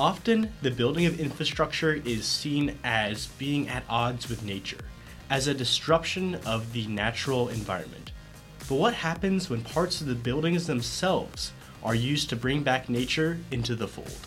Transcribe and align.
Often, 0.00 0.50
the 0.62 0.70
building 0.70 1.04
of 1.04 1.20
infrastructure 1.20 1.92
is 2.06 2.24
seen 2.24 2.78
as 2.82 3.26
being 3.36 3.68
at 3.68 3.84
odds 3.86 4.30
with 4.30 4.42
nature, 4.42 4.80
as 5.28 5.46
a 5.46 5.52
disruption 5.52 6.36
of 6.46 6.72
the 6.72 6.86
natural 6.86 7.50
environment. 7.50 8.10
But 8.60 8.76
what 8.76 8.94
happens 8.94 9.50
when 9.50 9.60
parts 9.60 10.00
of 10.00 10.06
the 10.06 10.14
buildings 10.14 10.66
themselves 10.66 11.52
are 11.84 11.94
used 11.94 12.30
to 12.30 12.36
bring 12.36 12.62
back 12.62 12.88
nature 12.88 13.40
into 13.50 13.76
the 13.76 13.86
fold? 13.86 14.26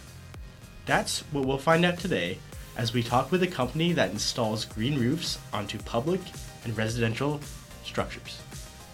That's 0.86 1.22
what 1.32 1.46
we'll 1.46 1.58
find 1.58 1.84
out 1.86 1.98
today 1.98 2.38
as 2.78 2.94
we 2.94 3.02
talk 3.02 3.32
with 3.32 3.42
a 3.42 3.48
company 3.48 3.94
that 3.94 4.12
installs 4.12 4.66
green 4.66 5.00
roofs 5.00 5.40
onto 5.52 5.80
public 5.80 6.22
and 6.66 6.78
residential 6.78 7.40
structures. 7.84 8.40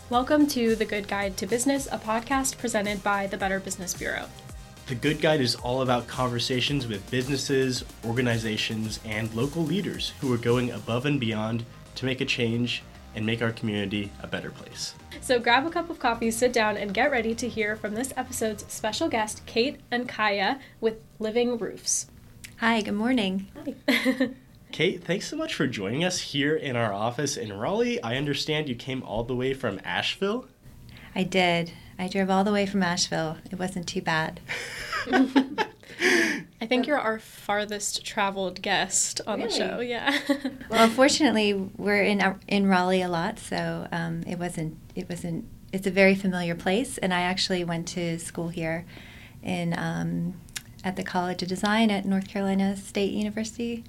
Welcome 0.09 0.47
to 0.47 0.77
The 0.77 0.85
Good 0.85 1.09
Guide 1.09 1.35
to 1.39 1.45
Business, 1.45 1.89
a 1.91 1.97
podcast 1.97 2.57
presented 2.57 3.03
by 3.03 3.27
the 3.27 3.37
Better 3.37 3.59
Business 3.59 3.93
Bureau. 3.93 4.27
The 4.89 4.95
Good 4.95 5.21
Guide 5.21 5.39
is 5.39 5.53
all 5.53 5.83
about 5.83 6.07
conversations 6.07 6.87
with 6.87 7.11
businesses, 7.11 7.85
organizations, 8.03 8.99
and 9.05 9.31
local 9.35 9.61
leaders 9.61 10.13
who 10.19 10.33
are 10.33 10.37
going 10.37 10.71
above 10.71 11.05
and 11.05 11.19
beyond 11.19 11.63
to 11.93 12.05
make 12.07 12.21
a 12.21 12.25
change 12.25 12.81
and 13.13 13.23
make 13.23 13.43
our 13.43 13.51
community 13.51 14.09
a 14.23 14.27
better 14.27 14.49
place. 14.49 14.95
So 15.21 15.37
grab 15.37 15.67
a 15.67 15.69
cup 15.69 15.91
of 15.91 15.99
coffee, 15.99 16.31
sit 16.31 16.51
down, 16.51 16.75
and 16.75 16.91
get 16.91 17.11
ready 17.11 17.35
to 17.35 17.47
hear 17.47 17.75
from 17.75 17.93
this 17.93 18.11
episode's 18.17 18.65
special 18.67 19.09
guest, 19.09 19.45
Kate 19.45 19.79
Ancaya 19.91 20.59
with 20.81 20.95
Living 21.19 21.59
Roofs. 21.59 22.07
Hi, 22.57 22.81
good 22.81 22.95
morning. 22.95 23.45
Hi. 23.87 24.31
Kate, 24.71 25.03
thanks 25.03 25.27
so 25.27 25.37
much 25.37 25.53
for 25.53 25.67
joining 25.67 26.03
us 26.03 26.19
here 26.19 26.55
in 26.55 26.75
our 26.75 26.91
office 26.91 27.37
in 27.37 27.53
Raleigh. 27.53 28.01
I 28.01 28.15
understand 28.15 28.67
you 28.67 28.73
came 28.73 29.03
all 29.03 29.23
the 29.23 29.35
way 29.35 29.53
from 29.53 29.79
Asheville. 29.85 30.47
I 31.13 31.25
did. 31.25 31.73
I 31.99 32.07
drove 32.07 32.29
all 32.29 32.43
the 32.45 32.51
way 32.53 32.65
from 32.65 32.81
Asheville. 32.81 33.37
It 33.51 33.59
wasn't 33.59 33.85
too 33.87 34.01
bad. 34.01 34.39
I 36.61 36.65
think 36.65 36.87
you're 36.87 36.99
our 36.99 37.19
farthest 37.19 38.05
traveled 38.05 38.61
guest 38.61 39.19
on 39.27 39.39
Really? 39.41 39.49
the 39.51 39.55
show. 39.57 39.79
Yeah. 39.79 40.17
Well, 40.69 40.87
fortunately, 40.87 41.53
we're 41.53 42.03
in 42.03 42.21
in 42.47 42.67
Raleigh 42.67 43.01
a 43.01 43.09
lot, 43.09 43.39
so 43.39 43.87
um, 43.91 44.23
it 44.27 44.37
wasn't. 44.37 44.77
It 44.95 45.09
wasn't. 45.09 45.45
It's 45.73 45.87
a 45.87 45.91
very 45.91 46.13
familiar 46.15 46.53
place, 46.55 46.97
and 46.99 47.11
I 47.13 47.21
actually 47.21 47.63
went 47.63 47.87
to 47.89 48.19
school 48.19 48.49
here, 48.49 48.85
in 49.41 49.73
um, 49.77 50.39
at 50.83 50.95
the 50.95 51.03
College 51.03 51.41
of 51.41 51.49
Design 51.49 51.89
at 51.89 52.05
North 52.05 52.27
Carolina 52.27 52.77
State 52.77 53.11
University. 53.13 53.83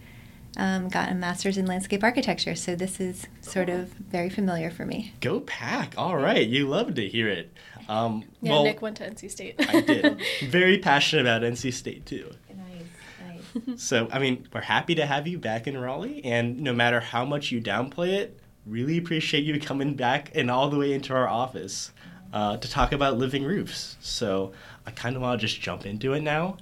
Um, 0.56 0.88
got 0.88 1.10
a 1.10 1.14
master's 1.14 1.56
in 1.56 1.66
landscape 1.66 2.02
architecture, 2.02 2.54
so 2.54 2.74
this 2.74 3.00
is 3.00 3.26
sort 3.40 3.68
of 3.68 3.88
very 3.88 4.28
familiar 4.28 4.70
for 4.70 4.84
me. 4.84 5.14
Go 5.20 5.40
pack! 5.40 5.94
All 5.96 6.16
right, 6.16 6.46
you 6.46 6.68
love 6.68 6.94
to 6.94 7.08
hear 7.08 7.28
it. 7.28 7.52
Um, 7.88 8.24
yeah, 8.40 8.52
well, 8.52 8.64
Nick 8.64 8.82
went 8.82 8.96
to 8.98 9.08
NC 9.08 9.30
State. 9.30 9.56
I 9.58 9.80
did. 9.80 10.20
Very 10.48 10.78
passionate 10.78 11.22
about 11.22 11.42
NC 11.42 11.72
State 11.72 12.06
too. 12.06 12.30
Nice, 12.48 13.66
nice. 13.66 13.82
So, 13.82 14.08
I 14.12 14.20
mean, 14.20 14.46
we're 14.52 14.60
happy 14.60 14.94
to 14.94 15.06
have 15.06 15.26
you 15.26 15.38
back 15.38 15.66
in 15.66 15.76
Raleigh, 15.76 16.24
and 16.24 16.60
no 16.60 16.72
matter 16.72 17.00
how 17.00 17.24
much 17.24 17.50
you 17.50 17.60
downplay 17.60 18.10
it, 18.10 18.38
really 18.64 18.96
appreciate 18.96 19.42
you 19.42 19.58
coming 19.58 19.94
back 19.94 20.30
and 20.36 20.50
all 20.50 20.70
the 20.70 20.78
way 20.78 20.92
into 20.92 21.12
our 21.12 21.28
office 21.28 21.90
uh, 22.32 22.58
to 22.58 22.70
talk 22.70 22.92
about 22.92 23.18
living 23.18 23.42
roofs. 23.42 23.96
So, 24.00 24.52
I 24.86 24.92
kind 24.92 25.16
of 25.16 25.22
want 25.22 25.40
to 25.40 25.46
just 25.46 25.60
jump 25.60 25.84
into 25.84 26.12
it 26.12 26.20
now. 26.20 26.58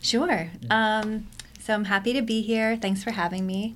Sure. 0.00 0.50
Um, 0.70 1.28
so 1.64 1.74
I'm 1.74 1.84
happy 1.84 2.12
to 2.12 2.22
be 2.22 2.42
here. 2.42 2.76
Thanks 2.76 3.04
for 3.04 3.12
having 3.12 3.46
me. 3.46 3.74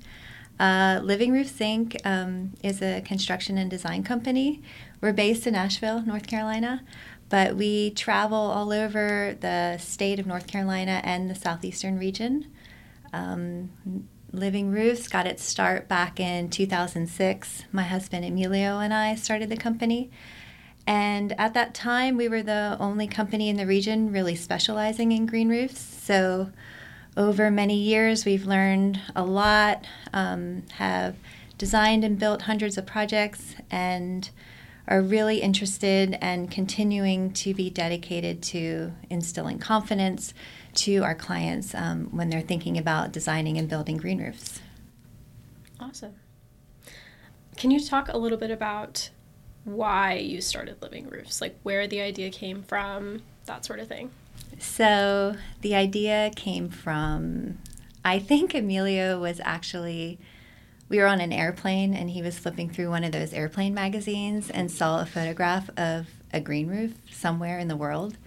Uh, 0.59 0.99
Living 1.03 1.31
Roof 1.31 1.57
Inc. 1.59 1.95
Um, 2.03 2.53
is 2.61 2.81
a 2.81 3.01
construction 3.01 3.57
and 3.57 3.69
design 3.69 4.03
company. 4.03 4.61
We're 4.99 5.13
based 5.13 5.47
in 5.47 5.55
Asheville, 5.55 6.01
North 6.01 6.27
Carolina, 6.27 6.83
but 7.29 7.55
we 7.55 7.91
travel 7.91 8.37
all 8.37 8.73
over 8.73 9.37
the 9.39 9.77
state 9.77 10.19
of 10.19 10.25
North 10.25 10.47
Carolina 10.47 11.01
and 11.03 11.29
the 11.29 11.35
southeastern 11.35 11.97
region. 11.97 12.51
Um, 13.13 13.69
Living 14.33 14.69
Roofs 14.71 15.07
got 15.07 15.25
its 15.25 15.43
start 15.43 15.87
back 15.87 16.19
in 16.19 16.49
2006. 16.49 17.63
My 17.71 17.83
husband 17.83 18.25
Emilio 18.25 18.79
and 18.79 18.93
I 18.93 19.15
started 19.15 19.49
the 19.49 19.55
company. 19.57 20.11
And 20.85 21.33
at 21.39 21.53
that 21.53 21.73
time, 21.73 22.17
we 22.17 22.27
were 22.27 22.43
the 22.43 22.75
only 22.79 23.07
company 23.07 23.49
in 23.49 23.57
the 23.57 23.65
region 23.65 24.11
really 24.11 24.35
specializing 24.35 25.11
in 25.11 25.25
green 25.25 25.49
roofs. 25.49 25.79
So, 25.79 26.51
over 27.17 27.49
many 27.49 27.75
years, 27.75 28.23
we've 28.23 28.45
learned 28.45 29.01
a 29.15 29.25
lot, 29.25 29.85
um, 30.13 30.63
have 30.73 31.15
designed 31.57 32.03
and 32.03 32.19
built 32.19 32.43
hundreds 32.43 32.77
of 32.77 32.85
projects, 32.85 33.55
and 33.71 34.29
are 34.87 35.01
really 35.01 35.41
interested 35.41 36.17
and 36.21 36.49
continuing 36.49 37.33
to 37.33 37.53
be 37.53 37.69
dedicated 37.69 38.41
to 38.41 38.93
instilling 39.09 39.59
confidence 39.59 40.33
to 40.75 41.03
our 41.03 41.15
clients 41.15 41.75
um, 41.75 42.05
when 42.11 42.29
they're 42.29 42.39
thinking 42.39 42.77
about 42.77 43.11
designing 43.11 43.57
and 43.57 43.67
building 43.67 43.97
green 43.97 44.21
roofs. 44.21 44.61
awesome. 45.79 46.15
Can 47.57 47.71
you 47.71 47.83
talk 47.83 48.07
a 48.07 48.17
little 48.17 48.37
bit 48.37 48.51
about 48.51 49.09
why 49.63 50.13
you 50.13 50.39
started 50.41 50.81
Living 50.81 51.09
Roofs? 51.09 51.41
Like 51.41 51.57
where 51.63 51.87
the 51.87 51.99
idea 52.01 52.29
came 52.29 52.61
from, 52.61 53.23
that 53.45 53.65
sort 53.65 53.79
of 53.79 53.87
thing. 53.87 54.11
So 54.59 55.35
the 55.61 55.75
idea 55.75 56.31
came 56.35 56.69
from, 56.69 57.57
I 58.03 58.19
think 58.19 58.53
Emilio 58.53 59.19
was 59.19 59.39
actually, 59.43 60.19
we 60.89 60.97
were 60.97 61.07
on 61.07 61.21
an 61.21 61.33
airplane 61.33 61.93
and 61.93 62.09
he 62.09 62.21
was 62.21 62.39
flipping 62.39 62.69
through 62.69 62.89
one 62.89 63.03
of 63.03 63.11
those 63.11 63.33
airplane 63.33 63.73
magazines 63.73 64.49
and 64.49 64.71
saw 64.71 65.01
a 65.01 65.05
photograph 65.05 65.69
of 65.77 66.07
a 66.33 66.39
green 66.39 66.67
roof 66.67 66.93
somewhere 67.11 67.59
in 67.59 67.67
the 67.67 67.75
world. 67.75 68.17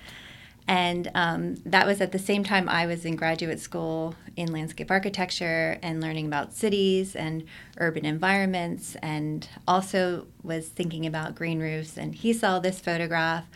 And 0.69 1.11
um, 1.17 1.57
that 1.67 1.85
was 1.85 2.01
at 2.01 2.13
the 2.13 2.19
same 2.19 2.45
time 2.45 2.69
I 2.69 2.87
was 2.87 3.05
in 3.05 3.17
graduate 3.17 3.59
school 3.59 4.15
in 4.37 4.53
landscape 4.53 4.89
architecture 4.89 5.79
and 5.83 6.01
learning 6.01 6.27
about 6.27 6.55
cities 6.55 7.17
and 7.17 7.45
urban 7.79 8.05
environments, 8.05 8.95
and 9.03 9.49
also 9.67 10.29
was 10.45 10.69
thinking 10.69 11.07
about 11.07 11.35
green 11.35 11.59
roofs. 11.59 11.97
And 11.97 12.15
he 12.15 12.33
saw 12.33 12.61
this 12.61 12.79
photograph. 12.79 13.47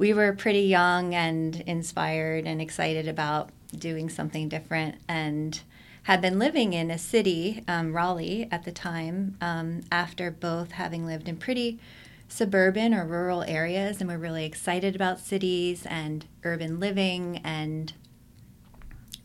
We 0.00 0.14
were 0.14 0.32
pretty 0.32 0.62
young 0.62 1.14
and 1.14 1.60
inspired 1.66 2.46
and 2.46 2.58
excited 2.62 3.06
about 3.06 3.50
doing 3.76 4.08
something 4.08 4.48
different, 4.48 4.94
and 5.06 5.60
had 6.04 6.22
been 6.22 6.38
living 6.38 6.72
in 6.72 6.90
a 6.90 6.96
city, 6.96 7.62
um, 7.68 7.92
Raleigh, 7.92 8.48
at 8.50 8.64
the 8.64 8.72
time, 8.72 9.36
um, 9.42 9.82
after 9.92 10.30
both 10.30 10.72
having 10.72 11.04
lived 11.04 11.28
in 11.28 11.36
pretty 11.36 11.78
suburban 12.28 12.94
or 12.94 13.04
rural 13.04 13.42
areas 13.42 14.00
and 14.00 14.08
we're 14.08 14.16
really 14.16 14.46
excited 14.46 14.94
about 14.94 15.20
cities 15.20 15.84
and 15.84 16.24
urban 16.44 16.80
living 16.80 17.38
and 17.42 17.92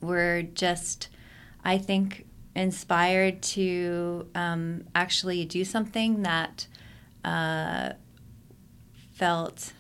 we're 0.02 0.42
just 0.42 1.08
i 1.64 1.78
think 1.78 2.26
inspired 2.56 3.44
to 3.44 4.28
um, 4.34 4.84
actually 4.96 5.46
do 5.46 5.64
something 5.64 6.24
that 6.24 6.66
uh, 7.24 7.92
felt 9.14 9.72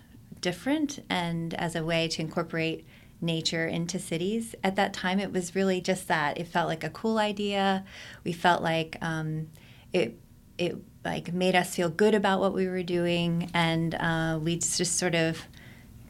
different 0.45 1.03
and 1.09 1.55
as 1.55 1.75
a 1.75 1.83
way 1.83 2.07
to 2.07 2.21
incorporate 2.21 2.85
nature 3.19 3.65
into 3.65 3.97
cities. 3.97 4.53
At 4.63 4.75
that 4.75 4.93
time 4.93 5.19
it 5.19 5.31
was 5.33 5.55
really 5.55 5.81
just 5.81 6.07
that. 6.07 6.37
It 6.37 6.47
felt 6.47 6.67
like 6.67 6.83
a 6.83 6.91
cool 6.91 7.17
idea. 7.17 7.83
We 8.23 8.31
felt 8.31 8.61
like 8.61 8.95
um, 9.01 9.47
it 9.91 10.19
it 10.59 10.77
like 11.03 11.33
made 11.33 11.55
us 11.55 11.75
feel 11.75 11.89
good 11.89 12.13
about 12.13 12.39
what 12.39 12.53
we 12.53 12.67
were 12.67 12.83
doing 12.83 13.49
and 13.55 13.95
uh, 13.95 14.39
we 14.39 14.57
just 14.57 14.97
sort 14.97 15.15
of 15.15 15.47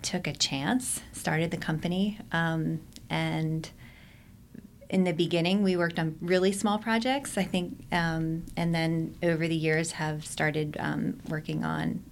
took 0.02 0.28
a 0.28 0.34
chance 0.34 1.02
started 1.14 1.50
the 1.50 1.58
company 1.58 2.20
um, 2.32 2.80
and 3.10 3.72
in 4.90 5.04
the 5.04 5.14
beginning 5.14 5.64
we 5.64 5.76
worked 5.76 5.98
on 5.98 6.16
really 6.22 6.52
small 6.52 6.78
projects 6.78 7.40
i 7.40 7.44
think 7.44 7.84
um, 7.92 8.46
and 8.56 8.76
then 8.76 9.16
over 9.24 9.48
the 9.48 9.56
years 9.56 9.94
have 9.94 10.24
started 10.24 10.78
um, 10.80 11.20
working 11.28 11.64
on 11.64 12.04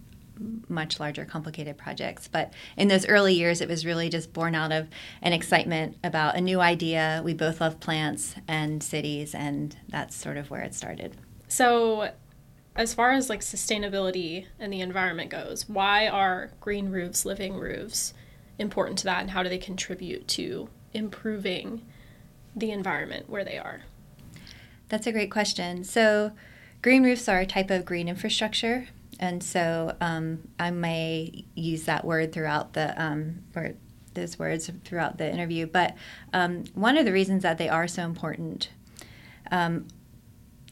much 0.67 0.99
larger 0.99 1.25
complicated 1.25 1.77
projects 1.77 2.27
but 2.27 2.53
in 2.75 2.87
those 2.87 3.05
early 3.07 3.33
years 3.33 3.61
it 3.61 3.69
was 3.69 3.85
really 3.85 4.09
just 4.09 4.33
born 4.33 4.55
out 4.55 4.71
of 4.71 4.87
an 5.21 5.31
excitement 5.31 5.95
about 6.03 6.35
a 6.35 6.41
new 6.41 6.59
idea 6.59 7.21
we 7.23 7.33
both 7.33 7.61
love 7.61 7.79
plants 7.79 8.35
and 8.47 8.81
cities 8.81 9.35
and 9.35 9.77
that's 9.89 10.15
sort 10.15 10.37
of 10.37 10.49
where 10.49 10.61
it 10.61 10.73
started 10.73 11.15
So, 11.47 12.09
as 12.75 12.95
far 12.95 13.11
as 13.11 13.29
like 13.29 13.41
sustainability 13.41 14.47
and 14.57 14.73
the 14.73 14.81
environment 14.81 15.29
goes, 15.29 15.69
why 15.69 16.07
are 16.07 16.49
green 16.59 16.89
roofs, 16.89 17.23
living 17.25 17.53
roofs 17.53 18.15
important 18.57 18.97
to 18.99 19.03
that, 19.05 19.21
and 19.21 19.29
how 19.29 19.43
do 19.43 19.49
they 19.49 19.59
contribute 19.59 20.27
to 20.29 20.69
improving 20.93 21.85
the 22.55 22.71
environment 22.71 23.29
where 23.29 23.43
they 23.43 23.59
are? 23.59 23.81
That's 24.89 25.05
a 25.05 25.11
great 25.11 25.29
question. 25.29 25.83
So, 25.83 26.31
green 26.81 27.03
roofs 27.03 27.29
are 27.29 27.39
a 27.41 27.45
type 27.45 27.69
of 27.69 27.85
green 27.85 28.07
infrastructure, 28.07 28.87
and 29.19 29.43
so 29.43 29.95
um, 30.01 30.47
I 30.59 30.71
may 30.71 31.45
use 31.55 31.83
that 31.83 32.05
word 32.05 32.31
throughout 32.31 32.73
the 32.73 33.01
um, 33.01 33.43
or 33.55 33.73
those 34.13 34.37
words 34.37 34.69
throughout 34.85 35.17
the 35.17 35.31
interview. 35.31 35.65
But 35.65 35.95
um, 36.33 36.65
one 36.73 36.97
of 36.97 37.05
the 37.05 37.11
reasons 37.11 37.43
that 37.43 37.57
they 37.57 37.69
are 37.69 37.87
so 37.87 38.03
important 38.03 38.69
um, 39.51 39.87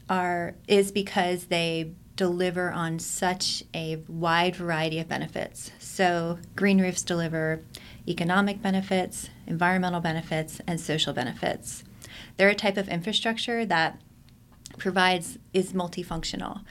are 0.08 0.54
is 0.68 0.92
because 0.92 1.46
they 1.46 1.92
deliver 2.14 2.70
on 2.70 2.98
such 2.98 3.64
a 3.74 3.96
wide 4.06 4.54
variety 4.54 4.98
of 4.98 5.08
benefits. 5.08 5.72
So 5.78 6.38
green 6.54 6.80
roofs 6.80 7.02
deliver 7.02 7.62
economic 8.06 8.60
benefits, 8.60 9.30
environmental 9.46 10.00
benefits, 10.00 10.60
and 10.66 10.80
social 10.80 11.12
benefits. 11.12 11.84
They're 12.36 12.50
a 12.50 12.54
type 12.54 12.76
of 12.76 12.88
infrastructure 12.88 13.64
that 13.66 14.00
provides 14.78 15.38
is 15.52 15.72
multifunctional. 15.72 16.62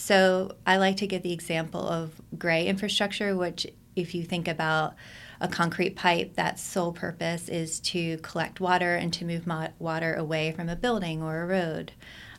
So 0.00 0.52
I 0.66 0.78
like 0.78 0.96
to 0.96 1.06
give 1.06 1.22
the 1.22 1.32
example 1.32 1.86
of 1.86 2.22
gray 2.38 2.66
infrastructure, 2.66 3.36
which 3.36 3.66
if 3.94 4.14
you 4.14 4.24
think 4.24 4.48
about 4.48 4.94
a 5.42 5.46
concrete 5.46 5.94
pipe 5.94 6.32
that's 6.34 6.62
sole 6.62 6.92
purpose 6.92 7.50
is 7.50 7.80
to 7.80 8.16
collect 8.18 8.60
water 8.60 8.96
and 8.96 9.12
to 9.12 9.26
move 9.26 9.46
mo- 9.46 9.68
water 9.78 10.14
away 10.14 10.52
from 10.52 10.70
a 10.70 10.74
building 10.74 11.22
or 11.22 11.42
a 11.42 11.46
road. 11.46 11.92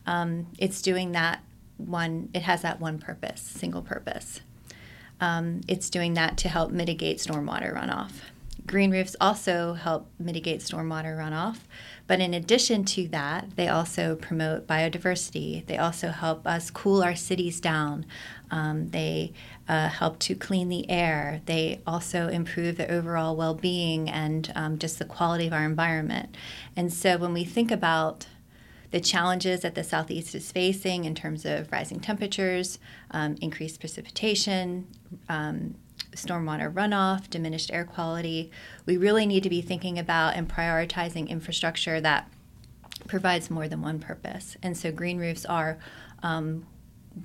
Um, 0.08 0.48
it's 0.58 0.81
doing 0.81 1.12
that 1.12 1.44
one, 1.78 2.30
it 2.34 2.42
has 2.42 2.63
that 2.63 2.80
one 2.80 2.98
purpose, 2.98 3.42
single 3.42 3.84
purpose. 3.84 4.42
Um, 5.19 5.62
it's 5.68 5.92
doing 5.92 6.16
that 6.16 6.38
to 6.38 6.50
help 6.50 6.72
mitigate 6.72 7.19
stormwater 7.19 7.75
runoff. 7.75 8.14
Green 8.68 8.92
roofs 8.92 9.15
also 9.19 9.74
help 9.74 10.09
mitigate 10.19 10.59
stormwater 10.59 11.18
runoff, 11.18 11.59
but 12.06 12.19
in 12.19 12.33
addition 12.33 12.86
to 12.86 13.07
that, 13.07 13.56
they 13.56 13.68
also 13.68 14.15
promote 14.15 14.68
biodiversity. 14.68 15.65
They 15.65 15.77
also 15.77 16.09
help 16.09 16.45
us 16.45 16.69
cool 16.69 17.01
our 17.03 17.15
cities 17.15 17.59
down. 17.59 18.06
Um, 18.51 18.89
they 18.89 19.33
uh, 19.68 19.89
help 19.89 20.19
to 20.19 20.36
clean 20.36 20.69
the 20.69 20.89
air. 20.89 21.42
They 21.45 21.81
also 21.88 22.27
improve 22.27 22.77
the 22.77 22.89
overall 22.92 23.36
well 23.36 23.56
being 23.56 24.09
and 24.09 24.51
um, 24.56 24.77
just 24.77 25.00
the 25.00 25.06
quality 25.06 25.47
of 25.47 25.54
our 25.54 25.65
environment. 25.65 26.36
And 26.75 26.94
so 26.94 27.18
when 27.18 27.33
we 27.33 27.44
think 27.44 27.71
about 27.71 28.27
the 28.92 29.00
challenges 29.00 29.62
that 29.62 29.74
the 29.74 29.83
Southeast 29.83 30.36
is 30.36 30.51
facing 30.51 31.06
in 31.06 31.15
terms 31.15 31.45
of 31.45 31.71
rising 31.71 32.00
temperatures, 32.00 32.77
um, 33.12 33.38
increased 33.42 33.80
precipitation, 33.80 34.88
um, 35.30 35.75
stormwater 36.16 36.72
runoff, 36.72 37.30
diminished 37.30 37.72
air 37.72 37.86
quality. 37.86 38.52
We 38.86 38.98
really 38.98 39.25
need 39.25 39.44
to 39.44 39.50
be 39.50 39.62
thinking 39.62 39.98
about 39.98 40.36
and 40.36 40.50
prioritizing 40.50 41.30
infrastructure 41.30 42.02
that 42.02 42.30
provides 43.08 43.50
more 43.50 43.68
than 43.68 43.81
one 43.81 44.00
purpose. 44.00 44.58
And 44.62 44.78
so 44.78 44.92
green 44.92 45.18
roofs 45.18 45.46
are 45.46 45.78
um, 46.22 46.68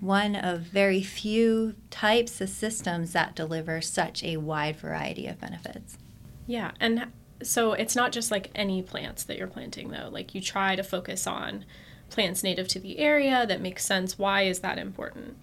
one 0.01 0.35
of 0.35 0.61
very 0.61 1.03
few 1.03 1.75
types 1.91 2.41
of 2.41 2.49
systems 2.49 3.13
that 3.13 3.37
deliver 3.37 3.81
such 3.81 4.23
a 4.25 4.37
wide 4.39 4.77
variety 4.77 5.27
of 5.27 5.41
benefits. 5.41 5.99
Yeah, 6.47 6.73
and 6.81 7.07
so 7.43 7.73
it's 7.73 7.95
not 7.95 8.13
just 8.13 8.31
like 8.31 8.51
any 8.55 8.83
plants 8.83 9.25
that 9.25 9.37
you're 9.37 9.47
planting 9.47 9.91
though. 9.91 10.09
Like 10.11 10.35
you 10.35 10.41
try 10.41 10.77
to 10.77 10.83
focus 10.83 11.27
on 11.27 11.65
plants 12.11 12.43
native 12.43 12.69
to 12.69 12.81
the 12.81 12.99
area 12.99 13.47
that 13.47 13.61
makes 13.61 13.85
sense. 13.85 14.19
Why 14.19 14.43
is 14.43 14.61
that 14.61 14.79
important? 14.79 15.37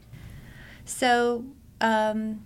So 0.85 1.45
um, 1.81 2.45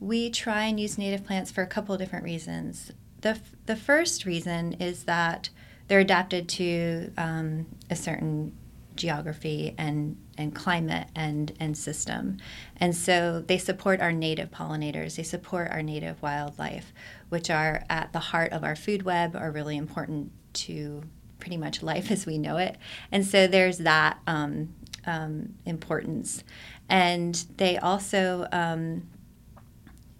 we 0.00 0.30
try 0.30 0.64
and 0.64 0.78
use 0.78 0.98
native 0.98 1.24
plants 1.24 1.50
for 1.50 1.62
a 1.62 1.66
couple 1.66 1.94
of 1.94 2.00
different 2.00 2.24
reasons. 2.24 2.92
The, 3.20 3.40
the 3.66 3.76
first 3.76 4.24
reason 4.24 4.74
is 4.74 5.04
that 5.04 5.50
they're 5.88 6.00
adapted 6.00 6.48
to 6.50 7.12
um, 7.16 7.66
a 7.90 7.96
certain 7.96 8.52
geography 8.94 9.74
and, 9.78 10.16
and 10.36 10.54
climate 10.54 11.08
and, 11.14 11.52
and 11.58 11.76
system. 11.76 12.36
And 12.76 12.94
so 12.94 13.42
they 13.46 13.58
support 13.58 14.00
our 14.00 14.12
native 14.12 14.50
pollinators, 14.50 15.16
they 15.16 15.22
support 15.22 15.70
our 15.70 15.82
native 15.82 16.20
wildlife, 16.20 16.92
which 17.28 17.48
are 17.48 17.84
at 17.88 18.12
the 18.12 18.18
heart 18.18 18.52
of 18.52 18.64
our 18.64 18.76
food 18.76 19.02
web, 19.02 19.34
are 19.34 19.50
really 19.50 19.76
important 19.76 20.32
to 20.54 21.02
pretty 21.38 21.56
much 21.56 21.82
life 21.82 22.10
as 22.10 22.26
we 22.26 22.38
know 22.38 22.56
it. 22.56 22.76
And 23.10 23.24
so 23.24 23.46
there's 23.46 23.78
that 23.78 24.18
um, 24.26 24.74
um, 25.06 25.54
importance. 25.64 26.44
And 26.88 27.34
they 27.56 27.78
also 27.78 28.46
um, 28.52 29.08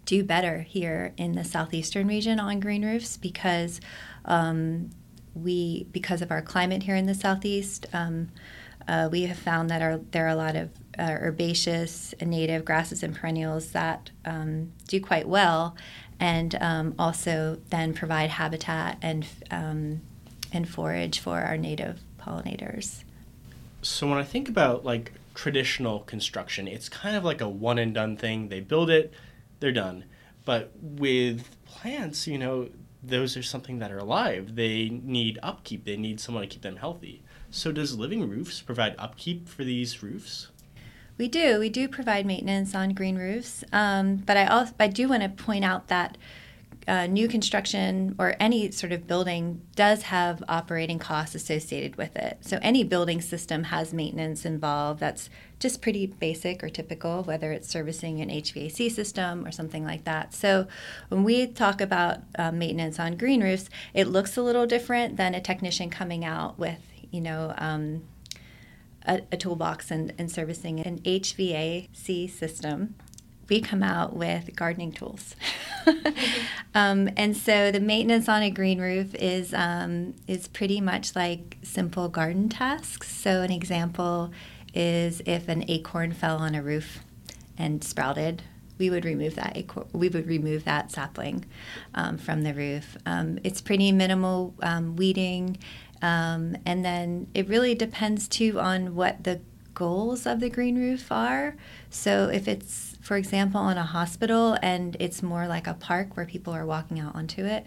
do 0.09 0.23
better 0.23 0.61
here 0.61 1.13
in 1.17 1.33
the 1.33 1.43
southeastern 1.43 2.07
region 2.07 2.39
on 2.39 2.59
green 2.59 2.83
roofs 2.83 3.15
because 3.15 3.79
um, 4.25 4.89
we, 5.35 5.83
because 5.91 6.23
of 6.23 6.31
our 6.31 6.41
climate 6.41 6.81
here 6.81 6.95
in 6.95 7.05
the 7.05 7.13
southeast, 7.13 7.85
um, 7.93 8.27
uh, 8.87 9.07
we 9.11 9.21
have 9.23 9.37
found 9.37 9.69
that 9.69 9.83
our, 9.83 9.99
there 10.09 10.25
are 10.25 10.29
a 10.29 10.35
lot 10.35 10.55
of 10.55 10.71
uh, 10.97 11.11
herbaceous 11.11 12.15
and 12.19 12.31
native 12.31 12.65
grasses 12.65 13.03
and 13.03 13.15
perennials 13.15 13.71
that 13.73 14.09
um, 14.25 14.71
do 14.87 14.99
quite 14.99 15.27
well, 15.27 15.77
and 16.19 16.55
um, 16.59 16.95
also 16.97 17.59
then 17.69 17.93
provide 17.93 18.31
habitat 18.31 18.97
and 19.03 19.27
um, 19.51 20.01
and 20.51 20.67
forage 20.67 21.19
for 21.19 21.41
our 21.41 21.55
native 21.55 21.99
pollinators. 22.19 23.03
So 23.83 24.09
when 24.09 24.17
I 24.17 24.23
think 24.23 24.49
about 24.49 24.83
like 24.83 25.13
traditional 25.35 25.99
construction, 25.99 26.67
it's 26.67 26.89
kind 26.89 27.15
of 27.15 27.23
like 27.23 27.41
a 27.41 27.47
one 27.47 27.77
and 27.77 27.93
done 27.93 28.17
thing. 28.17 28.49
They 28.49 28.59
build 28.59 28.89
it, 28.89 29.13
they're 29.59 29.71
done. 29.71 30.05
But 30.45 30.71
with 30.81 31.45
plants, 31.65 32.27
you 32.27 32.37
know, 32.37 32.69
those 33.03 33.37
are 33.37 33.43
something 33.43 33.79
that 33.79 33.91
are 33.91 33.99
alive. 33.99 34.55
They 34.55 34.89
need 34.89 35.39
upkeep. 35.41 35.85
They 35.85 35.97
need 35.97 36.19
someone 36.19 36.43
to 36.43 36.49
keep 36.49 36.61
them 36.61 36.77
healthy. 36.77 37.23
So 37.51 37.71
does 37.71 37.97
Living 37.97 38.27
Roofs 38.29 38.61
provide 38.61 38.95
upkeep 38.97 39.47
for 39.47 39.63
these 39.63 40.03
roofs? 40.03 40.49
We 41.17 41.27
do. 41.27 41.59
We 41.59 41.69
do 41.69 41.87
provide 41.87 42.25
maintenance 42.25 42.73
on 42.73 42.93
green 42.93 43.17
roofs, 43.17 43.63
um, 43.73 44.17
but 44.17 44.37
I 44.37 44.45
also 44.45 44.73
I 44.79 44.87
do 44.87 45.09
want 45.09 45.23
to 45.23 45.29
point 45.29 45.65
out 45.65 45.87
that 45.89 46.17
uh, 46.87 47.05
new 47.05 47.27
construction 47.27 48.15
or 48.17 48.35
any 48.39 48.71
sort 48.71 48.91
of 48.91 49.05
building 49.05 49.61
does 49.75 50.03
have 50.03 50.43
operating 50.47 50.97
costs 50.97 51.35
associated 51.35 51.95
with 51.97 52.15
it. 52.15 52.39
So 52.41 52.57
any 52.61 52.83
building 52.83 53.21
system 53.21 53.65
has 53.65 53.93
maintenance 53.93 54.45
involved. 54.45 54.99
That's 54.99 55.29
just 55.59 55.81
pretty 55.81 56.07
basic 56.07 56.63
or 56.63 56.69
typical, 56.69 57.23
whether 57.23 57.51
it's 57.51 57.67
servicing 57.67 58.21
an 58.21 58.29
HVAC 58.29 58.91
system 58.91 59.45
or 59.45 59.51
something 59.51 59.83
like 59.83 60.05
that. 60.05 60.33
So 60.33 60.67
when 61.09 61.23
we 61.23 61.47
talk 61.47 61.81
about 61.81 62.19
uh, 62.37 62.51
maintenance 62.51 62.99
on 62.99 63.17
green 63.17 63.43
roofs, 63.43 63.69
it 63.93 64.07
looks 64.07 64.37
a 64.37 64.41
little 64.41 64.65
different 64.65 65.17
than 65.17 65.35
a 65.35 65.41
technician 65.41 65.89
coming 65.89 66.25
out 66.25 66.57
with, 66.57 66.81
you 67.11 67.21
know. 67.21 67.53
Um, 67.57 68.03
a, 69.07 69.21
a, 69.31 69.37
toolbox 69.37 69.91
and, 69.91 70.13
and 70.17 70.29
servicing 70.29 70.81
an 70.81 70.99
HVAC 70.99 72.29
system 72.29 72.95
we 73.49 73.61
come 73.61 73.83
out 73.83 74.15
with 74.15 74.55
gardening 74.55 74.91
tools. 74.91 75.35
um, 76.75 77.09
and 77.17 77.35
so 77.35 77.71
the 77.71 77.79
maintenance 77.79 78.29
on 78.29 78.41
a 78.43 78.51
green 78.51 78.79
roof 78.79 79.15
is 79.15 79.53
um, 79.53 80.13
is 80.27 80.47
pretty 80.47 80.79
much 80.79 81.15
like 81.15 81.57
simple 81.63 82.09
garden 82.09 82.49
tasks. 82.49 83.09
So 83.13 83.41
an 83.41 83.51
example 83.51 84.31
is 84.73 85.21
if 85.25 85.47
an 85.47 85.65
acorn 85.67 86.13
fell 86.13 86.37
on 86.37 86.55
a 86.55 86.61
roof 86.61 86.99
and 87.57 87.83
sprouted, 87.83 88.43
we 88.77 88.89
would 88.89 89.03
remove 89.05 89.35
that 89.35 89.57
acorn, 89.57 89.87
we 89.93 90.09
would 90.09 90.27
remove 90.27 90.63
that 90.65 90.91
sapling 90.91 91.45
um, 91.93 92.17
from 92.17 92.43
the 92.43 92.53
roof. 92.53 92.97
Um, 93.05 93.39
it's 93.43 93.61
pretty 93.61 93.91
minimal 93.91 94.53
um, 94.61 94.95
weeding. 94.95 95.57
Um, 96.01 96.55
and 96.65 96.85
then 96.85 97.27
it 97.33 97.49
really 97.49 97.75
depends 97.75 98.27
too 98.27 98.59
on 98.59 98.95
what 98.95 99.25
the 99.25 99.41
goals 99.73 100.25
of 100.25 100.39
the 100.39 100.49
green 100.49 100.77
roof 100.77 101.11
are. 101.11 101.55
So 101.89 102.29
if 102.29 102.47
it's 102.47 102.88
for 103.09 103.17
example, 103.17 103.69
in 103.69 103.77
a 103.79 103.83
hospital 103.83 104.55
and 104.61 104.95
it's 104.99 105.23
more 105.23 105.47
like 105.47 105.65
a 105.65 105.73
park 105.73 106.15
where 106.15 106.27
people 106.27 106.53
are 106.53 106.63
walking 106.63 106.99
out 106.99 107.15
onto 107.15 107.43
it, 107.43 107.65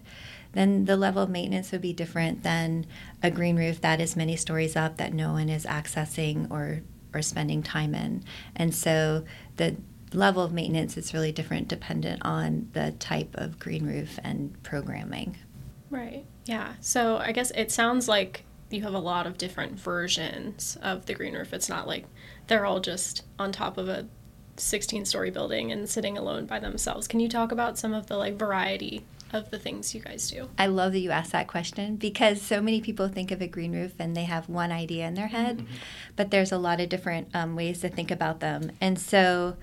then 0.52 0.84
the 0.84 0.96
level 0.96 1.20
of 1.20 1.30
maintenance 1.30 1.72
would 1.72 1.80
be 1.80 1.92
different 1.92 2.44
than 2.44 2.86
a 3.24 3.28
green 3.28 3.56
roof 3.56 3.80
that 3.80 4.00
is 4.00 4.14
many 4.14 4.36
stories 4.36 4.76
up 4.76 4.98
that 4.98 5.12
no 5.12 5.32
one 5.32 5.48
is 5.48 5.66
accessing 5.66 6.48
or 6.48 6.82
or 7.12 7.22
spending 7.22 7.60
time 7.60 7.92
in. 7.92 8.22
And 8.54 8.72
so 8.72 9.24
the 9.56 9.74
level 10.12 10.44
of 10.44 10.52
maintenance 10.52 10.96
is 10.96 11.12
really 11.12 11.32
different 11.32 11.66
dependent 11.66 12.24
on 12.24 12.68
the 12.72 12.92
type 13.00 13.34
of 13.34 13.58
green 13.58 13.84
roof 13.84 14.20
and 14.22 14.62
programming. 14.62 15.38
Right. 15.90 16.24
Yeah. 16.44 16.74
So 16.80 17.16
I 17.16 17.32
guess 17.32 17.50
it 17.50 17.72
sounds 17.72 18.06
like 18.06 18.44
you 18.70 18.82
have 18.82 18.94
a 18.94 19.00
lot 19.00 19.26
of 19.26 19.38
different 19.38 19.72
versions 19.72 20.78
of 20.82 21.06
the 21.06 21.14
green 21.14 21.34
roof. 21.34 21.52
It's 21.52 21.68
not 21.68 21.88
like 21.88 22.06
they're 22.46 22.64
all 22.64 22.78
just 22.78 23.24
on 23.40 23.50
top 23.50 23.76
of 23.76 23.88
a 23.88 24.06
16 24.56 25.04
story 25.04 25.30
building 25.30 25.72
and 25.72 25.88
sitting 25.88 26.18
alone 26.18 26.46
by 26.46 26.58
themselves. 26.58 27.08
Can 27.08 27.20
you 27.20 27.28
talk 27.28 27.52
about 27.52 27.78
some 27.78 27.94
of 27.94 28.06
the 28.06 28.16
like 28.16 28.38
variety 28.38 29.04
of 29.32 29.50
the 29.50 29.58
things 29.58 29.94
you 29.94 30.00
guys 30.00 30.30
do? 30.30 30.48
I 30.58 30.66
love 30.66 30.92
that 30.92 30.98
you 30.98 31.10
asked 31.10 31.32
that 31.32 31.48
question 31.48 31.96
because 31.96 32.40
so 32.40 32.60
many 32.60 32.80
people 32.80 33.08
think 33.08 33.30
of 33.30 33.40
a 33.40 33.48
green 33.48 33.72
roof 33.72 33.94
and 33.98 34.16
they 34.16 34.24
have 34.24 34.48
one 34.48 34.70
idea 34.70 35.06
in 35.06 35.14
their 35.14 35.28
head, 35.28 35.58
mm-hmm. 35.58 35.74
but 36.16 36.30
there's 36.30 36.52
a 36.52 36.58
lot 36.58 36.80
of 36.80 36.88
different 36.88 37.28
um, 37.34 37.56
ways 37.56 37.80
to 37.80 37.88
think 37.88 38.10
about 38.10 38.40
them. 38.40 38.72
And 38.80 38.98
so, 38.98 39.56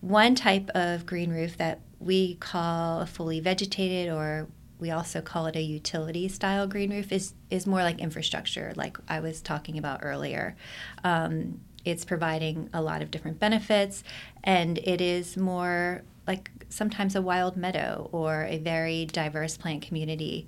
one 0.00 0.34
type 0.34 0.68
of 0.70 1.06
green 1.06 1.30
roof 1.30 1.56
that 1.58 1.80
we 2.00 2.34
call 2.36 3.00
a 3.00 3.06
fully 3.06 3.38
vegetated 3.38 4.12
or 4.12 4.48
we 4.80 4.90
also 4.90 5.20
call 5.20 5.46
it 5.46 5.54
a 5.54 5.62
utility 5.62 6.26
style 6.26 6.66
green 6.66 6.90
roof 6.90 7.12
is 7.12 7.34
is 7.50 7.68
more 7.68 7.84
like 7.84 8.00
infrastructure 8.00 8.72
like 8.74 8.96
i 9.08 9.20
was 9.20 9.40
talking 9.40 9.78
about 9.78 10.00
earlier 10.02 10.56
um, 11.04 11.60
it's 11.84 12.04
providing 12.04 12.68
a 12.72 12.82
lot 12.82 13.02
of 13.02 13.10
different 13.10 13.38
benefits 13.38 14.04
and 14.44 14.78
it 14.78 15.00
is 15.00 15.36
more 15.36 16.02
like 16.26 16.50
sometimes 16.68 17.16
a 17.16 17.22
wild 17.22 17.56
meadow 17.56 18.08
or 18.12 18.44
a 18.44 18.58
very 18.58 19.06
diverse 19.06 19.56
plant 19.56 19.82
community. 19.82 20.46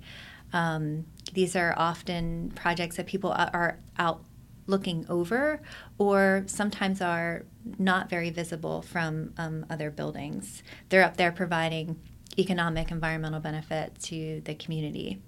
Um, 0.53 1.05
these 1.33 1.55
are 1.55 1.73
often 1.77 2.51
projects 2.55 2.95
that 2.97 3.07
people 3.07 3.31
are 3.31 3.77
out 3.97 4.23
looking 4.67 5.05
over 5.09 5.61
or 5.97 6.43
sometimes 6.47 7.01
are 7.01 7.45
not 7.77 8.09
very 8.09 8.29
visible 8.29 8.81
from 8.81 9.33
um, 9.37 9.65
other 9.69 9.91
buildings. 9.91 10.63
They're 10.89 11.03
up 11.03 11.17
there 11.17 11.31
providing 11.31 11.99
economic 12.37 12.91
environmental 12.91 13.39
benefit 13.39 13.99
to 14.03 14.41
the 14.45 14.55
community. 14.55 15.21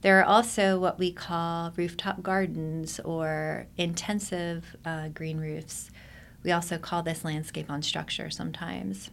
There 0.00 0.20
are 0.20 0.24
also 0.24 0.78
what 0.78 0.98
we 0.98 1.12
call 1.12 1.72
rooftop 1.76 2.22
gardens 2.22 3.00
or 3.00 3.66
intensive 3.76 4.76
uh, 4.84 5.08
green 5.08 5.38
roofs. 5.38 5.90
We 6.44 6.52
also 6.52 6.78
call 6.78 7.02
this 7.02 7.24
landscape 7.24 7.70
on 7.70 7.82
structure 7.82 8.30
sometimes. 8.30 9.10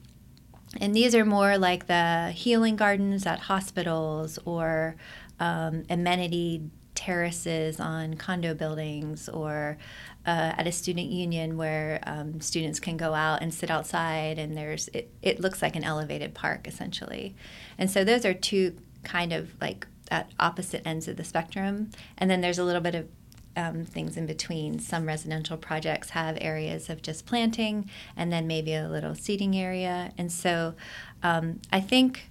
And 0.80 0.96
these 0.96 1.16
are 1.16 1.26
more 1.26 1.58
like 1.58 1.88
the 1.88 2.32
healing 2.32 2.76
gardens 2.76 3.26
at 3.26 3.40
hospitals 3.40 4.38
or 4.46 4.96
um, 5.40 5.84
amenity 5.90 6.70
terraces 6.94 7.80
on 7.80 8.16
condo 8.16 8.54
buildings 8.54 9.28
or 9.30 9.78
uh, 10.26 10.54
at 10.58 10.66
a 10.66 10.72
student 10.72 11.12
union 11.12 11.58
where 11.58 12.00
um, 12.04 12.40
students 12.40 12.80
can 12.80 12.98
go 12.98 13.14
out 13.14 13.42
and 13.42 13.54
sit 13.54 13.70
outside 13.70 14.40
and 14.40 14.58
there's 14.58 14.88
it, 14.90 15.14
it 15.22 15.40
looks 15.40 15.62
like 15.62 15.76
an 15.76 15.84
elevated 15.84 16.34
park 16.34 16.68
essentially 16.68 17.36
and 17.78 17.92
so 17.92 18.04
those 18.06 18.26
are 18.26 18.34
two 18.34 18.76
kind 19.04 19.34
of 19.34 19.54
like 19.60 19.86
at 20.12 20.32
opposite 20.40 20.86
ends 20.86 21.08
of 21.08 21.18
the 21.18 21.24
spectrum 21.24 21.90
and 22.18 22.30
then 22.30 22.42
there's 22.42 22.60
a 22.60 22.64
little 22.64 22.82
bit 22.82 22.96
of 22.96 23.08
um, 23.56 23.86
things 23.86 24.18
in 24.18 24.26
between. 24.26 24.80
Some 24.80 25.06
residential 25.06 25.58
projects 25.58 26.12
have 26.12 26.38
areas 26.42 26.90
of 26.90 27.02
just 27.02 27.26
planting 27.26 27.90
and 28.16 28.32
then 28.32 28.48
maybe 28.48 28.74
a 28.74 28.90
little 28.90 29.16
seating 29.16 29.56
area. 29.56 30.12
And 30.18 30.32
so 30.32 30.76
um, 31.24 31.62
I 31.72 31.80
think 31.80 32.30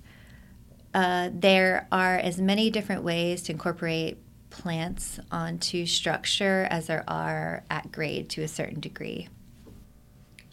uh, 0.93 1.31
there 1.33 1.89
are 1.91 2.17
as 2.17 2.41
many 2.41 2.71
different 2.71 3.03
ways 3.03 3.43
to 3.45 3.53
incorporate 3.53 4.19
plants 4.51 5.19
onto 5.33 5.87
structure 5.87 6.69
as 6.71 6.87
there 6.87 7.05
are 7.09 7.65
at 7.69 7.91
grade 7.91 8.29
to 8.31 8.43
a 8.43 8.49
certain 8.49 8.81
degree. 8.81 9.29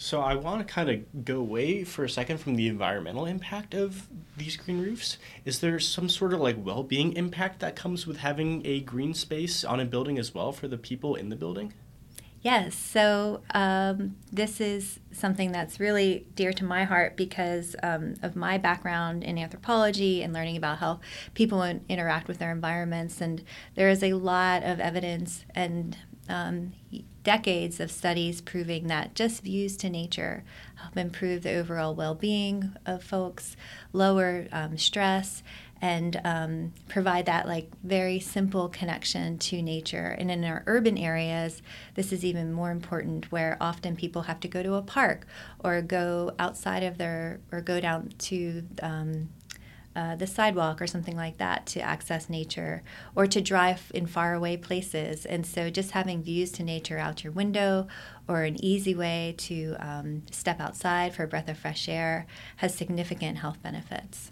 So 0.01 0.19
I 0.19 0.33
want 0.33 0.67
to 0.67 0.73
kind 0.73 0.89
of 0.89 1.25
go 1.25 1.37
away 1.37 1.83
for 1.83 2.03
a 2.03 2.09
second 2.09 2.39
from 2.39 2.55
the 2.55 2.67
environmental 2.67 3.27
impact 3.27 3.75
of 3.75 4.07
these 4.35 4.57
green 4.57 4.81
roofs. 4.81 5.19
Is 5.45 5.59
there 5.59 5.79
some 5.79 6.09
sort 6.09 6.33
of 6.33 6.39
like 6.39 6.55
well-being 6.57 7.13
impact 7.13 7.59
that 7.59 7.75
comes 7.75 8.07
with 8.07 8.17
having 8.17 8.65
a 8.65 8.79
green 8.79 9.13
space 9.13 9.63
on 9.63 9.79
a 9.79 9.85
building 9.85 10.17
as 10.17 10.33
well 10.33 10.51
for 10.53 10.67
the 10.67 10.75
people 10.75 11.13
in 11.13 11.29
the 11.29 11.35
building? 11.35 11.75
Yes, 12.41 12.73
so 12.73 13.41
um, 13.53 14.15
this 14.31 14.59
is 14.59 14.99
something 15.11 15.51
that's 15.51 15.79
really 15.79 16.25
dear 16.33 16.51
to 16.53 16.63
my 16.63 16.83
heart 16.83 17.15
because 17.15 17.75
um, 17.83 18.15
of 18.23 18.35
my 18.35 18.57
background 18.57 19.23
in 19.23 19.37
anthropology 19.37 20.23
and 20.23 20.33
learning 20.33 20.57
about 20.57 20.79
how 20.79 20.99
people 21.35 21.61
interact 21.61 22.27
with 22.27 22.39
their 22.39 22.51
environments. 22.51 23.21
And 23.21 23.43
there 23.75 23.89
is 23.89 24.01
a 24.01 24.13
lot 24.13 24.63
of 24.63 24.79
evidence 24.79 25.45
and 25.53 25.95
um, 26.31 26.73
decades 27.23 27.79
of 27.79 27.91
studies 27.91 28.41
proving 28.41 28.87
that 28.87 29.13
just 29.13 29.43
views 29.43 29.77
to 29.77 29.89
nature 29.89 30.43
help 30.81 30.97
improve 30.97 31.43
the 31.43 31.53
overall 31.53 31.93
well 31.93 32.15
being 32.15 32.73
of 32.85 33.03
folks, 33.03 33.55
lower 33.93 34.47
um, 34.51 34.77
stress, 34.77 35.43
and 35.81 36.21
um, 36.23 36.73
provide 36.87 37.25
that 37.25 37.47
like 37.47 37.69
very 37.83 38.19
simple 38.19 38.69
connection 38.69 39.37
to 39.39 39.61
nature. 39.61 40.15
And 40.19 40.29
in 40.29 40.43
our 40.43 40.63
urban 40.67 40.97
areas, 40.97 41.61
this 41.95 42.11
is 42.11 42.23
even 42.23 42.53
more 42.53 42.71
important 42.71 43.31
where 43.31 43.57
often 43.59 43.95
people 43.95 44.23
have 44.23 44.39
to 44.41 44.47
go 44.47 44.61
to 44.61 44.75
a 44.75 44.81
park 44.81 45.25
or 45.59 45.81
go 45.81 46.33
outside 46.37 46.83
of 46.83 46.97
their, 46.97 47.39
or 47.51 47.61
go 47.61 47.79
down 47.79 48.09
to 48.19 48.63
um, 48.83 49.29
uh, 49.95 50.15
the 50.15 50.27
sidewalk 50.27 50.81
or 50.81 50.87
something 50.87 51.15
like 51.15 51.37
that 51.37 51.65
to 51.65 51.81
access 51.81 52.29
nature 52.29 52.81
or 53.15 53.27
to 53.27 53.41
drive 53.41 53.91
in 53.93 54.05
faraway 54.05 54.55
places. 54.55 55.25
And 55.25 55.45
so 55.45 55.69
just 55.69 55.91
having 55.91 56.23
views 56.23 56.51
to 56.53 56.63
nature 56.63 56.97
out 56.97 57.23
your 57.23 57.33
window 57.33 57.87
or 58.27 58.43
an 58.43 58.63
easy 58.63 58.95
way 58.95 59.35
to 59.39 59.75
um, 59.79 60.23
step 60.31 60.59
outside 60.59 61.13
for 61.13 61.23
a 61.23 61.27
breath 61.27 61.49
of 61.49 61.57
fresh 61.57 61.89
air 61.89 62.25
has 62.57 62.73
significant 62.73 63.39
health 63.39 63.61
benefits. 63.61 64.31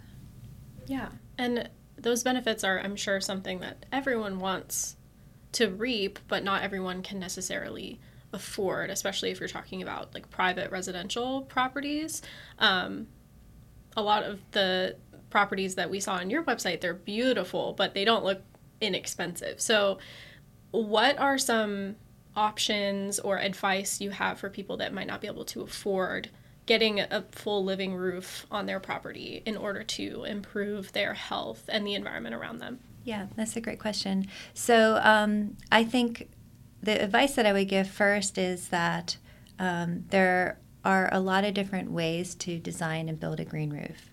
Yeah. 0.86 1.08
And 1.36 1.68
those 1.96 2.22
benefits 2.22 2.64
are, 2.64 2.80
I'm 2.80 2.96
sure, 2.96 3.20
something 3.20 3.60
that 3.60 3.84
everyone 3.92 4.38
wants 4.38 4.96
to 5.52 5.68
reap, 5.68 6.18
but 6.28 6.42
not 6.42 6.62
everyone 6.62 7.02
can 7.02 7.18
necessarily 7.18 8.00
afford, 8.32 8.90
especially 8.90 9.30
if 9.30 9.40
you're 9.40 9.48
talking 9.48 9.82
about 9.82 10.14
like 10.14 10.30
private 10.30 10.70
residential 10.70 11.42
properties. 11.42 12.22
Um, 12.58 13.08
a 13.96 14.02
lot 14.02 14.22
of 14.22 14.40
the 14.52 14.96
properties 15.30 15.76
that 15.76 15.90
we 15.90 16.00
saw 16.00 16.14
on 16.14 16.30
your 16.30 16.42
website, 16.42 16.80
they're 16.80 16.94
beautiful, 16.94 17.72
but 17.72 17.94
they 17.94 18.04
don't 18.04 18.24
look 18.24 18.42
inexpensive. 18.80 19.60
So, 19.60 19.98
what 20.72 21.18
are 21.18 21.38
some 21.38 21.96
options 22.36 23.18
or 23.18 23.38
advice 23.38 24.00
you 24.00 24.10
have 24.10 24.38
for 24.38 24.48
people 24.48 24.76
that 24.76 24.92
might 24.92 25.06
not 25.06 25.20
be 25.20 25.26
able 25.26 25.44
to 25.44 25.62
afford 25.62 26.30
getting 26.66 27.00
a 27.00 27.24
full 27.32 27.64
living 27.64 27.94
roof 27.94 28.46
on 28.50 28.66
their 28.66 28.78
property 28.78 29.42
in 29.44 29.56
order 29.56 29.82
to 29.82 30.22
improve 30.24 30.92
their 30.92 31.14
health 31.14 31.64
and 31.68 31.84
the 31.84 31.94
environment 31.94 32.34
around 32.34 32.58
them? 32.58 32.78
Yeah, 33.02 33.26
that's 33.34 33.56
a 33.56 33.60
great 33.60 33.80
question. 33.80 34.28
So, 34.54 35.00
um, 35.02 35.56
I 35.72 35.84
think 35.84 36.28
the 36.82 37.02
advice 37.02 37.34
that 37.34 37.46
I 37.46 37.52
would 37.52 37.68
give 37.68 37.88
first 37.88 38.38
is 38.38 38.68
that 38.68 39.16
um, 39.58 40.04
there 40.10 40.58
are 40.84 41.08
a 41.12 41.20
lot 41.20 41.44
of 41.44 41.54
different 41.54 41.90
ways 41.90 42.34
to 42.34 42.58
design 42.58 43.08
and 43.08 43.20
build 43.20 43.40
a 43.40 43.44
green 43.44 43.70
roof. 43.70 44.09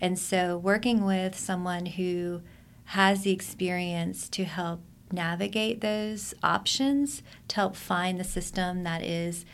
And 0.00 0.18
so, 0.18 0.58
working 0.58 1.04
with 1.04 1.38
someone 1.38 1.86
who 1.86 2.42
has 2.86 3.22
the 3.22 3.32
experience 3.32 4.28
to 4.30 4.44
help 4.44 4.80
navigate 5.12 5.80
those 5.80 6.34
options, 6.42 7.22
to 7.48 7.56
help 7.56 7.76
find 7.76 8.18
the 8.18 8.24
system 8.24 8.82
that 8.84 9.02
is 9.02 9.44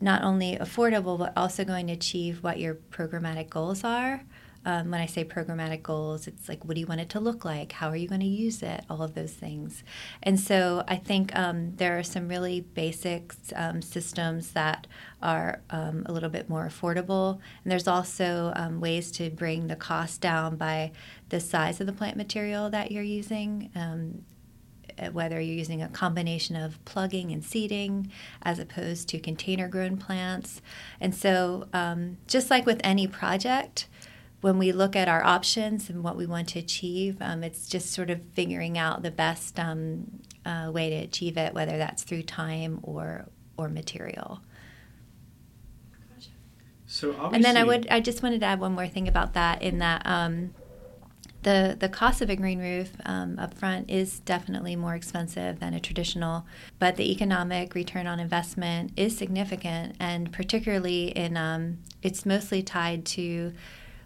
not 0.00 0.22
only 0.22 0.56
affordable, 0.56 1.18
but 1.18 1.32
also 1.36 1.64
going 1.64 1.88
to 1.88 1.92
achieve 1.92 2.42
what 2.42 2.60
your 2.60 2.74
programmatic 2.74 3.50
goals 3.50 3.82
are, 3.82 4.22
um, 4.68 4.90
when 4.90 5.00
I 5.00 5.06
say 5.06 5.24
programmatic 5.24 5.82
goals, 5.82 6.26
it's 6.26 6.46
like, 6.46 6.62
what 6.62 6.74
do 6.74 6.80
you 6.80 6.86
want 6.86 7.00
it 7.00 7.08
to 7.10 7.20
look 7.20 7.42
like? 7.42 7.72
How 7.72 7.88
are 7.88 7.96
you 7.96 8.06
going 8.06 8.20
to 8.20 8.26
use 8.26 8.62
it? 8.62 8.84
All 8.90 9.02
of 9.02 9.14
those 9.14 9.32
things. 9.32 9.82
And 10.22 10.38
so 10.38 10.84
I 10.86 10.96
think 10.96 11.34
um, 11.34 11.74
there 11.76 11.98
are 11.98 12.02
some 12.02 12.28
really 12.28 12.60
basic 12.60 13.32
um, 13.56 13.80
systems 13.80 14.52
that 14.52 14.86
are 15.22 15.62
um, 15.70 16.02
a 16.04 16.12
little 16.12 16.28
bit 16.28 16.50
more 16.50 16.68
affordable. 16.68 17.40
And 17.64 17.72
there's 17.72 17.88
also 17.88 18.52
um, 18.56 18.78
ways 18.78 19.10
to 19.12 19.30
bring 19.30 19.68
the 19.68 19.74
cost 19.76 20.20
down 20.20 20.56
by 20.56 20.92
the 21.30 21.40
size 21.40 21.80
of 21.80 21.86
the 21.86 21.94
plant 21.94 22.18
material 22.18 22.68
that 22.68 22.92
you're 22.92 23.02
using 23.02 23.70
um, 23.74 24.22
whether 25.12 25.40
you're 25.40 25.54
using 25.54 25.80
a 25.80 25.88
combination 25.88 26.56
of 26.56 26.84
plugging 26.84 27.30
and 27.30 27.44
seeding 27.44 28.10
as 28.42 28.58
opposed 28.58 29.08
to 29.08 29.20
container 29.20 29.68
grown 29.68 29.96
plants. 29.96 30.60
And 31.00 31.14
so, 31.14 31.68
um, 31.72 32.18
just 32.26 32.50
like 32.50 32.66
with 32.66 32.80
any 32.82 33.06
project, 33.06 33.86
when 34.40 34.58
we 34.58 34.72
look 34.72 34.94
at 34.94 35.08
our 35.08 35.24
options 35.24 35.90
and 35.90 36.04
what 36.04 36.16
we 36.16 36.26
want 36.26 36.48
to 36.50 36.58
achieve, 36.58 37.16
um, 37.20 37.42
it's 37.42 37.68
just 37.68 37.92
sort 37.92 38.10
of 38.10 38.22
figuring 38.32 38.78
out 38.78 39.02
the 39.02 39.10
best 39.10 39.58
um, 39.58 40.20
uh, 40.46 40.70
way 40.72 40.90
to 40.90 40.96
achieve 40.96 41.36
it, 41.36 41.54
whether 41.54 41.76
that's 41.76 42.04
through 42.04 42.22
time 42.22 42.80
or 42.82 43.26
or 43.56 43.68
material. 43.68 44.40
So 46.86 47.30
and 47.32 47.44
then 47.44 47.56
I 47.56 47.64
would 47.64 47.86
I 47.90 48.00
just 48.00 48.22
wanted 48.22 48.40
to 48.40 48.46
add 48.46 48.60
one 48.60 48.72
more 48.72 48.88
thing 48.88 49.08
about 49.08 49.34
that 49.34 49.60
in 49.60 49.78
that 49.78 50.06
um, 50.06 50.54
the 51.42 51.76
the 51.78 51.88
cost 51.88 52.22
of 52.22 52.30
a 52.30 52.36
green 52.36 52.60
roof 52.60 52.92
um, 53.04 53.38
up 53.38 53.54
front 53.54 53.90
is 53.90 54.20
definitely 54.20 54.74
more 54.74 54.94
expensive 54.94 55.60
than 55.60 55.74
a 55.74 55.80
traditional, 55.80 56.46
but 56.78 56.96
the 56.96 57.10
economic 57.12 57.74
return 57.74 58.06
on 58.06 58.20
investment 58.20 58.92
is 58.96 59.16
significant, 59.18 59.96
and 60.00 60.32
particularly 60.32 61.08
in 61.08 61.36
um, 61.36 61.78
it's 62.02 62.24
mostly 62.24 62.62
tied 62.62 63.04
to 63.04 63.52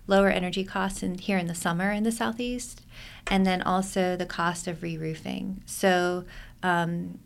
lower 0.06 0.28
energy 0.28 0.64
costs 0.64 1.02
in, 1.02 1.18
here 1.18 1.38
in 1.38 1.46
the 1.46 1.54
summer 1.54 1.92
in 1.92 2.02
the 2.02 2.12
southeast, 2.12 2.82
and 3.26 3.46
then 3.46 3.62
also 3.62 4.16
the 4.16 4.26
cost 4.26 4.66
of 4.66 4.82
re-roofing. 4.82 5.62
So. 5.66 6.24
Um, 6.62 7.18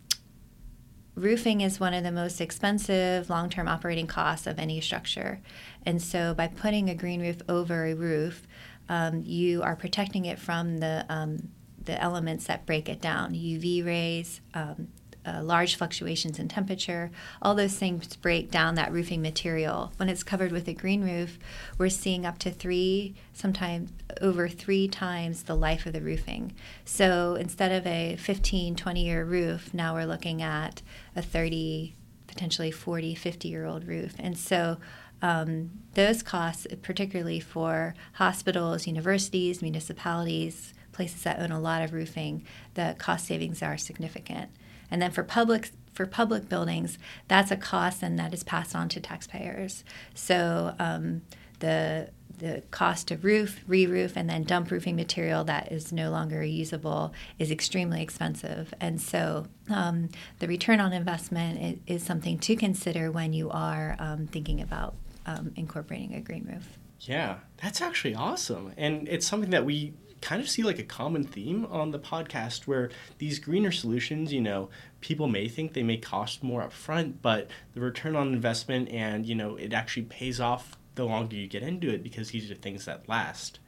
roofing 1.13 1.61
is 1.61 1.79
one 1.79 1.93
of 1.95 2.03
the 2.03 2.11
most 2.11 2.39
expensive 2.39 3.29
long-term 3.29 3.67
operating 3.67 4.07
costs 4.07 4.47
of 4.47 4.57
any 4.59 4.81
structure, 4.81 5.41
and 5.85 6.01
so 6.01 6.33
by 6.33 6.47
putting 6.47 6.89
a 6.89 6.95
green 6.95 7.21
roof 7.21 7.37
over 7.47 7.85
a 7.85 7.93
roof, 7.93 8.47
um, 8.89 9.21
you 9.25 9.61
are 9.61 9.75
protecting 9.75 10.25
it 10.25 10.39
from 10.39 10.77
the 10.77 11.05
um, 11.09 11.49
the 11.87 12.01
elements 12.01 12.45
that 12.45 12.65
break 12.65 12.89
it 12.89 13.01
down, 13.01 13.33
UV 13.33 13.85
rays, 13.85 14.41
um, 14.53 14.89
uh, 15.27 15.41
large 15.43 15.75
fluctuations 15.75 16.39
in 16.39 16.47
temperature, 16.47 17.11
all 17.41 17.53
those 17.53 17.75
things 17.75 18.15
break 18.15 18.49
down 18.49 18.75
that 18.75 18.91
roofing 18.91 19.21
material. 19.21 19.91
When 19.97 20.09
it's 20.09 20.23
covered 20.23 20.51
with 20.51 20.67
a 20.67 20.73
green 20.73 21.03
roof, 21.03 21.37
we're 21.77 21.89
seeing 21.89 22.25
up 22.25 22.37
to 22.39 22.51
three, 22.51 23.15
sometimes 23.33 23.91
over 24.21 24.47
three 24.47 24.87
times 24.87 25.43
the 25.43 25.55
life 25.55 25.85
of 25.85 25.93
the 25.93 26.01
roofing. 26.01 26.53
So 26.85 27.35
instead 27.35 27.71
of 27.71 27.85
a 27.85 28.15
15, 28.15 28.75
20 28.75 29.03
year 29.03 29.25
roof, 29.25 29.73
now 29.73 29.93
we're 29.93 30.05
looking 30.05 30.41
at 30.41 30.81
a 31.15 31.21
30, 31.21 31.95
potentially 32.27 32.71
40, 32.71 33.15
50 33.15 33.47
year 33.47 33.65
old 33.65 33.85
roof. 33.85 34.13
And 34.19 34.37
so 34.37 34.77
um, 35.21 35.71
those 35.95 36.21
costs, 36.23 36.67
particularly 36.81 37.39
for 37.39 37.95
hospitals, 38.13 38.87
universities, 38.87 39.61
municipalities, 39.61 40.73
places 40.91 41.23
that 41.23 41.39
own 41.39 41.51
a 41.51 41.59
lot 41.59 41.81
of 41.81 41.93
roofing, 41.93 42.43
the 42.75 42.95
cost 42.97 43.27
savings 43.27 43.61
are 43.61 43.77
significant. 43.77 44.49
And 44.89 45.01
then 45.01 45.11
for 45.11 45.23
public 45.23 45.71
for 45.93 46.05
public 46.05 46.47
buildings, 46.47 46.99
that's 47.27 47.49
a 47.49 47.57
cost 47.57 48.03
and 48.03 48.19
that 48.19 48.31
is 48.33 48.43
passed 48.43 48.75
on 48.75 48.87
to 48.89 48.99
taxpayers. 48.99 49.83
So 50.13 50.75
um, 50.77 51.23
the 51.59 52.09
the 52.37 52.61
cost 52.69 53.09
of 53.09 53.23
roof, 53.23 53.63
re-roof, 53.65 54.15
and 54.15 54.29
then 54.29 54.43
dump 54.43 54.69
roofing 54.69 54.95
material 54.95 55.43
that 55.45 55.71
is 55.71 55.91
no 55.91 56.11
longer 56.11 56.43
usable 56.43 57.13
is 57.39 57.49
extremely 57.49 58.01
expensive. 58.01 58.73
And 58.79 59.01
so 59.01 59.47
um, 59.69 60.09
the 60.37 60.47
return 60.47 60.79
on 60.79 60.93
investment 60.93 61.81
is, 61.87 61.95
is, 62.01 62.03
something 62.03 62.37
to 62.39 62.55
consider 62.55 63.11
when 63.11 63.33
you 63.33 63.49
are 63.49 63.95
um, 63.97 64.27
thinking 64.27 64.61
about 64.61 64.93
um, 65.25 65.51
incorporating 65.55 66.13
a 66.13 66.21
green 66.21 66.47
roof. 66.47 66.77
Yeah, 67.01 67.37
that's 67.61 67.81
actually 67.81 68.13
awesome. 68.13 68.71
And 68.77 69.07
it's 69.07 69.25
something 69.25 69.49
that 69.49 69.65
we 69.65 69.93
kind 70.27 70.41
of 70.41 70.49
see 70.49 70.61
like 70.61 70.77
a 70.77 70.83
common 70.83 71.23
theme 71.23 71.65
on 71.67 71.91
the 71.91 71.99
podcast 71.99 72.67
where 72.67 72.89
these 73.17 73.39
greener 73.39 73.71
solutions, 73.71 74.33
you 74.33 74.41
know, 74.41 74.69
people 74.99 75.29
may 75.29 75.47
think 75.47 75.71
they 75.71 75.83
may 75.83 75.95
cost 75.95 76.43
more 76.43 76.61
upfront, 76.61 77.13
but 77.21 77.47
the 77.73 77.79
return 77.79 78.13
on 78.13 78.33
investment 78.33 78.89
and, 78.89 79.25
you 79.25 79.33
know, 79.33 79.55
it 79.55 79.71
actually 79.71 80.03
pays 80.03 80.41
off 80.41 80.77
the 80.95 81.05
longer 81.05 81.37
you 81.37 81.47
get 81.47 81.63
into 81.63 81.89
it 81.89 82.03
because 82.03 82.31
these 82.31 82.51
are 82.51 82.55
things 82.55 82.83
that 82.83 83.07
last. 83.07 83.59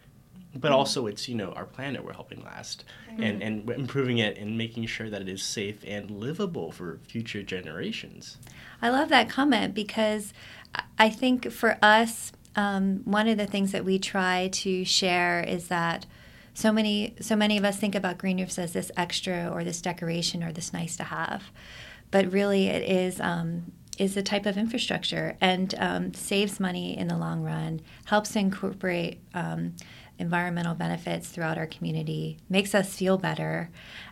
But 0.53 0.73
also, 0.73 1.07
it's 1.07 1.29
you 1.29 1.35
know 1.35 1.51
our 1.51 1.65
planet 1.65 2.03
we're 2.03 2.13
helping 2.13 2.43
last, 2.43 2.83
mm-hmm. 3.07 3.21
and 3.21 3.43
and 3.43 3.69
improving 3.69 4.17
it 4.17 4.35
and 4.39 4.57
making 4.57 4.87
sure 4.87 5.07
that 5.07 5.21
it 5.21 5.29
is 5.29 5.43
safe 5.43 5.83
and 5.85 6.09
livable 6.09 6.71
for 6.71 6.99
future 7.07 7.43
generations. 7.43 8.39
I 8.81 8.89
love 8.89 9.09
that 9.09 9.29
comment 9.29 9.75
because 9.75 10.33
I 10.97 11.11
think 11.11 11.51
for 11.51 11.77
us, 11.83 12.31
um, 12.55 13.01
one 13.05 13.27
of 13.27 13.37
the 13.37 13.45
things 13.45 13.71
that 13.73 13.85
we 13.85 13.99
try 13.99 14.49
to 14.53 14.83
share 14.83 15.39
is 15.41 15.67
that 15.67 16.07
so 16.59 16.73
many 16.73 17.15
so 17.21 17.37
many 17.37 17.57
of 17.57 17.63
us 17.63 17.77
think 17.77 17.95
about 17.95 18.17
green 18.17 18.37
roofs 18.37 18.59
as 18.59 18.73
this 18.73 18.91
extra 18.97 19.49
or 19.49 19.63
this 19.63 19.81
decoration 19.81 20.43
or 20.43 20.51
this 20.51 20.73
nice 20.73 20.97
to 20.97 21.05
have. 21.05 21.43
But 22.11 22.33
really 22.33 22.67
it 22.67 22.83
is 22.83 23.21
um, 23.21 23.71
is 23.97 24.17
a 24.17 24.21
type 24.21 24.45
of 24.45 24.57
infrastructure 24.57 25.37
and 25.39 25.73
um, 25.77 26.13
saves 26.13 26.59
money 26.59 26.97
in 26.97 27.07
the 27.07 27.17
long 27.17 27.43
run 27.43 27.79
helps 28.05 28.35
incorporate 28.35 29.21
um, 29.33 29.73
environmental 30.17 30.75
benefits 30.75 31.29
throughout 31.29 31.57
our 31.57 31.67
community 31.67 32.37
makes 32.49 32.75
us 32.75 32.93
feel 32.93 33.17
better. 33.17 33.69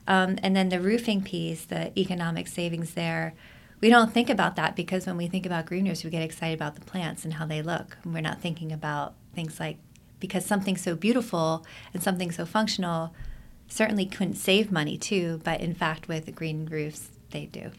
Um, 0.08 0.40
and 0.42 0.56
then 0.56 0.70
the 0.70 0.80
roofing 0.80 1.22
piece 1.22 1.66
the 1.66 1.98
economic 2.00 2.48
savings 2.48 2.94
there 2.94 3.34
we 3.82 3.90
don't 3.90 4.14
think 4.14 4.30
about 4.30 4.56
that 4.56 4.76
because 4.76 5.06
when 5.06 5.18
we 5.18 5.28
think 5.28 5.46
about 5.46 5.66
green 5.66 5.86
roofs 5.86 6.06
we 6.06 6.10
get 6.10 6.24
excited 6.24 6.56
about 6.56 6.76
the 6.76 6.82
plants 6.82 7.26
and 7.26 7.34
how 7.34 7.46
they 7.46 7.62
look. 7.62 7.98
We're 8.06 8.22
not 8.22 8.40
thinking 8.40 8.72
about 8.72 9.16
things 9.36 9.60
like 9.60 9.78
because 10.20 10.46
something 10.46 10.78
so 10.78 10.96
beautiful 10.96 11.66
and 11.94 12.02
something 12.02 12.32
so 12.32 12.46
functional 12.46 13.14
certainly 13.68 14.06
couldn't 14.06 14.36
save 14.36 14.72
money 14.72 14.98
too, 14.98 15.42
but 15.44 15.62
in 15.62 15.74
fact, 15.74 16.08
with 16.08 16.34
green 16.36 16.66
roofs, 16.66 17.10
they 17.32 17.46
do. 17.46 17.72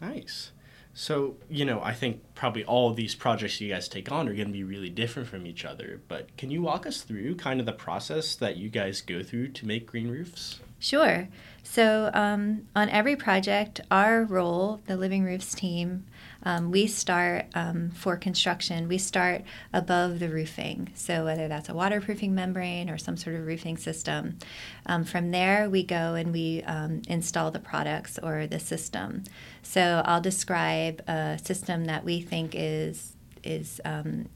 Nice. 0.00 0.52
So, 0.94 1.36
you 1.48 1.64
know, 1.64 1.80
I 1.82 1.94
think 1.94 2.20
probably 2.34 2.64
all 2.64 2.90
of 2.90 2.96
these 2.96 3.14
projects 3.14 3.60
you 3.60 3.70
guys 3.70 3.88
take 3.88 4.12
on 4.12 4.28
are 4.28 4.34
going 4.34 4.48
to 4.48 4.52
be 4.52 4.64
really 4.64 4.90
different 4.90 5.28
from 5.28 5.46
each 5.46 5.64
other, 5.64 6.02
but 6.08 6.36
can 6.36 6.50
you 6.50 6.60
walk 6.60 6.86
us 6.86 7.00
through 7.00 7.36
kind 7.36 7.60
of 7.60 7.66
the 7.66 7.72
process 7.72 8.34
that 8.36 8.58
you 8.58 8.68
guys 8.68 9.00
go 9.00 9.22
through 9.22 9.48
to 9.48 9.66
make 9.66 9.86
green 9.86 10.08
roofs? 10.08 10.60
Sure. 10.78 11.28
So, 11.62 12.10
um, 12.12 12.66
on 12.76 12.90
every 12.90 13.16
project, 13.16 13.80
our 13.90 14.24
role, 14.24 14.80
the 14.86 14.96
Living 14.96 15.24
Roofs 15.24 15.54
team, 15.54 16.04
um, 16.44 16.70
we 16.70 16.86
start 16.86 17.46
um, 17.54 17.90
for 17.90 18.16
construction, 18.16 18.88
we 18.88 18.98
start 18.98 19.42
above 19.72 20.18
the 20.18 20.28
roofing. 20.28 20.90
So, 20.94 21.24
whether 21.24 21.48
that's 21.48 21.68
a 21.68 21.74
waterproofing 21.74 22.34
membrane 22.34 22.90
or 22.90 22.98
some 22.98 23.16
sort 23.16 23.36
of 23.36 23.46
roofing 23.46 23.76
system. 23.76 24.38
Um, 24.86 25.04
from 25.04 25.30
there, 25.30 25.70
we 25.70 25.82
go 25.82 26.14
and 26.14 26.32
we 26.32 26.62
um, 26.64 27.02
install 27.08 27.50
the 27.50 27.60
products 27.60 28.18
or 28.22 28.46
the 28.46 28.58
system. 28.58 29.24
So, 29.62 30.02
I'll 30.04 30.20
describe 30.20 31.02
a 31.08 31.38
system 31.42 31.84
that 31.86 32.04
we 32.04 32.20
think 32.20 32.54
is 32.54 33.14
is 33.44 33.80
um, 33.84 34.28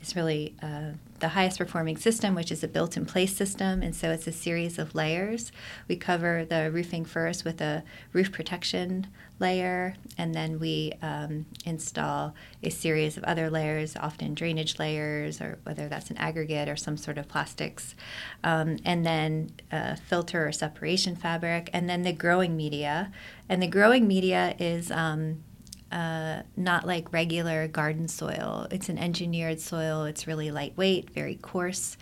is 0.00 0.16
really 0.16 0.54
uh, 0.62 0.92
the 1.20 1.28
highest 1.28 1.58
performing 1.58 1.96
system, 1.96 2.34
which 2.34 2.52
is 2.52 2.62
a 2.62 2.68
built 2.68 2.96
in 2.96 3.06
place 3.06 3.36
system. 3.36 3.82
And 3.82 3.94
so 3.94 4.10
it's 4.10 4.26
a 4.26 4.32
series 4.32 4.78
of 4.78 4.94
layers. 4.94 5.52
We 5.88 5.96
cover 5.96 6.44
the 6.44 6.70
roofing 6.70 7.04
first 7.04 7.44
with 7.44 7.60
a 7.60 7.82
roof 8.12 8.32
protection 8.32 9.06
layer, 9.38 9.94
and 10.16 10.34
then 10.34 10.58
we 10.58 10.92
um, 11.02 11.44
install 11.64 12.34
a 12.62 12.70
series 12.70 13.16
of 13.16 13.24
other 13.24 13.50
layers, 13.50 13.94
often 13.96 14.34
drainage 14.34 14.78
layers, 14.78 15.40
or 15.40 15.58
whether 15.64 15.88
that's 15.88 16.10
an 16.10 16.16
aggregate 16.16 16.68
or 16.68 16.76
some 16.76 16.96
sort 16.96 17.18
of 17.18 17.28
plastics, 17.28 17.94
um, 18.44 18.78
and 18.84 19.04
then 19.04 19.50
a 19.70 19.96
filter 19.96 20.46
or 20.46 20.52
separation 20.52 21.14
fabric, 21.16 21.68
and 21.72 21.88
then 21.88 22.02
the 22.02 22.12
growing 22.12 22.56
media. 22.56 23.12
And 23.48 23.62
the 23.62 23.68
growing 23.68 24.08
media 24.08 24.56
is 24.58 24.90
um, 24.90 25.42
uh, 25.92 26.42
not 26.56 26.86
like 26.86 27.12
regular 27.12 27.68
garden 27.68 28.08
soil. 28.08 28.66
It's 28.70 28.88
an 28.88 28.98
engineered 28.98 29.60
soil. 29.60 30.04
It's 30.04 30.26
really 30.26 30.50
lightweight, 30.50 31.10
very 31.10 31.36
coarse, 31.36 31.96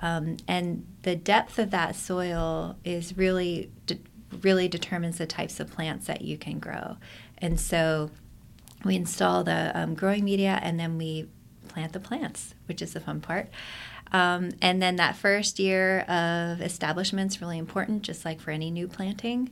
um, 0.00 0.36
and 0.46 0.86
the 1.02 1.16
depth 1.16 1.58
of 1.58 1.70
that 1.70 1.96
soil 1.96 2.76
is 2.84 3.16
really 3.16 3.70
de- 3.86 3.98
really 4.42 4.68
determines 4.68 5.18
the 5.18 5.26
types 5.26 5.60
of 5.60 5.70
plants 5.70 6.06
that 6.06 6.22
you 6.22 6.36
can 6.36 6.58
grow. 6.58 6.96
And 7.38 7.58
so 7.58 8.10
we 8.84 8.96
install 8.96 9.44
the 9.44 9.72
um, 9.74 9.94
growing 9.94 10.24
media, 10.24 10.58
and 10.62 10.78
then 10.78 10.98
we 10.98 11.28
plant 11.68 11.92
the 11.92 12.00
plants, 12.00 12.54
which 12.66 12.80
is 12.80 12.92
the 12.92 13.00
fun 13.00 13.20
part. 13.20 13.50
Um, 14.12 14.52
and 14.62 14.80
then 14.80 14.96
that 14.96 15.16
first 15.16 15.58
year 15.58 16.00
of 16.00 16.60
establishment 16.60 17.32
is 17.32 17.40
really 17.40 17.58
important, 17.58 18.02
just 18.02 18.24
like 18.24 18.40
for 18.40 18.50
any 18.50 18.70
new 18.70 18.88
planting. 18.88 19.50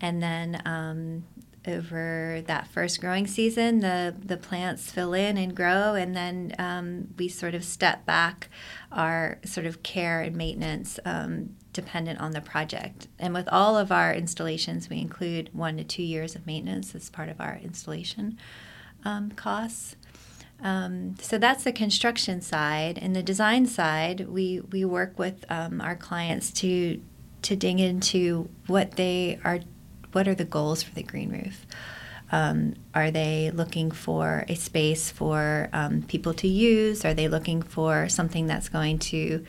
And 0.00 0.22
then 0.22 0.62
um, 0.64 1.24
over 1.66 2.42
that 2.46 2.66
first 2.68 3.00
growing 3.00 3.26
season, 3.26 3.80
the, 3.80 4.14
the 4.18 4.36
plants 4.36 4.90
fill 4.90 5.12
in 5.12 5.36
and 5.36 5.54
grow, 5.54 5.94
and 5.94 6.16
then 6.16 6.54
um, 6.58 7.08
we 7.18 7.28
sort 7.28 7.54
of 7.54 7.64
step 7.64 8.06
back 8.06 8.48
our 8.90 9.38
sort 9.44 9.66
of 9.66 9.82
care 9.82 10.20
and 10.20 10.36
maintenance 10.36 10.98
um, 11.04 11.50
dependent 11.72 12.20
on 12.20 12.32
the 12.32 12.40
project. 12.40 13.08
And 13.18 13.34
with 13.34 13.48
all 13.48 13.76
of 13.76 13.92
our 13.92 14.14
installations, 14.14 14.88
we 14.88 14.98
include 14.98 15.50
one 15.52 15.76
to 15.76 15.84
two 15.84 16.02
years 16.02 16.34
of 16.34 16.46
maintenance 16.46 16.94
as 16.94 17.10
part 17.10 17.28
of 17.28 17.40
our 17.40 17.60
installation 17.62 18.38
um, 19.04 19.30
costs. 19.32 19.96
Um, 20.62 21.16
so 21.20 21.38
that's 21.38 21.64
the 21.64 21.72
construction 21.72 22.40
side, 22.40 22.98
and 22.98 23.16
the 23.16 23.22
design 23.22 23.66
side, 23.66 24.28
we 24.28 24.60
we 24.60 24.84
work 24.84 25.18
with 25.18 25.44
um, 25.48 25.80
our 25.80 25.96
clients 25.96 26.50
to 26.52 27.00
to 27.42 27.56
dig 27.56 27.80
into 27.80 28.50
what 28.66 28.92
they 28.92 29.38
are 29.42 29.60
what 30.12 30.28
are 30.28 30.34
the 30.34 30.44
goals 30.44 30.82
for 30.82 30.94
the 30.94 31.02
green 31.02 31.30
roof? 31.30 31.66
Um, 32.32 32.74
are 32.94 33.10
they 33.10 33.50
looking 33.52 33.90
for 33.90 34.44
a 34.48 34.54
space 34.54 35.10
for 35.10 35.68
um, 35.72 36.02
people 36.02 36.32
to 36.34 36.46
use? 36.46 37.04
Are 37.04 37.14
they 37.14 37.26
looking 37.26 37.60
for 37.60 38.08
something 38.08 38.46
that's 38.46 38.68
going 38.68 39.00
to 39.00 39.44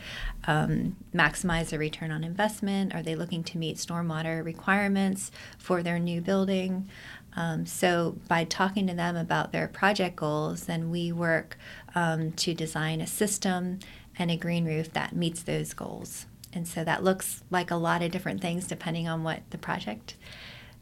um, 0.48 0.96
maximize 1.14 1.68
the 1.68 1.78
return 1.78 2.10
on 2.10 2.24
investment? 2.24 2.92
Are 2.92 3.02
they 3.02 3.14
looking 3.14 3.44
to 3.44 3.58
meet 3.58 3.76
stormwater 3.76 4.44
requirements 4.44 5.30
for 5.58 5.82
their 5.82 6.00
new 6.00 6.20
building? 6.20 6.88
Um, 7.36 7.66
so, 7.66 8.16
by 8.28 8.44
talking 8.44 8.86
to 8.88 8.94
them 8.94 9.16
about 9.16 9.52
their 9.52 9.68
project 9.68 10.16
goals, 10.16 10.64
then 10.64 10.90
we 10.90 11.12
work 11.12 11.56
um, 11.94 12.32
to 12.32 12.52
design 12.52 13.00
a 13.00 13.06
system 13.06 13.78
and 14.18 14.30
a 14.30 14.36
green 14.36 14.66
roof 14.66 14.92
that 14.92 15.14
meets 15.14 15.42
those 15.42 15.72
goals. 15.72 16.26
And 16.52 16.68
so 16.68 16.84
that 16.84 17.02
looks 17.02 17.42
like 17.50 17.70
a 17.70 17.76
lot 17.76 18.02
of 18.02 18.10
different 18.10 18.40
things 18.40 18.66
depending 18.66 19.08
on 19.08 19.24
what 19.24 19.40
the 19.50 19.58
project 19.58 20.16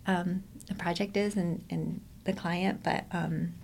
um, 0.06 0.44
the 0.66 0.74
project 0.74 1.16
is 1.16 1.36
and, 1.36 1.64
and 1.70 2.00
the 2.24 2.32
client, 2.32 2.82
but 2.82 3.04
um, 3.12 3.54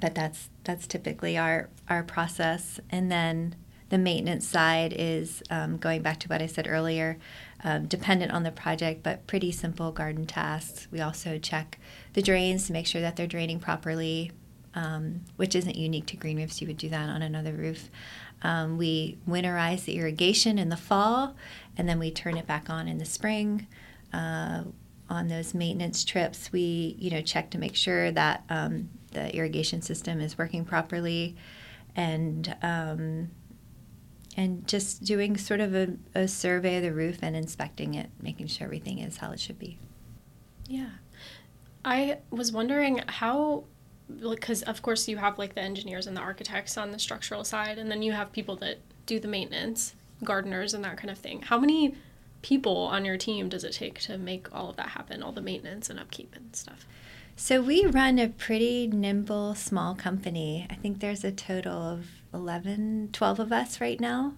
but 0.00 0.14
that's 0.14 0.48
that's 0.64 0.86
typically 0.86 1.36
our 1.36 1.68
our 1.88 2.02
process. 2.02 2.80
And 2.90 3.10
then 3.10 3.56
the 3.90 3.98
maintenance 3.98 4.48
side 4.48 4.94
is 4.96 5.42
um, 5.50 5.76
going 5.76 6.00
back 6.00 6.18
to 6.20 6.28
what 6.28 6.40
I 6.40 6.46
said 6.46 6.66
earlier, 6.66 7.18
um, 7.62 7.86
dependent 7.86 8.32
on 8.32 8.42
the 8.42 8.50
project, 8.50 9.02
but 9.02 9.26
pretty 9.26 9.52
simple 9.52 9.92
garden 9.92 10.24
tasks. 10.24 10.88
We 10.90 11.00
also 11.00 11.38
check 11.38 11.78
the 12.14 12.22
drains 12.22 12.66
to 12.66 12.72
make 12.72 12.86
sure 12.86 13.02
that 13.02 13.16
they're 13.16 13.26
draining 13.26 13.60
properly, 13.60 14.32
um, 14.74 15.20
which 15.36 15.54
isn't 15.54 15.76
unique 15.76 16.06
to 16.06 16.16
green 16.16 16.38
roofs. 16.38 16.62
You 16.62 16.68
would 16.68 16.78
do 16.78 16.88
that 16.88 17.10
on 17.10 17.20
another 17.20 17.52
roof. 17.52 17.90
Um, 18.40 18.78
we 18.78 19.18
winterize 19.28 19.84
the 19.84 19.98
irrigation 19.98 20.58
in 20.58 20.70
the 20.70 20.76
fall, 20.78 21.36
and 21.76 21.86
then 21.86 21.98
we 21.98 22.10
turn 22.10 22.38
it 22.38 22.46
back 22.46 22.70
on 22.70 22.88
in 22.88 22.96
the 22.96 23.04
spring. 23.04 23.66
Uh, 24.10 24.64
on 25.12 25.28
those 25.28 25.52
maintenance 25.52 26.04
trips, 26.04 26.50
we 26.52 26.96
you 26.98 27.10
know 27.10 27.20
check 27.20 27.50
to 27.50 27.58
make 27.58 27.76
sure 27.76 28.10
that 28.12 28.44
um, 28.48 28.88
the 29.12 29.34
irrigation 29.36 29.82
system 29.82 30.20
is 30.20 30.38
working 30.38 30.64
properly, 30.64 31.36
and 31.94 32.56
um, 32.62 33.30
and 34.36 34.66
just 34.66 35.04
doing 35.04 35.36
sort 35.36 35.60
of 35.60 35.74
a, 35.74 35.94
a 36.14 36.26
survey 36.26 36.78
of 36.78 36.82
the 36.82 36.92
roof 36.92 37.18
and 37.20 37.36
inspecting 37.36 37.94
it, 37.94 38.08
making 38.20 38.46
sure 38.46 38.64
everything 38.64 38.98
is 38.98 39.18
how 39.18 39.30
it 39.30 39.38
should 39.38 39.58
be. 39.58 39.78
Yeah, 40.66 40.88
I 41.84 42.18
was 42.30 42.50
wondering 42.50 43.02
how 43.06 43.64
because 44.30 44.62
of 44.62 44.80
course 44.80 45.08
you 45.08 45.18
have 45.18 45.38
like 45.38 45.54
the 45.54 45.60
engineers 45.60 46.06
and 46.06 46.16
the 46.16 46.20
architects 46.20 46.78
on 46.78 46.90
the 46.90 46.98
structural 46.98 47.44
side 47.44 47.78
and 47.78 47.90
then 47.90 48.02
you 48.02 48.12
have 48.12 48.30
people 48.32 48.56
that 48.56 48.78
do 49.06 49.18
the 49.18 49.28
maintenance 49.28 49.94
gardeners 50.22 50.74
and 50.74 50.84
that 50.84 50.98
kind 50.98 51.08
of 51.08 51.16
thing 51.16 51.40
how 51.40 51.58
many 51.58 51.94
people 52.42 52.76
on 52.76 53.04
your 53.04 53.16
team 53.16 53.48
does 53.48 53.64
it 53.64 53.72
take 53.72 54.00
to 54.00 54.18
make 54.18 54.52
all 54.52 54.70
of 54.70 54.76
that 54.76 54.90
happen, 54.90 55.22
all 55.22 55.32
the 55.32 55.40
maintenance 55.40 55.88
and 55.88 55.98
upkeep 55.98 56.34
and 56.36 56.54
stuff? 56.54 56.86
So 57.36 57.62
we 57.62 57.86
run 57.86 58.18
a 58.18 58.28
pretty 58.28 58.86
nimble 58.86 59.54
small 59.54 59.94
company. 59.94 60.66
I 60.70 60.74
think 60.74 61.00
there's 61.00 61.24
a 61.24 61.32
total 61.32 61.80
of 61.80 62.06
11, 62.34 63.10
12 63.12 63.40
of 63.40 63.52
us 63.52 63.80
right 63.80 63.98
now. 63.98 64.34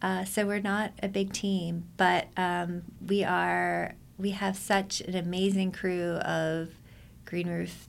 Uh, 0.00 0.24
so 0.24 0.46
we're 0.46 0.60
not 0.60 0.92
a 1.02 1.08
big 1.08 1.32
team, 1.32 1.84
but 1.96 2.28
um, 2.36 2.82
we 3.06 3.24
are. 3.24 3.94
We 4.18 4.30
have 4.30 4.56
such 4.56 5.00
an 5.02 5.14
amazing 5.14 5.72
crew 5.72 6.12
of 6.16 6.70
green 7.24 7.48
roof 7.48 7.88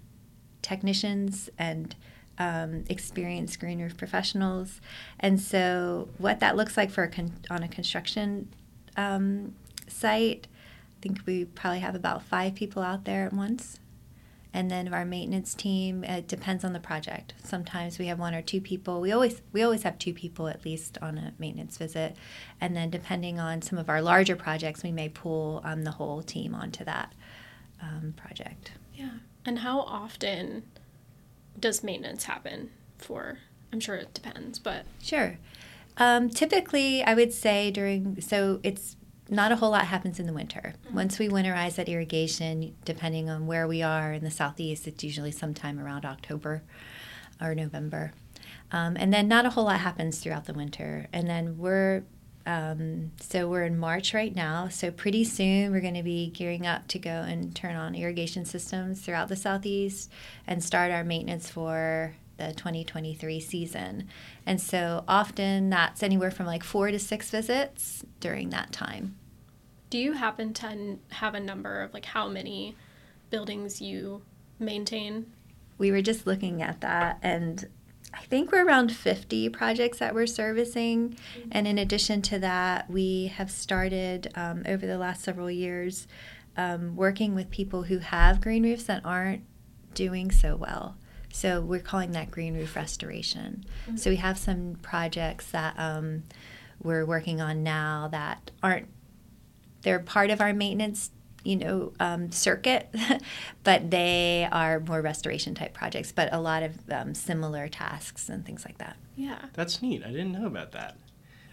technicians 0.62 1.50
and 1.58 1.96
um, 2.38 2.84
experienced 2.90 3.60
green 3.60 3.82
roof 3.82 3.98
professionals. 3.98 4.82
And 5.20 5.40
so, 5.40 6.10
what 6.18 6.40
that 6.40 6.56
looks 6.56 6.78
like 6.78 6.92
for 6.92 7.04
a 7.04 7.10
con- 7.10 7.40
on 7.50 7.64
a 7.64 7.68
construction 7.68 8.50
um, 8.98 9.54
site, 9.88 10.48
I 10.98 11.02
think 11.02 11.22
we 11.26 11.46
probably 11.46 11.80
have 11.80 11.96
about 11.96 12.24
five 12.24 12.56
people 12.56 12.82
out 12.82 13.06
there 13.06 13.26
at 13.26 13.34
once. 13.34 13.80
And 14.54 14.72
then 14.72 14.92
our 14.92 15.06
maintenance 15.06 15.54
team, 15.54 16.04
it 16.04 16.28
depends 16.28 16.64
on 16.64 16.74
the 16.74 16.80
project. 16.80 17.36
Sometimes 17.44 18.00
we 18.00 18.08
have 18.08 18.18
one 18.18 18.34
or 18.34 18.42
two 18.42 18.60
people. 18.60 19.00
We 19.00 19.12
always 19.12 19.42
we 19.52 19.62
always 19.62 19.84
have 19.84 20.00
two 20.00 20.14
people 20.14 20.48
at 20.48 20.66
least 20.66 20.98
on 21.00 21.18
a 21.20 21.34
maintenance 21.38 21.78
visit. 21.78 22.16
And 22.60 22.76
then 22.76 22.90
depending 22.90 23.40
on 23.40 23.62
some 23.62 23.78
of 23.78 23.88
our 23.88 24.02
larger 24.02 24.36
projects, 24.36 24.82
we 24.82 24.92
may 24.92 25.10
pull 25.10 25.62
um, 25.64 25.84
the 25.84 25.92
whole 25.92 26.24
team 26.24 26.56
onto 26.56 26.84
that 26.86 27.14
um, 27.82 28.16
project. 28.18 28.72
Yeah. 28.96 29.12
And 29.46 29.60
how 29.60 29.82
often 29.82 30.64
does 31.60 31.84
maintenance 31.84 32.24
happen 32.24 32.72
for? 32.98 33.38
I'm 33.72 33.80
sure 33.80 33.96
it 33.96 34.14
depends, 34.14 34.58
but 34.58 34.86
Sure. 35.02 35.38
Um, 35.98 36.30
typically, 36.30 37.04
I 37.04 37.14
would 37.14 37.34
say 37.34 37.72
during, 37.72 38.22
so 38.22 38.60
it's 38.64 38.96
not 39.30 39.52
a 39.52 39.58
whole 39.58 39.72
lot 39.72 39.86
happens 39.86 40.20
in 40.20 40.28
the 40.28 40.34
winter. 40.34 40.76
Once 40.94 41.20
we 41.20 41.28
winterize 41.28 41.76
that 41.76 41.90
irrigation, 41.90 42.76
depending 42.86 43.30
on 43.30 43.48
where 43.48 43.68
we 43.68 43.82
are 43.82 44.14
in 44.14 44.24
the 44.24 44.32
southeast, 44.32 44.88
it's 44.88 45.04
usually 45.04 45.32
sometime 45.32 45.80
around 45.80 46.06
October 46.06 46.64
or 47.42 47.54
November. 47.54 48.14
Um, 48.72 48.96
and 49.00 49.14
then 49.14 49.28
not 49.28 49.46
a 49.46 49.50
whole 49.52 49.66
lot 49.66 49.80
happens 49.80 50.20
throughout 50.20 50.46
the 50.46 50.54
winter. 50.54 51.08
And 51.12 51.28
then 51.28 51.58
we're, 51.58 52.04
um, 52.46 53.12
so 53.20 53.48
we're 53.48 53.64
in 53.64 53.78
March 53.78 54.14
right 54.14 54.36
now. 54.36 54.70
So 54.70 54.92
pretty 54.92 55.24
soon 55.24 55.72
we're 55.72 55.82
going 55.82 55.94
to 55.96 56.04
be 56.04 56.30
gearing 56.30 56.66
up 56.66 56.88
to 56.90 57.00
go 57.00 57.10
and 57.10 57.56
turn 57.56 57.76
on 57.76 57.96
irrigation 57.96 58.46
systems 58.46 59.02
throughout 59.02 59.30
the 59.30 59.36
southeast 59.36 60.12
and 60.46 60.64
start 60.64 60.92
our 60.92 61.04
maintenance 61.04 61.50
for 61.50 62.16
the 62.38 62.54
2023 62.54 63.40
season. 63.40 64.08
And 64.46 64.62
so 64.62 65.04
often 65.08 65.70
that's 65.70 66.04
anywhere 66.04 66.32
from 66.32 66.46
like 66.46 66.64
four 66.64 66.92
to 66.92 67.00
six 67.00 67.30
visits 67.30 68.04
during 68.20 68.50
that 68.50 68.72
time. 68.72 69.16
do 69.90 69.98
you 69.98 70.14
happen 70.14 70.54
to 70.54 70.98
have 71.10 71.34
a 71.34 71.40
number 71.40 71.82
of 71.82 71.94
like 71.94 72.06
how 72.06 72.28
many 72.28 72.76
buildings 73.30 73.82
you 73.82 74.22
maintain? 74.60 75.32
We 75.78 75.92
were 75.92 76.02
just 76.02 76.28
looking 76.28 76.62
at 76.62 76.82
that 76.82 77.20
and 77.22 77.68
I 78.14 78.22
think 78.22 78.52
we're 78.52 78.66
around 78.66 78.92
50 78.96 79.50
projects 79.50 80.00
that 80.00 80.16
we're 80.16 80.28
servicing. 80.28 81.18
And 81.52 81.68
in 81.68 81.78
addition 81.78 82.22
to 82.24 82.40
that, 82.40 82.90
we 82.90 83.28
have 83.28 83.52
started 83.52 84.32
um, 84.34 84.64
over 84.66 84.88
the 84.88 84.98
last 84.98 85.24
several 85.24 85.52
years 85.52 86.08
um, 86.56 86.96
working 86.96 87.36
with 87.36 87.52
people 87.52 87.84
who 87.84 88.00
have 88.00 88.42
green 88.42 88.64
roofs 88.64 88.86
that 88.86 89.06
aren't 89.06 89.44
doing 89.94 90.32
so 90.32 90.56
well. 90.56 90.98
So 91.38 91.62
we're 91.62 91.82
calling 91.82 92.14
that 92.14 92.32
green 92.32 92.56
roof 92.56 92.76
restoration. 92.76 93.64
So 93.96 94.10
we 94.10 94.16
have 94.16 94.40
some 94.40 94.76
projects 94.82 95.52
that 95.52 95.76
um, 95.78 96.24
we're 96.82 97.06
working 97.06 97.42
on 97.42 97.62
now 97.62 98.08
that 98.12 98.50
aren't 98.64 98.88
they're 99.84 100.00
part 100.00 100.32
of 100.32 100.42
our 100.42 100.52
maintenance 100.52 101.12
you 101.44 101.56
know 101.58 101.94
um, 102.00 102.32
circuit 102.32 102.90
but 103.64 103.92
they 103.92 104.50
are 104.52 104.80
more 104.80 105.00
restoration 105.02 105.54
type 105.54 105.74
projects 105.76 106.12
but 106.12 106.34
a 106.34 106.40
lot 106.42 106.64
of 106.64 106.76
um, 106.92 107.14
similar 107.14 107.68
tasks 107.68 108.28
and 108.30 108.44
things 108.44 108.66
like 108.66 108.80
that 108.80 108.98
Yeah. 109.16 109.38
That's 109.54 109.80
neat. 109.84 110.04
I 110.04 110.08
didn't 110.10 110.32
know 110.32 110.48
about 110.48 110.72
that. 110.72 110.98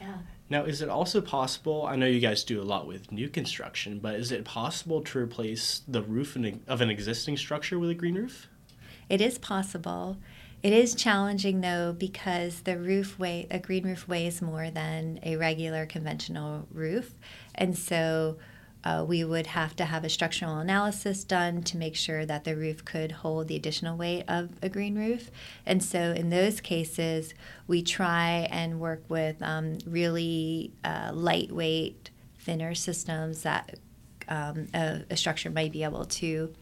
yeah 0.01 0.17
Now, 0.49 0.65
is 0.65 0.81
it 0.81 0.89
also 0.89 1.21
possible? 1.21 1.85
I 1.87 1.97
know 1.97 2.07
you 2.07 2.21
guys 2.21 2.43
do 2.43 2.61
a 2.61 2.65
lot 2.65 2.87
with 2.87 3.13
new 3.13 3.29
construction, 3.29 3.99
but 3.99 4.15
is 4.15 4.33
it 4.33 4.47
possible 4.47 5.03
to 5.03 5.19
replace 5.19 5.83
the 5.87 6.03
roof 6.03 6.37
in 6.37 6.45
a- 6.47 6.59
of 6.73 6.81
an 6.81 6.89
existing 6.89 7.37
structure 7.37 7.79
with 7.79 7.91
a 7.91 7.95
green 7.95 8.15
roof? 8.15 8.49
It 9.09 9.21
is 9.21 9.39
possible 9.39 10.17
it 10.63 10.73
is 10.73 10.95
challenging 10.95 11.61
though 11.61 11.93
because 11.93 12.63
the 12.63 12.79
roof 12.79 13.19
weigh 13.19 13.47
a 13.51 13.59
green 13.59 13.85
roof 13.85 14.09
weighs 14.09 14.41
more 14.41 14.71
than 14.71 15.19
a 15.23 15.37
regular 15.37 15.87
conventional 15.87 16.67
roof 16.73 17.15
and 17.55 17.77
so 17.77 18.37
uh, 18.85 19.03
we 19.07 19.25
would 19.25 19.47
have 19.47 19.75
to 19.75 19.85
have 19.87 20.05
a 20.05 20.11
structural 20.11 20.59
analysis 20.59 21.25
done 21.25 21.63
to 21.63 21.77
make 21.79 21.97
sure 21.97 22.27
that 22.27 22.45
the 22.45 22.55
roof 22.55 22.85
could 22.85 23.11
hold 23.11 23.49
the 23.49 23.57
additional 23.57 23.97
weight 23.97 24.25
of 24.29 24.51
a 24.63 24.69
green 24.69 24.95
roof. 24.95 25.31
And 25.65 25.83
so, 25.83 26.13
in 26.13 26.29
those 26.29 26.61
cases, 26.61 27.33
we 27.67 27.83
try 27.83 28.47
and 28.51 28.79
work 28.79 29.03
with 29.09 29.43
um, 29.43 29.79
really 29.87 30.71
uh, 30.85 31.13
lightweight, 31.15 32.11
thinner 32.39 32.75
systems 32.75 33.43
that 33.43 33.77
um, 34.29 34.69
a, 34.75 35.03
a 35.11 35.17
structure 35.17 35.51
might 35.51 35.73
be 35.73 35.83
able 35.83 36.05
to 36.05 36.53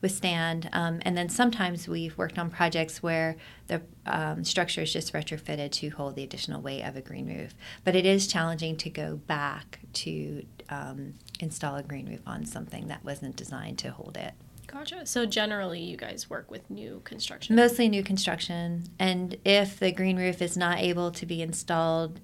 withstand. 0.00 0.68
Um, 0.72 1.00
and 1.02 1.16
then 1.16 1.28
sometimes 1.28 1.88
we've 1.88 2.16
worked 2.16 2.38
on 2.38 2.50
projects 2.50 3.02
where 3.02 3.36
the 3.66 3.82
um, 4.06 4.44
structure 4.44 4.82
is 4.82 4.92
just 4.92 5.12
retrofitted 5.12 5.72
to 5.72 5.90
hold 5.90 6.16
the 6.16 6.22
additional 6.22 6.60
weight 6.60 6.82
of 6.82 6.96
a 6.96 7.00
green 7.00 7.26
roof. 7.26 7.54
But 7.84 7.94
it 7.94 8.06
is 8.06 8.26
challenging 8.26 8.76
to 8.78 8.90
go 8.90 9.16
back 9.16 9.80
to 9.94 10.44
um, 10.68 11.14
install 11.40 11.76
a 11.76 11.82
green 11.82 12.08
roof 12.08 12.20
on 12.26 12.46
something 12.46 12.88
that 12.88 13.04
wasn't 13.04 13.36
designed 13.36 13.78
to 13.78 13.90
hold 13.90 14.16
it. 14.16 14.34
Gotcha. 14.66 15.04
So 15.04 15.26
generally, 15.26 15.80
you 15.80 15.96
guys 15.96 16.30
work 16.30 16.48
with 16.48 16.70
new 16.70 17.00
construction. 17.04 17.56
Mostly 17.56 17.88
new 17.88 18.04
construction. 18.04 18.84
And 19.00 19.36
if 19.44 19.80
the 19.80 19.90
green 19.90 20.16
roof 20.16 20.40
is 20.40 20.56
not 20.56 20.78
able 20.78 21.10
to 21.10 21.26
be 21.26 21.42
installed 21.42 22.20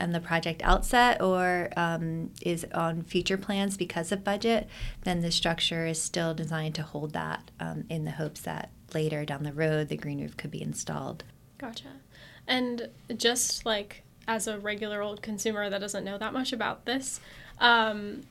on 0.00 0.12
the 0.12 0.20
project 0.20 0.62
outset 0.64 1.20
or 1.20 1.70
um, 1.76 2.30
is 2.42 2.66
on 2.74 3.02
future 3.02 3.36
plans 3.36 3.76
because 3.76 4.12
of 4.12 4.24
budget, 4.24 4.68
then 5.04 5.20
the 5.20 5.30
structure 5.30 5.86
is 5.86 6.00
still 6.00 6.34
designed 6.34 6.74
to 6.76 6.82
hold 6.82 7.12
that 7.12 7.50
um, 7.60 7.84
in 7.88 8.04
the 8.04 8.12
hopes 8.12 8.40
that 8.42 8.70
later 8.94 9.24
down 9.24 9.42
the 9.42 9.52
road 9.52 9.88
the 9.88 9.96
green 9.96 10.20
roof 10.20 10.36
could 10.36 10.50
be 10.50 10.62
installed. 10.62 11.24
Gotcha. 11.58 11.88
And 12.46 12.88
just 13.16 13.64
like 13.64 14.02
as 14.26 14.46
a 14.46 14.58
regular 14.58 15.02
old 15.02 15.22
consumer 15.22 15.70
that 15.70 15.80
doesn't 15.80 16.04
know 16.04 16.18
that 16.18 16.32
much 16.32 16.52
about 16.52 16.84
this, 16.86 17.20
um, 17.58 18.22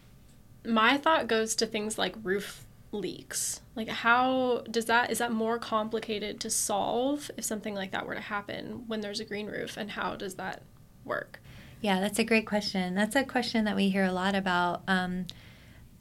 my 0.65 0.97
thought 0.97 1.27
goes 1.27 1.55
to 1.55 1.65
things 1.65 1.97
like 1.97 2.15
roof 2.23 2.65
leaks. 2.91 3.61
Like, 3.75 3.87
how 3.87 4.63
does 4.69 4.85
that 4.85 5.11
is 5.11 5.19
that 5.19 5.31
more 5.31 5.59
complicated 5.59 6.39
to 6.41 6.49
solve 6.49 7.29
if 7.37 7.43
something 7.43 7.75
like 7.75 7.91
that 7.91 8.05
were 8.05 8.15
to 8.15 8.21
happen 8.21 8.83
when 8.87 9.01
there's 9.01 9.19
a 9.19 9.25
green 9.25 9.47
roof, 9.47 9.77
and 9.77 9.91
how 9.91 10.15
does 10.15 10.35
that 10.35 10.63
work? 11.05 11.39
Yeah, 11.81 11.99
that's 11.99 12.19
a 12.19 12.23
great 12.23 12.45
question. 12.45 12.95
That's 12.95 13.15
a 13.15 13.23
question 13.23 13.65
that 13.65 13.75
we 13.75 13.89
hear 13.89 14.03
a 14.03 14.11
lot 14.11 14.35
about 14.35 14.81
um, 14.87 15.27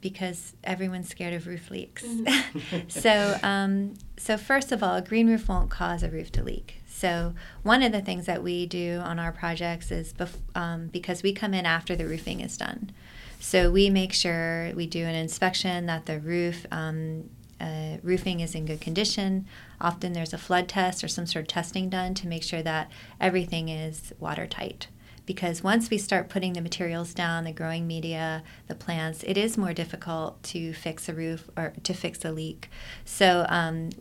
because 0.01 0.53
everyone's 0.63 1.09
scared 1.09 1.33
of 1.33 1.47
roof 1.47 1.71
leaks. 1.71 2.05
so, 2.87 3.37
um, 3.43 3.93
so 4.17 4.37
first 4.37 4.71
of 4.71 4.83
all, 4.83 4.95
a 4.95 5.01
green 5.01 5.27
roof 5.27 5.47
won't 5.47 5.69
cause 5.69 6.03
a 6.03 6.09
roof 6.09 6.31
to 6.33 6.43
leak. 6.43 6.75
So, 6.87 7.33
one 7.63 7.81
of 7.81 7.93
the 7.93 8.01
things 8.01 8.25
that 8.25 8.43
we 8.43 8.65
do 8.65 8.99
on 9.05 9.19
our 9.19 9.31
projects 9.31 9.89
is 9.89 10.11
bef- 10.11 10.35
um, 10.53 10.87
because 10.87 11.23
we 11.23 11.31
come 11.31 11.53
in 11.53 11.65
after 11.65 11.95
the 11.95 12.05
roofing 12.05 12.41
is 12.41 12.57
done. 12.57 12.91
So 13.39 13.71
we 13.71 13.89
make 13.89 14.11
sure 14.11 14.73
we 14.75 14.85
do 14.85 15.05
an 15.05 15.15
inspection 15.15 15.85
that 15.85 16.05
the 16.05 16.19
roof 16.19 16.65
um, 16.71 17.29
uh, 17.61 17.97
roofing 18.03 18.41
is 18.41 18.53
in 18.53 18.65
good 18.65 18.81
condition. 18.81 19.45
Often 19.79 20.13
there's 20.13 20.33
a 20.33 20.37
flood 20.37 20.67
test 20.67 21.03
or 21.03 21.07
some 21.07 21.25
sort 21.25 21.43
of 21.43 21.47
testing 21.47 21.89
done 21.89 22.13
to 22.15 22.27
make 22.27 22.43
sure 22.43 22.61
that 22.61 22.91
everything 23.19 23.69
is 23.69 24.13
watertight. 24.19 24.87
Because 25.29 25.63
once 25.63 25.91
we 25.91 25.99
start 25.99 26.27
putting 26.27 26.53
the 26.53 26.61
materials 26.61 27.13
down, 27.13 27.43
the 27.43 27.51
growing 27.51 27.85
media, 27.85 28.41
the 28.65 28.73
plants, 28.73 29.21
it 29.21 29.37
is 29.37 29.59
more 29.59 29.73
difficult 29.73 30.41
to 30.41 30.73
fix 30.73 31.07
a 31.07 31.13
roof 31.13 31.47
or 31.55 31.71
to 31.83 31.93
fix 31.93 32.25
a 32.25 32.31
leak. 32.31 32.67
So, 33.05 33.45
um, 33.47 33.91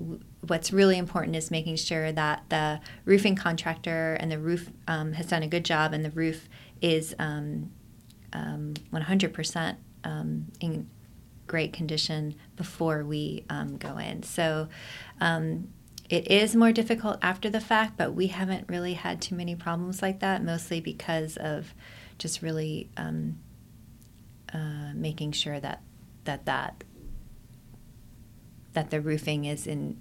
what's 0.47 0.73
really 0.73 0.97
important 0.97 1.37
is 1.37 1.51
making 1.51 1.77
sure 1.77 2.13
that 2.13 2.45
the 2.49 2.81
roofing 3.05 3.37
contractor 3.37 4.17
and 4.19 4.33
the 4.33 4.39
roof 4.39 4.71
um, 4.87 5.13
has 5.13 5.27
done 5.27 5.43
a 5.43 5.47
good 5.47 5.67
job 5.67 5.93
and 5.93 6.03
the 6.03 6.11
roof 6.13 6.49
is 6.81 7.15
um, 7.19 7.73
um, 8.33 8.73
100% 8.91 9.77
um, 10.05 10.47
in 10.61 10.89
great 11.47 11.75
condition 11.75 12.37
before 12.57 13.05
we 13.05 13.45
um, 13.51 13.77
go 13.77 13.99
in. 13.99 14.23
So 14.23 14.69
um, 15.21 15.69
it 16.09 16.31
is 16.31 16.57
more 16.57 16.73
difficult 16.73 17.19
after 17.21 17.51
the 17.51 17.61
fact, 17.61 17.97
but 17.97 18.15
we 18.15 18.29
haven't 18.29 18.69
really 18.69 18.95
had 18.95 19.21
too 19.21 19.35
many 19.35 19.55
problems 19.55 20.01
like 20.01 20.21
that, 20.21 20.43
mostly 20.43 20.81
because 20.81 21.37
of 21.37 21.75
just 22.19 22.41
really 22.41 22.89
um, 22.97 23.39
uh, 24.53 24.93
making 24.95 25.33
sure 25.33 25.61
that 25.61 25.83
that 26.25 26.47
that 26.47 26.85
that 28.73 28.91
the 28.91 29.01
roofing 29.01 29.45
is 29.45 29.67
in 29.67 29.99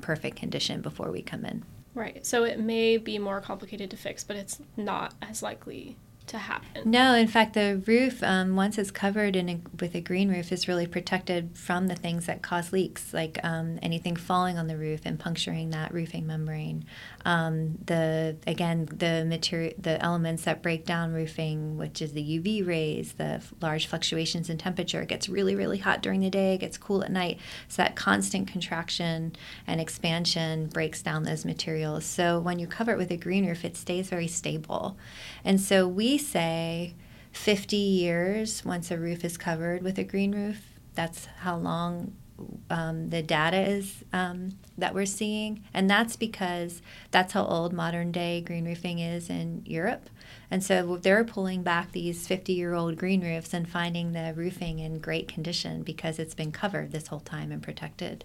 perfect 0.00 0.36
condition 0.36 0.80
before 0.80 1.10
we 1.10 1.22
come 1.22 1.44
in. 1.44 1.64
Right. 1.94 2.26
So 2.26 2.44
it 2.44 2.60
may 2.60 2.98
be 2.98 3.18
more 3.18 3.40
complicated 3.40 3.90
to 3.90 3.96
fix, 3.96 4.24
but 4.24 4.36
it's 4.36 4.60
not 4.76 5.14
as 5.22 5.42
likely 5.42 5.96
to 6.28 6.38
happen. 6.38 6.90
No, 6.90 7.14
in 7.14 7.28
fact, 7.28 7.54
the 7.54 7.82
roof, 7.86 8.22
um, 8.22 8.56
once 8.56 8.78
it's 8.78 8.90
covered 8.90 9.36
in 9.36 9.48
a, 9.48 9.60
with 9.80 9.94
a 9.94 10.00
green 10.00 10.28
roof, 10.28 10.52
is 10.52 10.68
really 10.68 10.86
protected 10.86 11.56
from 11.56 11.86
the 11.86 11.94
things 11.94 12.26
that 12.26 12.42
cause 12.42 12.72
leaks, 12.72 13.12
like 13.14 13.38
um, 13.42 13.78
anything 13.82 14.16
falling 14.16 14.58
on 14.58 14.66
the 14.66 14.76
roof 14.76 15.02
and 15.04 15.18
puncturing 15.18 15.70
that 15.70 15.92
roofing 15.92 16.26
membrane. 16.26 16.84
Um, 17.24 17.78
the 17.84 18.36
again, 18.46 18.86
the 18.86 19.24
material, 19.26 19.72
the 19.78 20.02
elements 20.02 20.44
that 20.44 20.62
break 20.62 20.84
down 20.84 21.12
roofing, 21.12 21.76
which 21.76 22.02
is 22.02 22.12
the 22.12 22.22
UV 22.22 22.66
rays, 22.66 23.14
the 23.14 23.42
large 23.60 23.86
fluctuations 23.86 24.50
in 24.50 24.58
temperature. 24.58 25.02
It 25.02 25.08
gets 25.08 25.28
really, 25.28 25.54
really 25.54 25.78
hot 25.78 26.02
during 26.02 26.20
the 26.20 26.30
day, 26.30 26.54
it 26.54 26.58
gets 26.58 26.78
cool 26.78 27.02
at 27.02 27.10
night. 27.10 27.38
So 27.68 27.82
that 27.82 27.96
constant 27.96 28.48
contraction 28.48 29.34
and 29.66 29.80
expansion 29.80 30.66
breaks 30.66 31.02
down 31.02 31.24
those 31.24 31.44
materials. 31.44 32.04
So 32.04 32.38
when 32.38 32.58
you 32.58 32.66
cover 32.66 32.92
it 32.92 32.98
with 32.98 33.10
a 33.10 33.16
green 33.16 33.46
roof, 33.46 33.64
it 33.64 33.76
stays 33.76 34.08
very 34.08 34.28
stable. 34.28 34.96
And 35.44 35.60
so 35.60 35.86
we 35.86 36.15
say 36.18 36.94
50 37.32 37.76
years 37.76 38.64
once 38.64 38.90
a 38.90 38.98
roof 38.98 39.24
is 39.24 39.36
covered 39.36 39.82
with 39.82 39.98
a 39.98 40.04
green 40.04 40.32
roof. 40.32 40.60
That's 40.94 41.26
how 41.40 41.56
long 41.56 42.14
um, 42.70 43.08
the 43.08 43.22
data 43.22 43.58
is 43.58 44.04
um, 44.12 44.50
that 44.76 44.94
we're 44.94 45.06
seeing. 45.06 45.64
And 45.72 45.88
that's 45.88 46.16
because 46.16 46.82
that's 47.10 47.32
how 47.32 47.44
old 47.44 47.72
modern 47.72 48.12
day 48.12 48.40
green 48.40 48.64
roofing 48.64 48.98
is 48.98 49.30
in 49.30 49.62
Europe. 49.64 50.08
And 50.50 50.62
so 50.62 50.96
they're 50.96 51.24
pulling 51.24 51.62
back 51.62 51.92
these 51.92 52.26
50 52.26 52.52
year 52.52 52.74
old 52.74 52.96
green 52.96 53.22
roofs 53.22 53.52
and 53.54 53.68
finding 53.68 54.12
the 54.12 54.32
roofing 54.36 54.78
in 54.78 54.98
great 54.98 55.28
condition 55.28 55.82
because 55.82 56.18
it's 56.18 56.34
been 56.34 56.52
covered 56.52 56.92
this 56.92 57.08
whole 57.08 57.20
time 57.20 57.50
and 57.52 57.62
protected. 57.62 58.24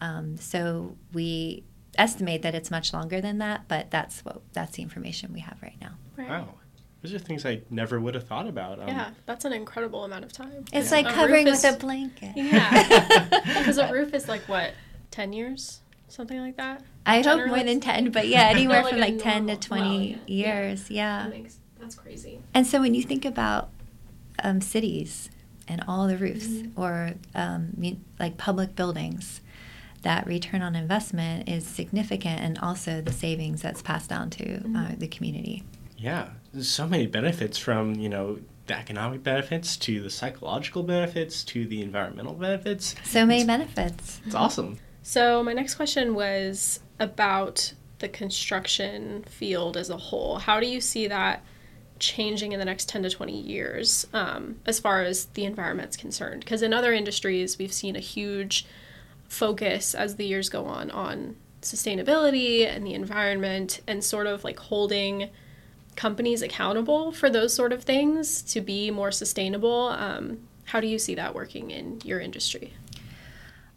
Um, 0.00 0.36
so 0.36 0.96
we 1.12 1.64
estimate 1.96 2.42
that 2.42 2.54
it's 2.54 2.70
much 2.70 2.92
longer 2.92 3.20
than 3.20 3.38
that, 3.38 3.68
but 3.68 3.90
that's 3.90 4.24
what 4.24 4.42
that's 4.52 4.76
the 4.76 4.82
information 4.82 5.32
we 5.32 5.40
have 5.40 5.58
right 5.62 5.76
now. 5.80 5.92
Right. 6.16 6.28
Wow. 6.28 6.54
Those 7.02 7.14
are 7.14 7.18
things 7.18 7.44
I 7.44 7.62
never 7.68 7.98
would 8.00 8.14
have 8.14 8.26
thought 8.28 8.46
about. 8.46 8.78
Um, 8.80 8.88
Yeah, 8.88 9.10
that's 9.26 9.44
an 9.44 9.52
incredible 9.52 10.04
amount 10.04 10.24
of 10.24 10.32
time. 10.32 10.64
It's 10.72 10.90
Yeah. 10.90 10.96
like 10.98 11.06
A 11.06 11.12
covering 11.12 11.46
roof 11.46 11.62
with 11.62 11.74
a 11.74 11.78
blanket. 11.78 12.32
Yeah. 12.36 13.40
Because 13.58 13.78
a 13.78 13.92
roof 13.92 14.14
is 14.14 14.28
like 14.28 14.42
what, 14.48 14.72
10 15.10 15.32
years? 15.32 15.80
Something 16.08 16.40
like 16.40 16.56
that? 16.58 16.82
I 17.04 17.16
hope 17.16 17.24
more 17.24 17.36
Generally- 17.38 17.64
than 17.64 17.80
10, 17.80 18.10
but 18.12 18.28
yeah, 18.28 18.42
anywhere 18.50 18.82
Like 18.82 18.90
from 18.92 18.98
a 18.98 19.06
like 19.06 19.18
10 19.18 19.46
to 19.48 19.56
20 19.56 19.82
well, 19.82 20.00
yeah. 20.00 20.16
years. 20.26 20.90
Yeah. 20.90 21.22
That 21.24 21.30
makes, 21.30 21.56
that's 21.80 21.94
crazy. 21.96 22.38
And 22.54 22.66
so 22.66 22.80
when 22.80 22.94
you 22.94 23.02
think 23.02 23.24
about 23.24 23.70
um, 24.42 24.60
cities 24.60 25.28
and 25.68 25.82
all 25.88 26.06
the 26.06 26.16
roofs 26.16 26.46
Mhm. 26.46 26.72
or 26.76 27.14
um, 27.34 27.72
like 28.20 28.36
public 28.36 28.76
buildings, 28.76 29.40
that 30.02 30.26
return 30.26 30.62
on 30.62 30.74
investment 30.76 31.48
is 31.48 31.66
significant 31.66 32.40
and 32.40 32.58
also 32.58 33.00
the 33.00 33.12
savings 33.12 33.62
that's 33.62 33.82
passed 33.82 34.08
down 34.10 34.30
to 34.30 34.56
uh, 34.56 34.58
Mhm. 34.60 34.98
the 34.98 35.08
community. 35.08 35.64
Yeah, 35.96 36.28
there's 36.52 36.68
so 36.68 36.86
many 36.86 37.06
benefits 37.06 37.58
from 37.58 37.94
you 37.96 38.08
know 38.08 38.38
the 38.66 38.76
economic 38.78 39.22
benefits 39.22 39.76
to 39.76 40.00
the 40.00 40.10
psychological 40.10 40.82
benefits 40.82 41.42
to 41.44 41.66
the 41.66 41.82
environmental 41.82 42.34
benefits. 42.34 42.94
So 43.04 43.26
many 43.26 43.42
It's- 43.42 43.46
benefits. 43.46 44.20
It's 44.24 44.34
awesome. 44.34 44.78
So, 45.02 45.42
my 45.42 45.52
next 45.52 45.74
question 45.74 46.14
was 46.14 46.78
about 47.00 47.72
the 47.98 48.08
construction 48.08 49.24
field 49.28 49.76
as 49.76 49.90
a 49.90 49.96
whole. 49.96 50.38
How 50.38 50.60
do 50.60 50.66
you 50.66 50.80
see 50.80 51.08
that 51.08 51.42
changing 51.98 52.52
in 52.52 52.58
the 52.60 52.64
next 52.64 52.88
10 52.88 53.02
to 53.04 53.10
20 53.10 53.36
years 53.40 54.06
um, 54.12 54.60
as 54.64 54.78
far 54.78 55.02
as 55.02 55.24
the 55.34 55.44
environment's 55.44 55.96
concerned? 55.96 56.40
Because 56.44 56.62
in 56.62 56.72
other 56.72 56.92
industries, 56.92 57.58
we've 57.58 57.72
seen 57.72 57.96
a 57.96 58.00
huge 58.00 58.64
focus 59.28 59.94
as 59.94 60.16
the 60.16 60.26
years 60.26 60.48
go 60.48 60.66
on 60.66 60.90
on 60.92 61.34
sustainability 61.62 62.64
and 62.66 62.86
the 62.86 62.94
environment 62.94 63.80
and 63.88 64.04
sort 64.04 64.26
of 64.28 64.44
like 64.44 64.58
holding 64.58 65.30
companies 65.96 66.42
accountable 66.42 67.12
for 67.12 67.30
those 67.30 67.52
sort 67.54 67.72
of 67.72 67.84
things 67.84 68.42
to 68.42 68.60
be 68.60 68.90
more 68.90 69.10
sustainable. 69.10 69.88
Um, 69.88 70.38
how 70.64 70.80
do 70.80 70.86
you 70.86 70.98
see 70.98 71.14
that 71.16 71.34
working 71.34 71.70
in 71.70 72.00
your 72.04 72.20
industry? 72.20 72.74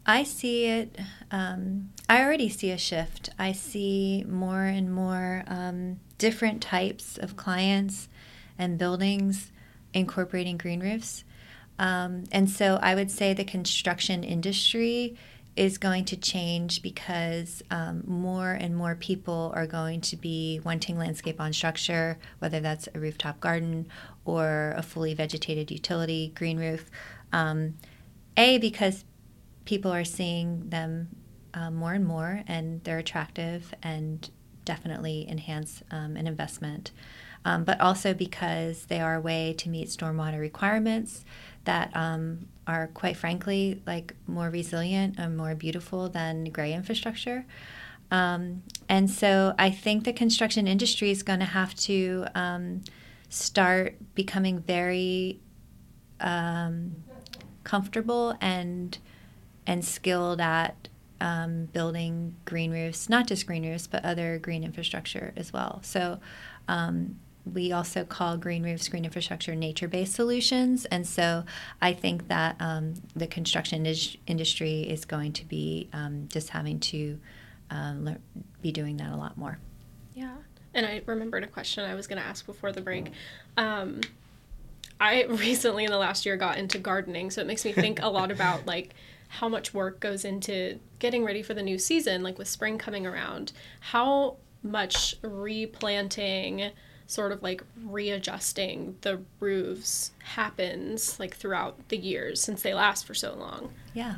I 0.06 0.22
see 0.22 0.66
it. 0.66 0.98
Um, 1.30 1.90
I 2.08 2.22
already 2.22 2.48
see 2.48 2.70
a 2.70 2.78
shift. 2.78 3.30
I 3.38 3.52
see 3.52 4.24
more 4.28 4.62
and 4.62 4.94
more 4.94 5.42
um, 5.48 5.98
different 6.18 6.62
types 6.62 7.18
of 7.18 7.36
clients 7.36 8.08
and 8.58 8.78
buildings 8.78 9.50
incorporating 9.92 10.56
green 10.56 10.80
roofs. 10.80 11.24
Um, 11.78 12.24
and 12.32 12.48
so 12.48 12.78
I 12.80 12.94
would 12.94 13.10
say 13.10 13.34
the 13.34 13.44
construction 13.44 14.24
industry 14.24 15.16
is 15.56 15.78
going 15.78 16.04
to 16.04 16.16
change 16.16 16.82
because 16.82 17.62
um, 17.70 18.02
more 18.06 18.52
and 18.52 18.76
more 18.76 18.94
people 18.94 19.52
are 19.54 19.66
going 19.66 20.00
to 20.02 20.16
be 20.16 20.60
wanting 20.64 20.98
landscape 20.98 21.40
on 21.40 21.52
structure, 21.52 22.18
whether 22.38 22.60
that's 22.60 22.88
a 22.94 23.00
rooftop 23.00 23.40
garden 23.40 23.88
or 24.24 24.74
a 24.76 24.82
fully 24.82 25.14
vegetated 25.14 25.70
utility 25.70 26.32
green 26.34 26.58
roof. 26.58 26.90
Um, 27.32 27.74
a, 28.36 28.58
because 28.58 29.04
people 29.64 29.90
are 29.90 30.04
seeing 30.04 30.68
them 30.68 31.08
um, 31.54 31.74
more 31.74 31.94
and 31.94 32.04
more, 32.04 32.42
and 32.46 32.84
they're 32.84 32.98
attractive 32.98 33.72
and 33.82 34.28
definitely 34.66 35.26
enhance 35.28 35.82
um, 35.90 36.16
an 36.16 36.26
investment. 36.26 36.92
Um, 37.46 37.64
but 37.64 37.80
also 37.80 38.12
because 38.12 38.86
they 38.86 39.00
are 39.00 39.14
a 39.14 39.20
way 39.20 39.54
to 39.58 39.68
meet 39.68 39.88
stormwater 39.88 40.40
requirements 40.40 41.24
that 41.66 41.94
um, 41.94 42.48
are, 42.66 42.88
quite 42.88 43.16
frankly, 43.16 43.82
like 43.86 44.14
more 44.26 44.50
resilient 44.50 45.16
and 45.18 45.36
more 45.36 45.54
beautiful 45.54 46.08
than 46.08 46.44
gray 46.44 46.72
infrastructure. 46.72 47.44
Um, 48.10 48.62
and 48.88 49.10
so 49.10 49.54
I 49.58 49.70
think 49.70 50.04
the 50.04 50.12
construction 50.12 50.66
industry 50.66 51.10
is 51.10 51.22
going 51.22 51.40
to 51.40 51.46
have 51.46 51.74
to 51.74 52.26
um, 52.34 52.82
start 53.28 53.96
becoming 54.14 54.60
very 54.60 55.40
um, 56.20 56.96
comfortable 57.64 58.36
and 58.40 58.96
and 59.66 59.84
skilled 59.84 60.40
at 60.40 60.88
um, 61.20 61.66
building 61.66 62.36
green 62.44 62.70
roofs, 62.70 63.08
not 63.08 63.26
just 63.26 63.46
green 63.46 63.68
roofs, 63.68 63.88
but 63.88 64.04
other 64.04 64.38
green 64.38 64.62
infrastructure 64.62 65.32
as 65.36 65.52
well. 65.52 65.80
So 65.82 66.20
um, 66.68 67.18
we 67.52 67.72
also 67.72 68.04
call 68.04 68.36
green 68.36 68.62
roofs, 68.62 68.88
green 68.88 69.04
infrastructure, 69.04 69.54
nature-based 69.54 70.12
solutions, 70.12 70.84
and 70.86 71.06
so 71.06 71.44
I 71.80 71.92
think 71.92 72.28
that 72.28 72.56
um, 72.58 72.94
the 73.14 73.26
construction 73.26 73.86
is- 73.86 74.16
industry 74.26 74.80
is 74.80 75.04
going 75.04 75.32
to 75.34 75.44
be 75.44 75.88
um, 75.92 76.28
just 76.28 76.50
having 76.50 76.80
to 76.80 77.18
um, 77.70 78.04
lear- 78.04 78.20
be 78.62 78.72
doing 78.72 78.96
that 78.96 79.12
a 79.12 79.16
lot 79.16 79.36
more. 79.36 79.58
Yeah. 80.14 80.34
And 80.74 80.84
I 80.84 81.02
remembered 81.06 81.44
a 81.44 81.46
question 81.46 81.88
I 81.88 81.94
was 81.94 82.06
going 82.06 82.20
to 82.20 82.26
ask 82.26 82.44
before 82.44 82.72
the 82.72 82.80
break. 82.80 83.12
Um, 83.56 84.00
I 85.00 85.24
recently 85.28 85.84
in 85.84 85.90
the 85.90 85.98
last 85.98 86.26
year 86.26 86.36
got 86.36 86.58
into 86.58 86.78
gardening, 86.78 87.30
so 87.30 87.40
it 87.40 87.46
makes 87.46 87.64
me 87.64 87.72
think 87.74 88.02
a 88.02 88.08
lot 88.08 88.30
about 88.30 88.66
like 88.66 88.94
how 89.28 89.48
much 89.48 89.74
work 89.74 90.00
goes 90.00 90.24
into 90.24 90.78
getting 90.98 91.24
ready 91.24 91.42
for 91.42 91.54
the 91.54 91.62
new 91.62 91.78
season, 91.78 92.22
like 92.22 92.38
with 92.38 92.48
spring 92.48 92.78
coming 92.78 93.06
around. 93.06 93.52
How 93.80 94.36
much 94.62 95.16
replanting, 95.22 96.70
sort 97.06 97.32
of 97.32 97.42
like 97.42 97.62
readjusting 97.84 98.96
the 99.02 99.20
roofs 99.40 100.12
happens 100.24 101.18
like 101.20 101.36
throughout 101.36 101.88
the 101.88 101.96
years 101.96 102.40
since 102.40 102.62
they 102.62 102.74
last 102.74 103.06
for 103.06 103.14
so 103.14 103.34
long. 103.34 103.72
Yeah. 103.94 104.16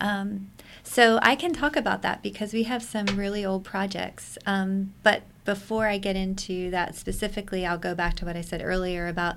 Um, 0.00 0.50
so 0.82 1.18
I 1.22 1.36
can 1.36 1.52
talk 1.52 1.76
about 1.76 2.02
that 2.02 2.22
because 2.22 2.52
we 2.52 2.64
have 2.64 2.82
some 2.82 3.06
really 3.06 3.44
old 3.44 3.64
projects. 3.64 4.38
Um, 4.46 4.94
but 5.02 5.22
before 5.44 5.86
I 5.86 5.98
get 5.98 6.16
into 6.16 6.70
that 6.70 6.94
specifically, 6.94 7.64
I'll 7.64 7.78
go 7.78 7.94
back 7.94 8.14
to 8.16 8.24
what 8.24 8.36
I 8.36 8.40
said 8.40 8.62
earlier 8.62 9.06
about 9.06 9.36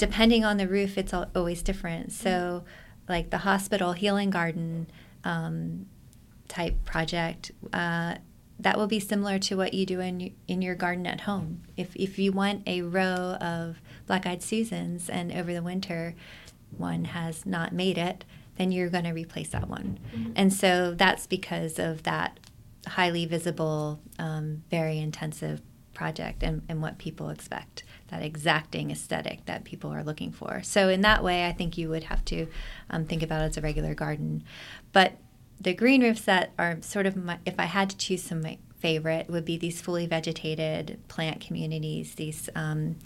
depending 0.00 0.46
on 0.46 0.56
the 0.56 0.66
roof, 0.66 0.96
it's 0.96 1.12
al- 1.12 1.30
always 1.36 1.62
different. 1.62 2.10
So, 2.10 2.64
like 3.06 3.28
the 3.28 3.38
hospital 3.38 3.92
healing 3.92 4.30
garden 4.30 4.86
um, 5.24 5.86
type 6.48 6.86
project, 6.86 7.50
uh, 7.74 8.14
that 8.62 8.76
will 8.76 8.86
be 8.86 9.00
similar 9.00 9.38
to 9.38 9.56
what 9.56 9.74
you 9.74 9.86
do 9.86 10.00
in 10.00 10.32
in 10.48 10.62
your 10.62 10.74
garden 10.74 11.06
at 11.06 11.22
home. 11.22 11.62
If 11.76 11.94
if 11.96 12.18
you 12.18 12.32
want 12.32 12.62
a 12.66 12.82
row 12.82 13.36
of 13.40 13.80
black-eyed 14.06 14.42
Susans 14.42 15.08
and 15.08 15.32
over 15.32 15.52
the 15.52 15.62
winter 15.62 16.14
one 16.76 17.04
has 17.06 17.44
not 17.44 17.72
made 17.72 17.98
it, 17.98 18.24
then 18.56 18.72
you're 18.72 18.88
going 18.88 19.04
to 19.04 19.10
replace 19.10 19.48
that 19.50 19.68
one. 19.68 19.98
And 20.36 20.52
so 20.52 20.94
that's 20.94 21.26
because 21.26 21.78
of 21.78 22.02
that 22.04 22.38
highly 22.86 23.26
visible, 23.26 24.00
um, 24.18 24.62
very 24.70 24.98
intensive 24.98 25.60
project 25.94 26.42
and, 26.42 26.62
and 26.68 26.80
what 26.80 26.98
people 26.98 27.28
expect, 27.30 27.84
that 28.08 28.22
exacting 28.22 28.90
aesthetic 28.90 29.44
that 29.46 29.64
people 29.64 29.92
are 29.92 30.04
looking 30.04 30.32
for. 30.32 30.62
So, 30.62 30.88
in 30.88 31.02
that 31.02 31.22
way, 31.22 31.46
I 31.46 31.52
think 31.52 31.76
you 31.76 31.88
would 31.88 32.04
have 32.04 32.24
to 32.26 32.46
um, 32.88 33.04
think 33.04 33.22
about 33.22 33.42
it 33.42 33.46
as 33.46 33.56
a 33.56 33.60
regular 33.60 33.94
garden. 33.94 34.44
But 34.92 35.18
the 35.60 35.74
green 35.74 36.02
roofs 36.02 36.22
that 36.22 36.52
are 36.58 36.78
sort 36.80 37.06
of 37.06 37.16
my, 37.16 37.38
if 37.44 37.58
I 37.58 37.64
had 37.64 37.90
to 37.90 37.96
choose 37.96 38.22
some 38.22 38.42
my 38.42 38.58
favorite, 38.78 39.28
would 39.28 39.44
be 39.44 39.58
these 39.58 39.80
fully 39.80 40.06
vegetated 40.06 40.98
plant 41.08 41.40
communities, 41.40 42.14
these 42.14 42.48
um, 42.54 42.96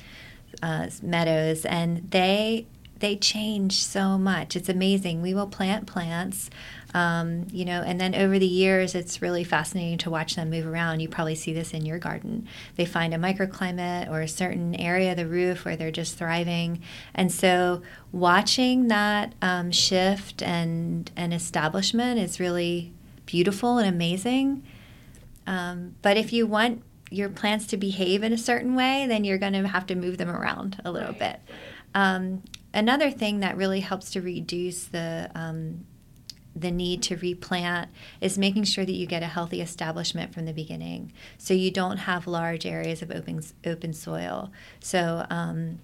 uh, 0.63 0.89
meadows, 1.03 1.65
and 1.65 2.11
they 2.11 2.67
they 3.01 3.17
change 3.17 3.85
so 3.85 4.17
much. 4.17 4.57
It's 4.57 4.69
amazing. 4.69 5.21
We 5.21 5.35
will 5.35 5.49
plant 5.49 5.87
plants, 5.87 6.49
um, 6.95 7.47
you 7.51 7.65
know, 7.65 7.83
and 7.83 8.01
then 8.01 8.15
over 8.15 8.39
the 8.39 8.47
years, 8.47 8.95
it's 8.95 9.21
really 9.21 9.43
fascinating 9.45 9.99
to 9.99 10.11
watch 10.11 10.37
them 10.37 10.51
move 10.51 10.67
around. 10.67 11.01
You 11.01 11.09
probably 11.09 11.35
see 11.35 11.53
this 11.53 11.75
in 11.75 11.85
your 11.85 11.99
garden. 11.99 12.47
They 12.77 12.85
find 12.85 13.13
a 13.13 13.19
microclimate 13.19 14.09
or 14.09 14.21
a 14.21 14.29
certain 14.29 14.75
area 14.77 15.11
of 15.11 15.17
the 15.17 15.27
roof 15.27 15.65
where 15.65 15.77
they're 15.77 15.91
just 15.91 16.17
thriving, 16.17 16.83
and 17.15 17.33
so 17.33 17.83
watching 18.13 18.89
that 18.89 19.35
um, 19.43 19.73
shift 19.73 20.43
and 20.43 21.11
and 21.17 21.35
establishment 21.35 22.21
is 22.21 22.39
really 22.39 22.93
beautiful 23.27 23.79
and 23.79 23.89
amazing. 23.89 24.63
Um, 25.47 25.97
but 26.01 26.17
if 26.17 26.33
you 26.33 26.47
want 26.47 26.83
your 27.11 27.29
plants 27.29 27.67
to 27.67 27.77
behave 27.77 28.23
in 28.23 28.33
a 28.33 28.39
certain 28.39 28.75
way, 28.75 29.07
then 29.07 29.25
you're 29.25 29.39
going 29.39 29.53
to 29.53 29.67
have 29.69 29.87
to 29.87 29.95
move 29.95 30.19
them 30.19 30.31
around 30.31 30.81
a 30.85 30.91
little 30.91 31.11
Right. 31.11 31.19
bit. 31.19 31.41
Um, 31.95 32.43
another 32.75 33.11
thing 33.11 33.41
that 33.41 33.57
really 33.57 33.81
helps 33.81 34.11
to 34.11 34.21
reduce 34.21 34.85
the 34.85 35.31
um, 35.35 35.87
the 36.57 36.71
need 36.71 37.03
to 37.03 37.17
replant 37.17 37.91
is 38.21 38.39
making 38.39 38.65
sure 38.65 38.85
that 38.85 38.93
you 38.93 39.07
get 39.07 39.23
a 39.23 39.27
healthy 39.27 39.61
establishment 39.61 40.33
from 40.33 40.45
the 40.45 40.53
beginning, 40.53 41.13
so 41.39 41.55
you 41.55 41.71
don't 41.71 41.97
have 41.99 42.27
large 42.27 42.67
areas 42.67 43.03
of 43.03 43.11
open 43.11 43.43
open 43.65 43.93
soil. 43.93 44.53
So 44.81 45.27
um, 45.31 45.79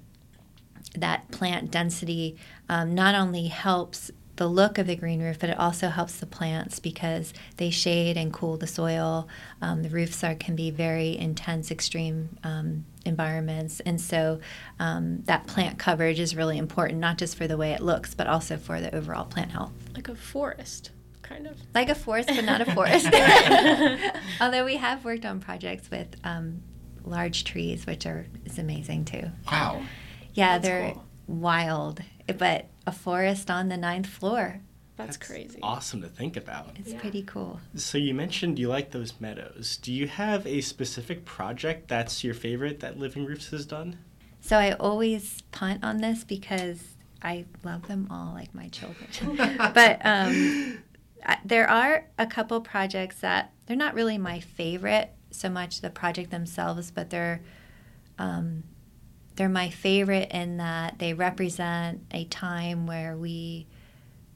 that 0.97 1.31
plant 1.31 1.71
density 1.71 2.37
um, 2.69 2.95
not 2.95 3.15
only 3.15 3.47
helps 3.47 4.11
the 4.41 4.49
look 4.49 4.79
of 4.79 4.87
the 4.87 4.97
green 4.97 5.21
roof, 5.21 5.39
but 5.39 5.51
it 5.51 5.59
also 5.59 5.91
helps 5.91 6.19
the 6.19 6.25
plants 6.25 6.79
because 6.79 7.35
they 7.59 7.69
shade 7.69 8.17
and 8.17 8.33
cool 8.33 8.57
the 8.57 8.67
soil. 8.67 9.29
Um, 9.61 9.83
the 9.83 9.91
roofs 9.91 10.25
are 10.25 10.35
can 10.35 10.57
be 10.57 10.71
very 10.71 11.15
intense, 11.15 11.71
extreme 11.71 12.39
um, 12.43 12.87
environments, 13.05 13.81
and 13.81 14.01
so 14.01 14.41
um, 14.79 15.21
that 15.25 15.47
plant 15.47 15.79
coverage 15.79 16.19
is 16.19 16.35
really 16.35 16.57
important, 16.57 17.01
not 17.01 17.19
just 17.19 17.37
for 17.37 17.47
the 17.47 17.59
way 17.59 17.73
it 17.73 17.83
looks, 17.83 18.15
but 18.15 18.27
also 18.27 18.57
for 18.57 18.81
the 18.81 18.95
overall 18.97 19.27
plant 19.27 19.51
health. 19.51 19.73
Like 19.95 20.09
a 20.09 20.15
forest, 20.15 20.93
kind 21.21 21.47
of. 21.47 21.59
Like 21.75 21.91
a 21.91 21.95
forest, 21.95 22.31
but 22.35 22.43
not 22.47 22.63
a 22.63 22.65
forest. 22.75 23.11
Although 24.41 24.65
we 24.65 24.79
have 24.79 25.05
worked 25.05 25.27
on 25.27 25.41
projects 25.41 25.91
with 25.91 26.17
um, 26.25 26.63
large 27.05 27.45
trees, 27.45 27.85
which 27.85 28.07
are 28.07 28.25
is 28.47 28.59
amazing 28.59 29.05
too. 29.05 29.25
Wow. 29.53 29.83
Yeah, 30.33 30.57
That's 30.57 30.63
they're 30.67 30.93
cool. 30.93 31.05
wild, 31.27 32.01
but 32.39 32.65
a 32.91 32.93
forest 32.93 33.51
on 33.51 33.69
the 33.69 33.77
ninth 33.77 34.07
floor. 34.07 34.61
That's, 34.97 35.17
crazy. 35.17 35.59
Awesome 35.63 36.03
to 36.03 36.09
think 36.09 36.37
about. 36.37 36.77
It's 36.79 36.91
Yeah. 36.91 37.01
pretty 37.01 37.23
cool. 37.23 37.59
So 37.75 37.97
you 37.97 38.13
mentioned 38.13 38.59
you 38.59 38.69
like 38.69 38.91
those 38.91 39.19
meadows. 39.19 39.79
Do 39.79 39.93
you 39.95 40.07
have 40.07 40.47
a 40.47 40.61
specific 40.61 41.25
project 41.25 41.89
that's 41.89 42.23
your 42.23 42.35
favorite 42.35 42.81
that 42.81 42.99
Living 42.99 43.25
Roofs 43.25 43.49
has 43.51 43.65
done? 43.65 43.97
So 44.43 44.59
I 44.59 44.73
always 44.73 45.41
punt 45.53 45.83
on 45.83 45.99
this 45.99 46.23
because 46.25 46.83
I 47.23 47.47
love 47.65 47.89
them 47.89 48.09
all 48.11 48.35
like 48.35 48.55
my 48.55 48.69
children. 48.69 49.09
but 49.57 50.05
um, 50.05 50.83
there 51.47 51.69
are 51.71 52.07
a 52.19 52.27
couple 52.27 52.61
projects 52.61 53.21
that 53.21 53.53
they're 53.67 53.77
not 53.77 53.95
really 53.95 54.19
my 54.19 54.41
favorite 54.41 55.13
so 55.31 55.49
much 55.49 55.81
the 55.81 55.91
project 55.91 56.31
themselves, 56.31 56.91
but 56.91 57.09
they're 57.09 57.41
um, 58.19 58.65
they're 59.41 59.49
my 59.49 59.71
favorite 59.71 60.31
in 60.33 60.59
that 60.59 60.99
they 60.99 61.15
represent 61.15 62.03
a 62.11 62.25
time 62.25 62.87
where 62.87 63.17
we 63.17 63.67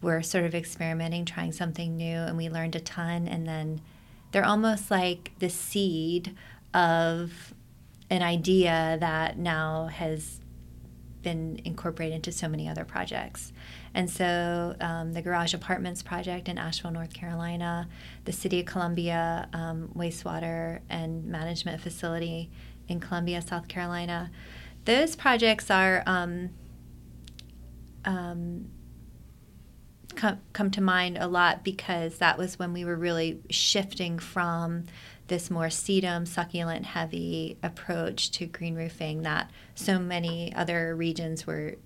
were 0.01 0.23
sort 0.23 0.45
of 0.45 0.55
experimenting, 0.55 1.27
trying 1.27 1.53
something 1.53 1.95
new, 1.95 2.17
and 2.17 2.39
we 2.39 2.49
learned 2.49 2.75
a 2.75 2.81
ton. 2.81 3.29
And 3.29 3.47
then 3.47 3.83
they're 4.33 4.47
almost 4.47 4.91
like 4.91 5.33
the 5.41 5.51
seed 5.51 6.35
of 6.73 7.53
an 8.09 8.23
idea 8.23 8.97
that 8.99 9.37
now 9.37 9.89
has 9.89 10.41
been 11.21 11.61
incorporated 11.67 12.15
into 12.15 12.33
so 12.33 12.49
many 12.49 12.67
other 12.67 12.87
projects. 12.87 13.53
And 13.93 14.09
so 14.09 14.75
um, 14.81 15.13
the 15.13 15.21
Garage 15.21 15.53
Apartments 15.53 16.03
project 16.03 16.49
in 16.49 16.57
Asheville, 16.57 16.93
North 16.93 17.13
Carolina, 17.13 17.91
the 18.25 18.33
City 18.33 18.61
of 18.61 18.65
Columbia 18.65 19.51
um, 19.53 19.91
wastewater 19.95 20.81
and 20.89 21.27
management 21.27 21.83
facility 21.83 22.51
in 22.89 23.01
Columbia, 23.01 23.43
South 23.43 23.69
Carolina, 23.69 24.31
those 24.85 25.17
projects 25.17 25.71
are 25.71 26.03
um, 26.07 26.51
um, 28.05 28.67
come, 30.15 30.39
come 30.53 30.71
to 30.73 30.81
mind 30.81 31.19
a 31.19 31.27
lot 31.27 31.65
because 31.65 32.19
that 32.19 32.39
was 32.39 32.59
when 32.59 32.73
we 32.73 32.85
were 32.85 32.97
really 32.97 33.41
shifting 33.51 34.19
from 34.19 34.85
this 35.29 35.51
more 35.51 35.67
sedum, 35.67 36.29
succulent 36.29 36.85
heavy 36.85 37.57
approach 37.63 38.31
to 38.33 38.47
green 38.47 38.75
roofing 38.75 39.23
that 39.23 39.51
so 39.75 39.99
many 39.99 40.55
other 40.55 40.95
regions 40.95 41.47
were 41.47 41.77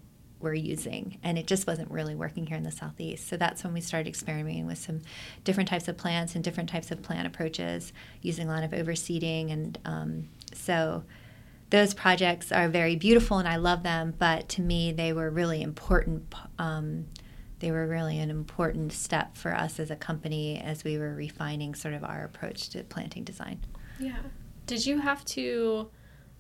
were 0.40 0.54
using. 0.54 1.18
And 1.24 1.36
it 1.36 1.48
just 1.48 1.66
wasn't 1.66 1.90
really 1.90 2.14
working 2.14 2.46
here 2.46 2.56
in 2.56 2.62
the 2.62 2.70
southeast. 2.70 3.26
So 3.26 3.36
that's 3.36 3.64
when 3.64 3.72
we 3.72 3.80
started 3.80 4.08
experimenting 4.08 4.68
with 4.68 4.78
some 4.78 5.00
different 5.42 5.68
types 5.68 5.88
of 5.88 5.96
plants 5.96 6.36
and 6.36 6.44
different 6.44 6.68
types 6.68 6.92
of 6.92 7.02
plant 7.02 7.26
approaches 7.26 7.92
using 8.22 8.48
a 8.48 8.52
lot 8.52 8.62
of 8.62 8.70
overseeding 8.70 9.52
and 9.52 9.78
um, 9.84 10.28
so 10.54 11.02
those 11.70 11.92
projects 11.94 12.50
are 12.50 12.68
very 12.68 12.96
beautiful 12.96 13.38
and 13.38 13.48
i 13.48 13.56
love 13.56 13.82
them 13.82 14.14
but 14.18 14.48
to 14.48 14.62
me 14.62 14.92
they 14.92 15.12
were 15.12 15.30
really 15.30 15.62
important 15.62 16.34
um, 16.58 17.06
they 17.60 17.70
were 17.70 17.86
really 17.86 18.18
an 18.18 18.30
important 18.30 18.92
step 18.92 19.36
for 19.36 19.54
us 19.54 19.80
as 19.80 19.90
a 19.90 19.96
company 19.96 20.60
as 20.60 20.84
we 20.84 20.98
were 20.98 21.14
refining 21.14 21.74
sort 21.74 21.94
of 21.94 22.04
our 22.04 22.24
approach 22.24 22.68
to 22.70 22.84
planting 22.84 23.24
design. 23.24 23.60
Yeah. 23.98 24.18
Did 24.66 24.86
you 24.86 24.98
have 24.98 25.24
to 25.26 25.90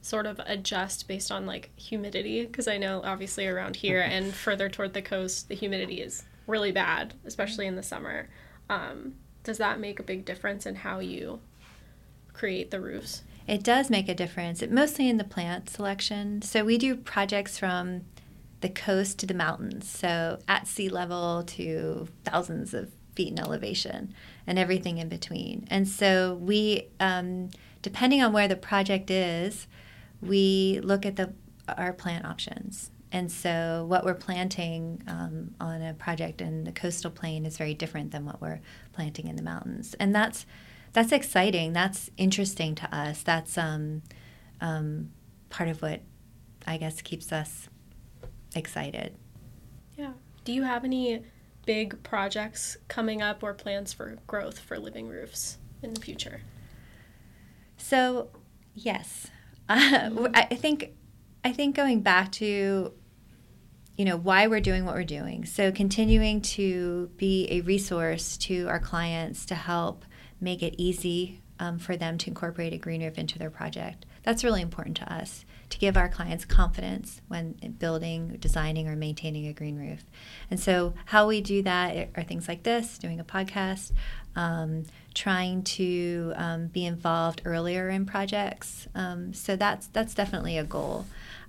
sort 0.00 0.26
of 0.26 0.40
adjust 0.46 1.08
based 1.08 1.32
on 1.32 1.44
like 1.44 1.70
humidity? 1.76 2.46
Because 2.46 2.68
I 2.68 2.78
know 2.78 3.02
obviously 3.02 3.46
around 3.46 3.76
here 3.76 4.00
and 4.08 4.32
further 4.32 4.68
toward 4.68 4.94
the 4.94 5.02
coast, 5.02 5.48
the 5.48 5.54
humidity 5.54 6.00
is 6.00 6.24
really 6.46 6.72
bad, 6.72 7.14
especially 7.24 7.66
in 7.66 7.76
the 7.76 7.82
summer. 7.82 8.28
Um, 8.70 9.14
does 9.42 9.58
that 9.58 9.80
make 9.80 9.98
a 9.98 10.04
big 10.04 10.24
difference 10.24 10.66
in 10.66 10.76
how 10.76 11.00
you 11.00 11.40
create 12.32 12.70
the 12.70 12.80
roofs? 12.80 13.22
It 13.48 13.64
does 13.64 13.88
make 13.88 14.08
a 14.08 14.14
difference, 14.14 14.60
it, 14.60 14.70
mostly 14.70 15.08
in 15.08 15.16
the 15.16 15.24
plant 15.24 15.70
selection. 15.70 16.42
So 16.42 16.64
we 16.64 16.76
do 16.76 16.94
projects 16.94 17.58
from 17.58 18.02
the 18.60 18.68
coast 18.68 19.18
to 19.20 19.26
the 19.26 19.34
mountains, 19.34 19.88
so 19.88 20.38
at 20.46 20.66
sea 20.66 20.88
level 20.88 21.44
to 21.44 22.08
thousands 22.24 22.74
of 22.74 22.92
feet 23.14 23.32
in 23.32 23.38
elevation 23.38 24.14
and 24.46 24.58
everything 24.58 24.98
in 24.98 25.08
between. 25.08 25.66
And 25.70 25.88
so 25.88 26.34
we, 26.34 26.88
um, 27.00 27.50
depending 27.80 28.22
on 28.22 28.32
where 28.32 28.48
the 28.48 28.56
project 28.56 29.10
is, 29.10 29.66
we 30.20 30.80
look 30.82 31.06
at 31.06 31.16
the 31.16 31.32
our 31.76 31.92
plant 31.92 32.24
options. 32.24 32.90
And 33.12 33.30
so 33.32 33.86
what 33.88 34.04
we're 34.04 34.14
planting 34.14 35.02
um, 35.06 35.54
on 35.60 35.80
a 35.80 35.94
project 35.94 36.40
in 36.40 36.64
the 36.64 36.72
coastal 36.72 37.10
plain 37.10 37.46
is 37.46 37.56
very 37.56 37.74
different 37.74 38.10
than 38.10 38.26
what 38.26 38.40
we're 38.40 38.60
planting 38.92 39.28
in 39.28 39.36
the 39.36 39.42
mountains, 39.42 39.94
and 39.98 40.14
that's 40.14 40.44
that's 40.92 41.12
exciting. 41.12 41.72
That's 41.72 42.10
interesting 42.16 42.74
to 42.76 42.94
us. 42.94 43.22
That's 43.22 43.56
um, 43.58 44.02
um, 44.60 45.10
part 45.50 45.68
of 45.68 45.82
what 45.82 46.00
I 46.66 46.76
guess 46.76 47.00
keeps 47.02 47.32
us 47.32 47.68
excited. 48.54 49.14
Yeah. 49.96 50.12
Do 50.44 50.52
you 50.52 50.62
have 50.62 50.84
any 50.84 51.22
big 51.66 52.02
projects 52.02 52.78
coming 52.88 53.20
up 53.20 53.42
or 53.42 53.52
plans 53.52 53.92
for 53.92 54.16
growth 54.26 54.58
for 54.58 54.78
living 54.78 55.08
roofs 55.08 55.58
in 55.82 55.92
the 55.92 56.00
future? 56.00 56.40
So, 57.76 58.30
yes, 58.74 59.28
uh, 59.68 60.28
I 60.34 60.54
think 60.54 60.92
I 61.44 61.52
think 61.52 61.76
going 61.76 62.00
back 62.00 62.32
to 62.32 62.92
you 63.96 64.04
know 64.04 64.16
why 64.16 64.46
we're 64.46 64.60
doing 64.60 64.84
what 64.84 64.94
we're 64.94 65.04
doing. 65.04 65.44
So, 65.44 65.70
continuing 65.70 66.40
to 66.42 67.10
be 67.16 67.46
a 67.50 67.60
resource 67.60 68.36
to 68.38 68.66
our 68.68 68.78
clients 68.78 69.44
to 69.46 69.54
help 69.54 70.04
make 70.40 70.62
it 70.62 70.74
easy 70.78 71.40
um, 71.60 71.78
for 71.78 71.96
them 71.96 72.18
to 72.18 72.28
incorporate 72.28 72.72
a 72.72 72.78
green 72.78 73.02
roof 73.02 73.18
into 73.18 73.38
their 73.38 73.50
project. 73.50 74.06
That's 74.22 74.44
really 74.44 74.62
important 74.62 74.96
to 74.98 75.12
us 75.12 75.44
to 75.70 75.78
give 75.78 75.96
our 75.96 76.08
clients 76.08 76.44
confidence 76.44 77.20
when 77.28 77.52
building, 77.78 78.36
designing, 78.40 78.88
or 78.88 78.96
maintaining 78.96 79.46
a 79.46 79.52
green 79.52 79.76
roof. 79.76 80.04
And 80.50 80.58
so, 80.58 80.94
how 81.06 81.26
we 81.26 81.40
do 81.40 81.62
that 81.62 82.10
are 82.16 82.22
things 82.22 82.48
like 82.48 82.62
this 82.62 82.98
doing 82.98 83.20
a 83.20 83.24
podcast, 83.24 83.92
um, 84.36 84.84
trying 85.14 85.62
to 85.62 86.32
um, 86.36 86.66
be 86.68 86.86
involved 86.86 87.42
earlier 87.44 87.88
in 87.88 88.06
projects. 88.06 88.86
Um, 88.94 89.34
so, 89.34 89.56
that's, 89.56 89.88
that's 89.88 90.14
definitely 90.14 90.56
a 90.56 90.64
goal. 90.64 91.06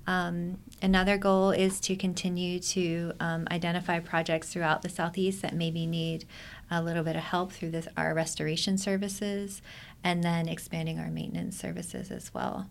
Um, 0.07 0.57
another 0.81 1.17
goal 1.17 1.51
is 1.51 1.79
to 1.81 1.95
continue 1.95 2.59
to 2.59 3.13
um, 3.19 3.47
identify 3.51 3.99
projects 3.99 4.51
throughout 4.51 4.81
the 4.81 4.89
Southeast 4.89 5.43
that 5.43 5.53
maybe 5.53 5.85
need 5.85 6.25
a 6.71 6.81
little 6.81 7.03
bit 7.03 7.15
of 7.15 7.23
help 7.23 7.51
through 7.51 7.71
this, 7.71 7.87
our 7.97 8.13
restoration 8.13 8.77
services 8.77 9.61
and 10.03 10.23
then 10.23 10.47
expanding 10.47 10.99
our 10.99 11.09
maintenance 11.09 11.57
services 11.57 12.11
as 12.11 12.33
well. 12.33 12.67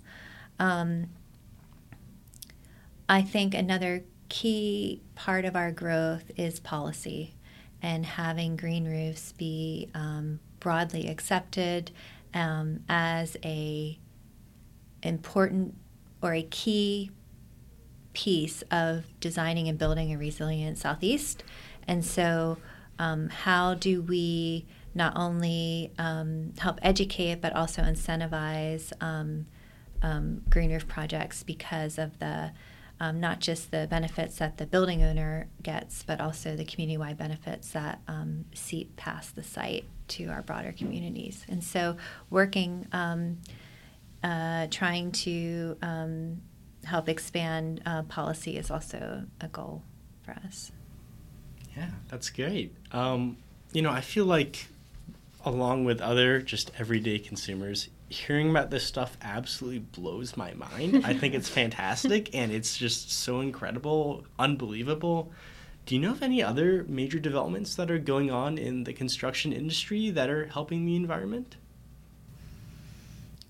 Um, 0.58 1.08
I 3.08 3.22
think 3.22 3.54
another 3.54 4.04
key 4.28 5.00
part 5.14 5.44
of 5.44 5.56
our 5.56 5.72
growth 5.72 6.30
is 6.36 6.60
policy 6.60 7.34
and 7.80 8.04
having 8.04 8.56
green 8.56 8.84
roofs 8.84 9.32
be 9.32 9.88
um, 9.94 10.40
broadly 10.60 11.08
accepted 11.08 11.90
um, 12.34 12.80
as 12.88 13.36
a 13.44 13.98
important 15.02 15.74
or 16.20 16.34
a 16.34 16.42
key 16.42 17.10
piece 18.12 18.62
of 18.70 19.04
designing 19.20 19.68
and 19.68 19.78
building 19.78 20.12
a 20.12 20.18
resilient 20.18 20.76
Southeast. 20.76 21.44
And 21.86 22.04
so, 22.04 22.58
um, 22.98 23.28
how 23.28 23.74
do 23.74 24.02
we 24.02 24.66
not 24.94 25.12
only 25.16 25.92
um, 25.98 26.52
help 26.58 26.78
educate 26.82 27.40
but 27.40 27.54
also 27.54 27.82
incentivize 27.82 28.92
um, 29.02 29.46
um, 30.02 30.42
green 30.48 30.72
roof 30.72 30.86
projects 30.86 31.42
because 31.42 31.98
of 31.98 32.18
the 32.18 32.52
um, 33.00 33.20
not 33.20 33.38
just 33.38 33.70
the 33.70 33.86
benefits 33.88 34.38
that 34.38 34.58
the 34.58 34.66
building 34.66 35.04
owner 35.04 35.46
gets, 35.62 36.02
but 36.02 36.20
also 36.20 36.56
the 36.56 36.64
community 36.64 36.96
wide 36.96 37.16
benefits 37.16 37.70
that 37.70 38.00
seep 38.54 38.96
past 38.96 39.36
the 39.36 39.42
site 39.44 39.84
to 40.08 40.24
our 40.26 40.42
broader 40.42 40.72
communities. 40.72 41.46
And 41.48 41.62
so, 41.62 41.96
working, 42.28 42.88
uh, 42.92 44.66
trying 44.72 45.12
to 45.12 45.76
help 46.88 47.08
expand 47.08 47.82
uh, 47.86 48.02
policy 48.02 48.56
is 48.56 48.70
also 48.70 49.24
a 49.40 49.48
goal 49.48 49.82
for 50.22 50.32
us. 50.32 50.72
Yeah, 51.78 51.90
that's 52.08 52.30
great. 52.30 52.74
Um, 52.90 53.36
you 53.72 53.82
know, 53.82 53.90
I 53.90 54.00
feel 54.00 54.24
like, 54.24 54.66
along 55.44 55.84
with 55.84 56.00
other 56.00 56.42
just 56.42 56.72
everyday 56.76 57.20
consumers, 57.20 57.88
hearing 58.08 58.50
about 58.50 58.70
this 58.70 58.84
stuff 58.84 59.16
absolutely 59.22 59.78
blows 59.78 60.36
my 60.36 60.54
mind. 60.54 61.06
I 61.06 61.14
think 61.14 61.34
it's 61.34 61.48
fantastic 61.60 62.34
and 62.34 62.50
it's 62.50 62.76
just 62.76 63.12
so 63.12 63.40
incredible, 63.40 64.24
unbelievable. 64.40 65.30
Do 65.86 65.94
you 65.94 66.00
know 66.00 66.10
of 66.10 66.22
any 66.22 66.42
other 66.42 66.84
major 66.88 67.20
developments 67.20 67.76
that 67.76 67.92
are 67.92 67.98
going 67.98 68.30
on 68.30 68.58
in 68.58 68.82
the 68.82 68.92
construction 68.92 69.52
industry 69.52 70.10
that 70.10 70.28
are 70.28 70.46
helping 70.46 70.84
the 70.84 70.96
environment? 70.96 71.56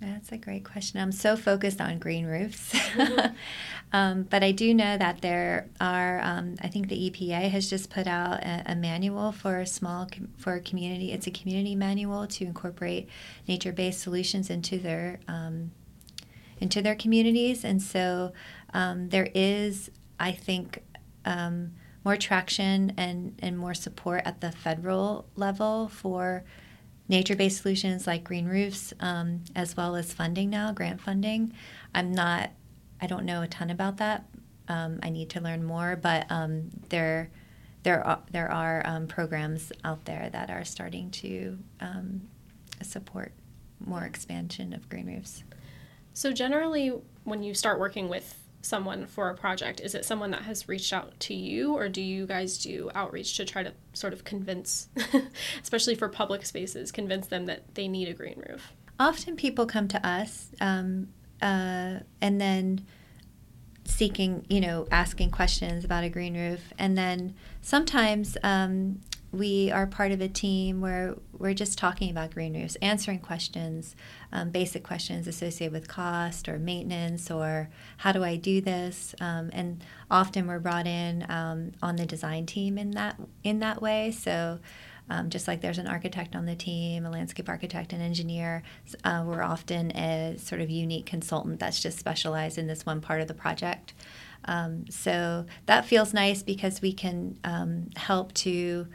That's 0.01 0.30
a 0.30 0.36
great 0.36 0.64
question. 0.64 1.01
I'm 1.01 1.11
so 1.11 1.36
focused 1.36 1.80
on 1.80 1.99
green 1.99 2.24
roofs. 2.24 2.72
um, 3.92 4.22
but 4.24 4.44
I 4.44 4.53
do 4.53 4.72
know 4.72 4.96
that 4.96 5.22
there 5.22 5.68
are, 5.80 6.20
um, 6.20 6.55
I 6.61 6.68
think 6.68 6.88
the 6.88 7.11
EPA 7.11 7.51
has 7.51 7.68
just 7.68 7.90
put 7.90 8.07
out 8.07 8.44
a, 8.44 8.62
a 8.66 8.76
manual 8.76 9.32
for 9.32 9.59
a 9.59 9.66
small, 9.66 10.07
com- 10.07 10.32
for 10.36 10.55
a 10.55 10.61
community. 10.61 11.11
It's 11.11 11.26
a 11.26 11.32
community 11.32 11.74
manual 11.74 12.28
to 12.28 12.44
incorporate 12.44 13.09
nature 13.49 13.72
based 13.72 14.01
solutions 14.01 14.51
into 14.51 14.78
their, 14.78 15.18
um, 15.26 15.72
into 16.61 16.80
their 16.80 16.94
communities. 16.94 17.64
And 17.64 17.82
so 17.82 18.32
um, 18.72 19.09
there 19.09 19.28
is, 19.34 19.90
I 20.20 20.30
think, 20.30 20.82
um, 21.24 21.72
more 22.05 22.16
traction 22.16 22.92
and, 22.96 23.34
and 23.40 23.59
more 23.59 23.74
support 23.74 24.22
at 24.24 24.40
the 24.40 24.53
federal 24.53 25.26
level 25.34 25.88
for 25.88 26.44
nature 27.09 27.36
based 27.36 27.62
solutions 27.62 28.06
like 28.06 28.24
green 28.24 28.46
roofs, 28.46 28.92
um, 29.00 29.42
as 29.56 29.76
well 29.76 29.96
as 29.96 30.12
funding 30.12 30.50
now, 30.50 30.72
grant 30.72 31.00
funding. 31.00 31.52
I'm 31.94 32.12
not, 32.12 32.50
I 33.00 33.06
don't 33.06 33.24
know 33.24 33.42
a 33.42 33.48
ton 33.48 33.70
about 33.70 33.96
that. 33.98 34.24
Um, 34.68 35.00
I 35.02 35.11
need 35.11 35.30
to 35.30 35.40
learn 35.40 35.64
more, 35.64 35.96
but 35.96 36.26
um, 36.30 36.70
there, 36.90 37.30
there 37.82 38.06
are, 38.06 38.20
there 38.30 38.50
are 38.50 38.82
um, 38.84 39.06
programs 39.06 39.72
out 39.84 40.04
there 40.04 40.28
that 40.30 40.50
are 40.50 40.64
starting 40.64 41.11
to 41.12 41.59
um, 41.80 42.22
support 42.82 43.32
more 43.84 44.04
expansion 44.04 44.74
of 44.74 44.88
green 44.88 45.06
roofs. 45.06 45.44
So, 46.12 46.32
generally, 46.32 46.92
when 47.24 47.42
you 47.42 47.54
start 47.54 47.78
working 47.78 48.09
with 48.09 48.34
someone 48.62 49.06
for 49.06 49.30
a 49.30 49.34
project? 49.34 49.80
Is 49.80 49.94
it 49.94 50.04
someone 50.04 50.30
that 50.32 50.42
has 50.42 50.68
reached 50.68 50.92
out 50.92 51.18
to 51.20 51.34
you, 51.34 51.74
or 51.74 51.88
do 51.88 52.02
you 52.02 52.26
guys 52.26 52.59
do 52.59 52.90
outreach 52.94 53.36
to 53.36 53.44
try 53.44 53.62
to 53.62 53.72
sort 53.92 54.12
of 54.12 54.24
convince, 54.24 54.88
especially 55.62 55.94
for 55.94 56.09
public 56.09 56.44
spaces, 56.44 56.92
convince 56.92 57.26
them 57.28 57.46
that 57.46 57.74
they 57.74 57.88
need 57.88 58.09
a 58.09 58.14
green 58.14 58.42
roof? 58.48 58.72
Often 59.00 59.36
people 59.36 59.66
come 59.66 59.88
to 59.88 60.06
us 60.06 60.48
um, 60.61 61.09
uh, 61.40 62.00
and 62.20 62.40
then 62.40 62.84
seeking, 63.84 64.44
you 64.48 64.61
know, 64.61 64.86
asking 64.90 65.30
questions 65.30 65.84
about 65.84 66.04
a 66.04 66.09
green 66.09 66.36
roof. 66.36 66.72
And 66.78 66.98
then 66.98 67.34
sometimes 67.62 68.36
um, 68.42 69.00
we 69.30 69.70
are 69.70 69.86
part 69.86 70.10
of 70.10 70.20
a 70.20 70.28
team 70.28 70.80
where 70.80 71.14
we're 71.32 71.54
just 71.54 71.76
talking 71.76 72.10
about 72.10 72.32
green 72.32 72.54
roofs, 72.54 72.76
answering 72.76 73.18
questions, 73.18 73.94
um, 74.32 74.50
basic 74.50 74.82
questions 74.82 75.26
associated 75.26 75.72
with 75.72 75.86
cost 75.86 76.48
or 76.48 76.58
maintenance 76.58 77.30
or 77.30 77.68
how 77.98 78.12
do 78.12 78.24
I 78.24 78.36
do 78.36 78.60
this. 78.60 79.14
Um, 79.20 79.50
and 79.52 79.84
often 80.10 80.46
we're 80.46 80.58
brought 80.58 80.86
in 80.86 81.26
um, 81.30 81.72
on 81.82 81.96
the 81.96 82.06
design 82.06 82.46
team 82.46 82.78
in 82.78 82.92
that 82.92 83.16
in 83.42 83.60
that 83.60 83.82
way. 83.82 84.10
So. 84.10 84.60
Um, 85.10 85.30
just 85.30 85.48
like 85.48 85.62
there's 85.62 85.78
an 85.78 85.86
architect 85.86 86.36
on 86.36 86.44
the 86.44 86.54
team, 86.54 87.06
a 87.06 87.10
landscape 87.10 87.48
architect, 87.48 87.94
an 87.94 88.02
engineer, 88.02 88.62
uh, 89.04 89.24
we're 89.26 89.42
often 89.42 89.90
a 89.92 90.36
sort 90.36 90.60
of 90.60 90.68
unique 90.68 91.06
consultant 91.06 91.60
that's 91.60 91.80
just 91.80 91.98
specialized 91.98 92.58
in 92.58 92.66
this 92.66 92.84
one 92.84 93.00
part 93.00 93.22
of 93.22 93.26
the 93.26 93.32
project. 93.32 93.94
Um, 94.44 94.84
so 94.90 95.46
that 95.64 95.86
feels 95.86 96.12
nice 96.12 96.42
because 96.42 96.82
we 96.82 96.92
can 96.92 97.38
um, 97.42 97.88
help 97.96 98.34
to 98.34 98.86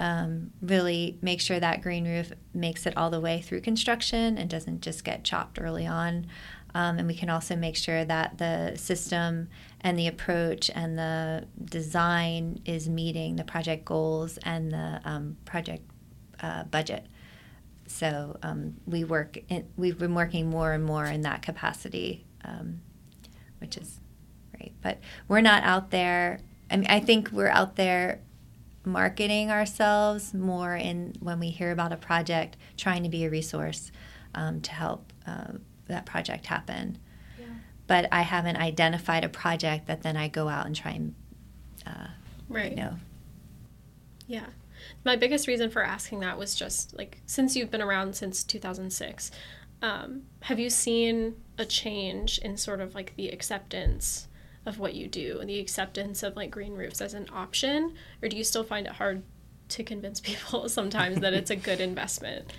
um, 0.00 0.52
really 0.62 1.18
make 1.22 1.40
sure 1.40 1.58
that 1.58 1.82
green 1.82 2.04
roof 2.04 2.32
makes 2.54 2.86
it 2.86 2.96
all 2.96 3.10
the 3.10 3.20
way 3.20 3.40
through 3.40 3.60
construction 3.60 4.38
and 4.38 4.48
doesn't 4.48 4.80
just 4.80 5.04
get 5.04 5.24
chopped 5.24 5.60
early 5.60 5.86
on. 5.86 6.26
Um, 6.74 6.98
and 6.98 7.08
we 7.08 7.14
can 7.14 7.30
also 7.30 7.56
make 7.56 7.76
sure 7.76 8.04
that 8.04 8.38
the 8.38 8.76
system 8.76 9.48
and 9.80 9.98
the 9.98 10.06
approach 10.06 10.70
and 10.74 10.98
the 10.98 11.46
design 11.64 12.60
is 12.64 12.88
meeting 12.88 13.36
the 13.36 13.44
project 13.44 13.84
goals 13.84 14.38
and 14.42 14.70
the 14.70 15.00
um, 15.04 15.36
project 15.44 15.82
uh, 16.40 16.64
budget. 16.64 17.06
So 17.86 18.38
um, 18.42 18.76
we 18.86 19.02
work. 19.04 19.38
In, 19.48 19.66
we've 19.76 19.98
been 19.98 20.14
working 20.14 20.50
more 20.50 20.72
and 20.72 20.84
more 20.84 21.06
in 21.06 21.22
that 21.22 21.40
capacity, 21.40 22.26
um, 22.44 22.82
which 23.60 23.76
is 23.78 23.98
great. 24.54 24.74
But 24.82 24.98
we're 25.26 25.40
not 25.40 25.62
out 25.62 25.90
there. 25.90 26.40
I 26.70 26.76
mean, 26.76 26.90
I 26.90 27.00
think 27.00 27.30
we're 27.32 27.48
out 27.48 27.76
there 27.76 28.20
marketing 28.88 29.50
ourselves 29.50 30.34
more 30.34 30.74
in 30.74 31.14
when 31.20 31.38
we 31.38 31.50
hear 31.50 31.70
about 31.70 31.92
a 31.92 31.96
project, 31.96 32.56
trying 32.76 33.02
to 33.02 33.08
be 33.08 33.24
a 33.24 33.30
resource 33.30 33.92
um, 34.34 34.60
to 34.62 34.72
help 34.72 35.12
uh, 35.26 35.52
that 35.86 36.06
project 36.06 36.46
happen. 36.46 36.98
Yeah. 37.38 37.46
But 37.86 38.08
I 38.12 38.22
haven't 38.22 38.56
identified 38.56 39.24
a 39.24 39.28
project 39.28 39.86
that 39.86 40.02
then 40.02 40.16
I 40.16 40.28
go 40.28 40.48
out 40.48 40.66
and 40.66 40.74
try 40.74 40.92
and, 40.92 41.14
uh, 41.86 42.08
right. 42.48 42.70
you 42.70 42.76
know. 42.76 42.94
Yeah. 44.26 44.46
My 45.04 45.16
biggest 45.16 45.46
reason 45.46 45.70
for 45.70 45.82
asking 45.82 46.20
that 46.20 46.38
was 46.38 46.54
just 46.54 46.96
like 46.96 47.20
since 47.26 47.56
you've 47.56 47.70
been 47.70 47.82
around 47.82 48.14
since 48.14 48.44
2006, 48.44 49.30
um, 49.82 50.22
have 50.42 50.58
you 50.58 50.70
seen 50.70 51.36
a 51.56 51.64
change 51.64 52.38
in 52.38 52.56
sort 52.56 52.80
of 52.80 52.94
like 52.94 53.14
the 53.16 53.28
acceptance 53.28 54.28
of 54.66 54.78
what 54.78 54.94
you 54.94 55.06
do 55.06 55.38
and 55.40 55.48
the 55.48 55.58
acceptance 55.58 56.22
of 56.22 56.36
like 56.36 56.50
green 56.50 56.74
roofs 56.74 57.00
as 57.00 57.14
an 57.14 57.26
option 57.32 57.94
or 58.22 58.28
do 58.28 58.36
you 58.36 58.44
still 58.44 58.64
find 58.64 58.86
it 58.86 58.94
hard 58.94 59.22
to 59.68 59.82
convince 59.82 60.20
people 60.30 60.68
sometimes 60.68 61.20
that 61.20 61.34
it's 61.34 61.50
a 61.50 61.56
good 61.56 61.80
investment? 61.80 62.52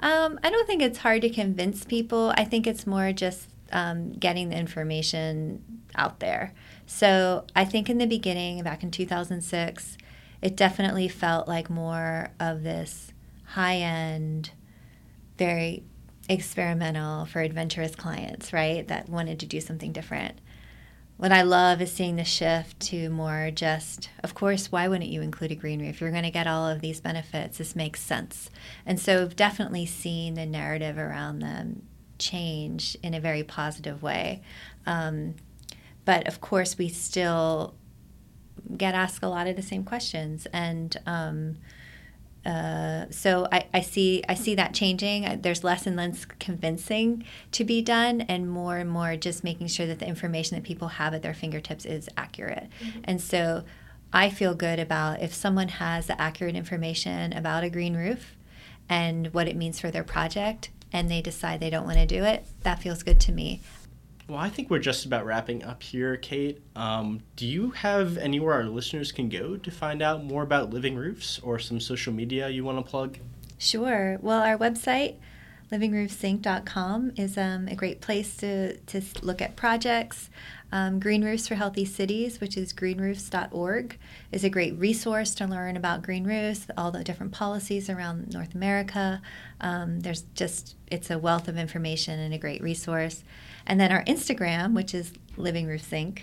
Um, 0.00 0.40
i 0.42 0.50
don't 0.50 0.66
think 0.66 0.82
it's 0.82 0.98
hard 0.98 1.22
to 1.22 1.30
convince 1.30 1.84
people. 1.84 2.32
I 2.36 2.44
think 2.44 2.66
it's 2.66 2.86
more 2.86 3.12
just 3.12 3.48
um, 3.70 4.12
getting 4.12 4.48
the 4.50 4.58
information 4.58 5.82
out 5.94 6.20
there. 6.20 6.52
So 6.86 7.44
i 7.54 7.64
think 7.64 7.88
in 7.88 7.98
the 7.98 8.06
beginning 8.06 8.62
back 8.62 8.82
in 8.82 8.90
2006 8.90 9.96
it 10.42 10.56
definitely 10.56 11.08
felt 11.08 11.46
like 11.46 11.70
more 11.70 12.30
of 12.40 12.64
this 12.64 13.12
high 13.44 13.76
end 13.76 14.50
very 15.38 15.84
experimental 16.28 17.24
for 17.26 17.40
adventurous 17.40 17.94
clients 17.94 18.52
right 18.52 18.86
that 18.88 19.08
wanted 19.08 19.38
to 19.40 19.46
do 19.46 19.60
something 19.60 19.92
different 19.92 20.38
what 21.22 21.30
I 21.30 21.42
love 21.42 21.80
is 21.80 21.92
seeing 21.92 22.16
the 22.16 22.24
shift 22.24 22.80
to 22.80 23.08
more 23.08 23.52
just, 23.52 24.10
of 24.24 24.34
course, 24.34 24.72
why 24.72 24.88
wouldn't 24.88 25.08
you 25.08 25.22
include 25.22 25.52
a 25.52 25.54
green 25.54 25.80
roof? 25.80 26.00
You're 26.00 26.10
going 26.10 26.24
to 26.24 26.32
get 26.32 26.48
all 26.48 26.66
of 26.66 26.80
these 26.80 27.00
benefits. 27.00 27.58
This 27.58 27.76
makes 27.76 28.00
sense. 28.00 28.50
And 28.84 28.98
so 28.98 29.22
I've 29.22 29.36
definitely 29.36 29.86
seen 29.86 30.34
the 30.34 30.46
narrative 30.46 30.98
around 30.98 31.38
them 31.38 31.82
change 32.18 32.96
in 33.04 33.14
a 33.14 33.20
very 33.20 33.44
positive 33.44 34.02
way. 34.02 34.42
Um, 34.84 35.36
but 36.04 36.26
of 36.26 36.40
course, 36.40 36.76
we 36.76 36.88
still 36.88 37.76
get 38.76 38.96
asked 38.96 39.22
a 39.22 39.28
lot 39.28 39.46
of 39.46 39.54
the 39.54 39.62
same 39.62 39.84
questions. 39.84 40.48
And, 40.52 40.96
um, 41.06 41.58
uh, 42.44 43.06
so 43.10 43.46
I, 43.52 43.66
I 43.72 43.80
see 43.82 44.22
I 44.28 44.34
see 44.34 44.54
that 44.56 44.74
changing. 44.74 45.40
There's 45.42 45.62
less 45.62 45.86
and 45.86 45.96
less 45.96 46.24
convincing 46.24 47.24
to 47.52 47.64
be 47.64 47.80
done, 47.82 48.22
and 48.22 48.50
more 48.50 48.78
and 48.78 48.90
more 48.90 49.16
just 49.16 49.44
making 49.44 49.68
sure 49.68 49.86
that 49.86 49.98
the 50.00 50.06
information 50.06 50.56
that 50.56 50.64
people 50.64 50.88
have 50.88 51.14
at 51.14 51.22
their 51.22 51.34
fingertips 51.34 51.84
is 51.84 52.08
accurate. 52.16 52.68
Mm-hmm. 52.80 53.00
And 53.04 53.20
so 53.20 53.64
I 54.12 54.28
feel 54.28 54.54
good 54.54 54.78
about 54.78 55.22
if 55.22 55.32
someone 55.32 55.68
has 55.68 56.06
the 56.06 56.20
accurate 56.20 56.56
information 56.56 57.32
about 57.32 57.64
a 57.64 57.70
green 57.70 57.96
roof 57.96 58.36
and 58.88 59.32
what 59.32 59.48
it 59.48 59.56
means 59.56 59.80
for 59.80 59.90
their 59.90 60.04
project, 60.04 60.70
and 60.92 61.10
they 61.10 61.22
decide 61.22 61.60
they 61.60 61.70
don't 61.70 61.86
want 61.86 61.98
to 61.98 62.06
do 62.06 62.24
it. 62.24 62.44
That 62.62 62.82
feels 62.82 63.02
good 63.02 63.20
to 63.20 63.32
me. 63.32 63.60
Well, 64.28 64.38
I 64.38 64.48
think 64.48 64.70
we're 64.70 64.78
just 64.78 65.04
about 65.04 65.26
wrapping 65.26 65.64
up 65.64 65.82
here, 65.82 66.16
Kate. 66.16 66.62
Um, 66.76 67.22
do 67.36 67.46
you 67.46 67.70
have 67.70 68.16
anywhere 68.16 68.54
our 68.54 68.64
listeners 68.64 69.10
can 69.10 69.28
go 69.28 69.56
to 69.56 69.70
find 69.70 70.00
out 70.00 70.24
more 70.24 70.42
about 70.42 70.70
Living 70.70 70.94
Roofs 70.94 71.38
or 71.40 71.58
some 71.58 71.80
social 71.80 72.12
media 72.12 72.48
you 72.48 72.64
want 72.64 72.78
to 72.78 72.88
plug? 72.88 73.18
Sure. 73.58 74.18
Well, 74.22 74.40
our 74.40 74.56
website, 74.56 75.16
livingroofsinc.com 75.72 77.12
is 77.16 77.36
um, 77.36 77.66
a 77.66 77.74
great 77.74 78.00
place 78.00 78.36
to, 78.38 78.76
to 78.76 79.02
look 79.22 79.42
at 79.42 79.56
projects. 79.56 80.30
Um, 80.70 81.00
green 81.00 81.24
Roofs 81.24 81.46
for 81.46 81.56
Healthy 81.56 81.84
Cities, 81.84 82.40
which 82.40 82.56
is 82.56 82.72
greenroofs.org, 82.72 83.98
is 84.30 84.44
a 84.44 84.48
great 84.48 84.78
resource 84.78 85.34
to 85.34 85.46
learn 85.46 85.76
about 85.76 86.02
green 86.02 86.24
roofs, 86.24 86.66
all 86.78 86.90
the 86.90 87.04
different 87.04 87.32
policies 87.32 87.90
around 87.90 88.32
North 88.32 88.54
America. 88.54 89.20
Um, 89.60 90.00
there's 90.00 90.22
just, 90.34 90.76
it's 90.90 91.10
a 91.10 91.18
wealth 91.18 91.48
of 91.48 91.58
information 91.58 92.18
and 92.18 92.32
a 92.32 92.38
great 92.38 92.62
resource. 92.62 93.22
And 93.66 93.80
then 93.80 93.92
our 93.92 94.04
Instagram, 94.04 94.74
which 94.74 94.94
is 94.94 95.12
Living 95.36 95.66
Roofs 95.66 95.90
Inc 95.90 96.20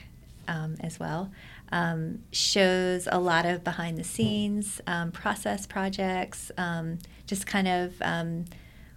um, 0.48 0.76
as 0.82 1.00
well, 1.00 1.32
um, 1.72 2.24
shows 2.32 3.08
a 3.12 3.20
lot 3.20 3.46
of 3.46 3.64
behind 3.64 3.98
the 3.98 4.04
scenes 4.04 4.82
um, 4.88 5.12
process 5.12 5.66
projects, 5.66 6.52
um, 6.58 7.00
just 7.28 7.46
kind 7.46 7.68
of 7.68 7.94
um, 8.02 8.46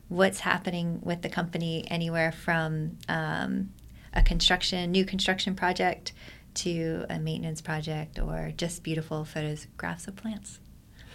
what's 0.09 0.41
happening 0.41 1.01
with 1.03 1.23
the 1.23 1.29
company 1.29 1.85
anywhere 1.89 2.33
from 2.33 2.99
a 3.09 4.23
construction, 4.25 4.91
new 4.91 5.05
construction 5.05 5.55
project 5.55 6.13
to 6.55 7.07
a 7.09 7.19
maintenance 7.19 7.61
project 7.61 8.19
or 8.19 8.53
just 8.57 8.83
beautiful 8.83 9.25
photographs 9.25 10.07
of 10.07 10.17
plants. 10.17 10.61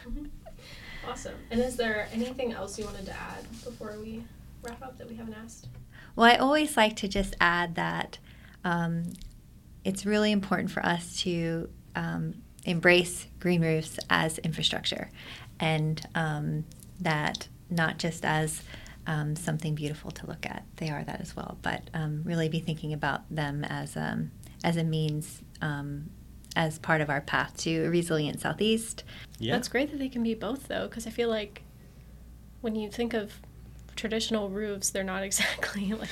Mm-hmm. 0.07 0.25
Awesome. 1.07 1.35
And 1.51 1.61
is 1.61 1.75
there 1.75 2.09
anything 2.11 2.53
else 2.53 2.77
you 2.77 2.85
wanted 2.85 3.05
to 3.05 3.13
add 3.13 3.43
before 3.63 3.95
we 4.01 4.23
wrap 4.61 4.81
up 4.81 4.97
that 4.97 5.07
we 5.07 5.15
haven't 5.15 5.35
asked? 5.35 5.67
Well, 6.17 6.29
I 6.29 6.37
always 6.37 6.75
like 6.75 6.95
to 6.97 7.07
just 7.07 7.35
add 7.39 7.75
that 7.75 8.17
um, 8.63 9.13
it's 9.85 10.03
really 10.03 10.31
important 10.31 10.71
for 10.71 10.83
us 10.83 11.21
to 11.21 11.69
um, 11.95 12.41
embrace 12.65 13.27
green 13.39 13.61
roofs 13.61 13.99
as 14.09 14.39
infrastructure 14.39 15.11
and 15.59 16.03
um, 16.15 16.65
that 16.99 17.47
not 17.69 17.99
just 17.99 18.25
as 18.25 18.63
um, 19.05 19.35
something 19.35 19.75
beautiful 19.75 20.09
to 20.09 20.25
look 20.25 20.47
at. 20.47 20.65
They 20.77 20.89
are 20.89 21.03
that 21.03 21.21
as 21.21 21.35
well, 21.35 21.59
but 21.61 21.83
um, 21.93 22.23
really 22.25 22.49
be 22.49 22.59
thinking 22.59 22.93
about 22.93 23.21
them 23.29 23.63
as 23.63 23.95
um, 23.95 24.31
as 24.63 24.75
a 24.75 24.83
means 24.83 25.43
um, 25.61 26.09
as 26.55 26.79
part 26.79 26.99
of 27.01 27.11
our 27.11 27.21
path 27.21 27.55
to 27.57 27.85
a 27.85 27.89
resilient 27.91 28.41
southeast. 28.41 29.03
Yeah. 29.37 29.53
That's 29.53 29.67
great 29.67 29.91
that 29.91 29.99
they 29.99 30.09
can 30.09 30.23
be 30.23 30.33
both 30.33 30.67
though, 30.67 30.87
because 30.87 31.05
I 31.05 31.11
feel 31.11 31.29
like 31.29 31.61
when 32.61 32.75
you 32.75 32.89
think 32.89 33.13
of 33.13 33.33
traditional 33.97 34.49
roofs, 34.49 34.91
they're 34.91 35.03
not 35.03 35.23
exactly 35.23 35.93
like 35.93 36.09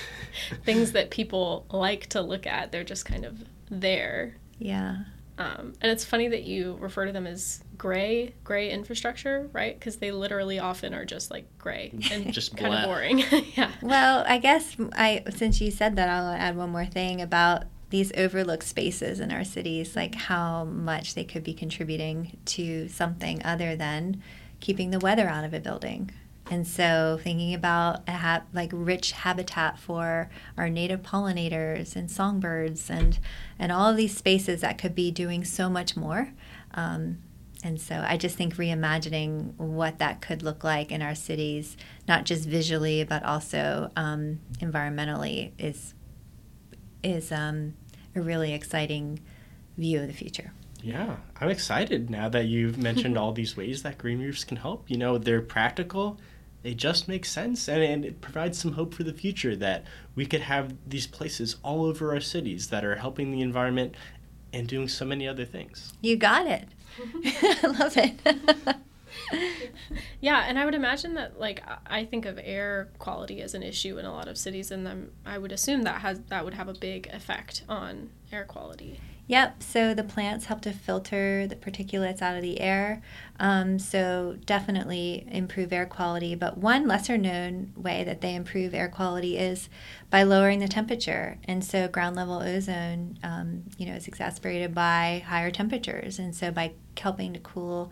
things 0.63 0.91
that 0.91 1.09
people 1.11 1.65
like 1.71 2.07
to 2.07 2.21
look 2.21 2.45
at. 2.45 2.71
They're 2.71 2.83
just 2.83 3.05
kind 3.05 3.25
of 3.25 3.43
there. 3.69 4.35
Yeah. 4.59 4.97
Um, 5.37 5.73
and 5.81 5.91
it's 5.91 6.05
funny 6.05 6.29
that 6.29 6.43
you 6.43 6.77
refer 6.79 7.05
to 7.05 7.11
them 7.11 7.27
as 7.27 7.61
gray, 7.77 8.33
gray 8.43 8.71
infrastructure, 8.71 9.49
right? 9.51 9.77
Because 9.77 9.97
they 9.97 10.11
literally 10.11 10.59
often 10.59 10.93
are 10.93 11.03
just 11.03 11.29
like 11.29 11.45
gray 11.57 11.91
and 12.11 12.31
just 12.31 12.55
kind 12.55 12.73
of 12.73 12.85
boring. 12.85 13.19
yeah. 13.55 13.71
Well, 13.81 14.23
I 14.27 14.37
guess 14.37 14.75
I 14.93 15.23
since 15.35 15.59
you 15.59 15.71
said 15.71 15.95
that, 15.97 16.09
I'll 16.09 16.33
add 16.33 16.55
one 16.55 16.69
more 16.69 16.85
thing 16.85 17.21
about 17.21 17.63
these 17.89 18.11
overlooked 18.17 18.63
spaces 18.63 19.19
in 19.19 19.31
our 19.31 19.43
cities, 19.43 19.95
like 19.95 20.15
how 20.15 20.63
much 20.65 21.15
they 21.15 21.23
could 21.23 21.43
be 21.43 21.53
contributing 21.53 22.37
to 22.45 22.87
something 22.87 23.41
other 23.43 23.75
than 23.75 24.21
keeping 24.59 24.91
the 24.91 24.99
weather 24.99 25.27
out 25.27 25.43
of 25.43 25.53
a 25.53 25.59
building. 25.59 26.11
And 26.49 26.67
so, 26.67 27.19
thinking 27.23 27.55
about 27.55 28.07
a 28.07 28.11
ha- 28.11 28.43
like 28.53 28.69
rich 28.71 29.13
habitat 29.13 29.79
for 29.79 30.29
our 30.57 30.69
native 30.69 31.01
pollinators 31.01 31.95
and 31.95 32.09
songbirds, 32.09 32.89
and 32.89 33.17
and 33.57 33.71
all 33.71 33.89
of 33.89 33.97
these 33.97 34.15
spaces 34.15 34.61
that 34.61 34.77
could 34.77 34.93
be 34.93 35.09
doing 35.09 35.43
so 35.43 35.69
much 35.69 35.97
more. 35.97 36.33
Um, 36.75 37.17
and 37.63 37.81
so, 37.81 38.05
I 38.07 38.17
just 38.17 38.35
think 38.35 38.57
reimagining 38.57 39.55
what 39.57 39.97
that 39.97 40.21
could 40.21 40.43
look 40.43 40.63
like 40.63 40.91
in 40.91 41.01
our 41.01 41.15
cities, 41.15 41.77
not 42.07 42.25
just 42.25 42.47
visually 42.47 43.03
but 43.03 43.23
also 43.23 43.89
um, 43.95 44.39
environmentally, 44.59 45.51
is 45.57 45.95
is 47.01 47.31
um, 47.31 47.73
a 48.15 48.21
really 48.21 48.53
exciting 48.53 49.19
view 49.77 50.01
of 50.01 50.07
the 50.07 50.13
future. 50.13 50.51
Yeah, 50.83 51.15
I'm 51.41 51.49
excited 51.49 52.11
now 52.11 52.29
that 52.29 52.45
you've 52.45 52.77
mentioned 52.77 53.17
all 53.17 53.31
these 53.31 53.57
ways 53.57 53.81
that 53.81 53.97
green 53.97 54.19
roofs 54.19 54.43
can 54.43 54.57
help. 54.57 54.89
You 54.91 54.97
know, 54.97 55.17
they're 55.17 55.41
practical 55.41 56.19
it 56.65 56.77
just 56.77 57.07
makes 57.07 57.29
sense 57.29 57.67
and, 57.67 57.83
and 57.83 58.03
it 58.03 58.21
provides 58.21 58.57
some 58.57 58.73
hope 58.73 58.93
for 58.93 59.03
the 59.03 59.13
future 59.13 59.55
that 59.55 59.85
we 60.15 60.25
could 60.25 60.41
have 60.41 60.73
these 60.87 61.05
places 61.05 61.57
all 61.63 61.85
over 61.85 62.11
our 62.11 62.19
cities 62.19 62.69
that 62.69 62.83
are 62.83 62.95
helping 62.95 63.31
the 63.31 63.41
environment 63.41 63.93
and 64.51 64.67
doing 64.67 64.87
so 64.87 65.05
many 65.05 65.27
other 65.27 65.45
things. 65.45 65.93
You 66.01 66.17
got 66.17 66.47
it. 66.47 66.67
I 67.03 67.67
love 67.67 67.97
it. 67.97 68.77
yeah, 70.21 70.45
and 70.47 70.57
I 70.57 70.65
would 70.65 70.73
imagine 70.73 71.13
that 71.15 71.39
like 71.39 71.61
I 71.85 72.03
think 72.03 72.25
of 72.25 72.39
air 72.41 72.89
quality 72.97 73.41
as 73.41 73.53
an 73.53 73.61
issue 73.61 73.99
in 73.99 74.05
a 74.05 74.11
lot 74.11 74.27
of 74.27 74.37
cities 74.37 74.71
and 74.71 74.87
then 74.87 75.11
I 75.25 75.37
would 75.37 75.51
assume 75.51 75.83
that 75.83 76.01
has 76.01 76.19
that 76.29 76.43
would 76.45 76.55
have 76.55 76.67
a 76.67 76.73
big 76.73 77.07
effect 77.13 77.63
on 77.69 78.09
air 78.31 78.45
quality. 78.45 78.99
Yep, 79.27 79.63
so 79.63 79.95
the 79.95 80.03
plants 80.03 80.45
help 80.45 80.61
to 80.61 80.71
filter 80.71 81.47
the 81.47 81.55
particulates 81.55 82.21
out 82.21 82.35
of 82.35 82.43
the 82.43 82.61
air. 82.61 83.01
Um, 83.39 83.79
so 83.79 84.37
definitely 84.45 85.27
improve 85.31 85.73
air 85.73 85.87
quality. 85.87 86.35
But 86.35 86.59
one 86.59 86.87
lesser 86.87 87.17
known 87.17 87.73
way 87.75 88.03
that 88.03 88.21
they 88.21 88.35
improve 88.35 88.75
air 88.75 88.87
quality 88.87 89.35
is 89.35 89.67
by 90.11 90.21
lowering 90.21 90.59
the 90.59 90.67
temperature. 90.67 91.39
And 91.45 91.65
so 91.65 91.87
ground 91.87 92.15
level 92.15 92.39
ozone, 92.39 93.17
um, 93.23 93.63
you 93.79 93.87
know, 93.87 93.95
is 93.95 94.07
exacerbated 94.07 94.75
by 94.75 95.23
higher 95.25 95.49
temperatures. 95.49 96.19
And 96.19 96.35
so 96.35 96.51
by 96.51 96.73
helping 96.97 97.33
to 97.33 97.39
cool 97.39 97.91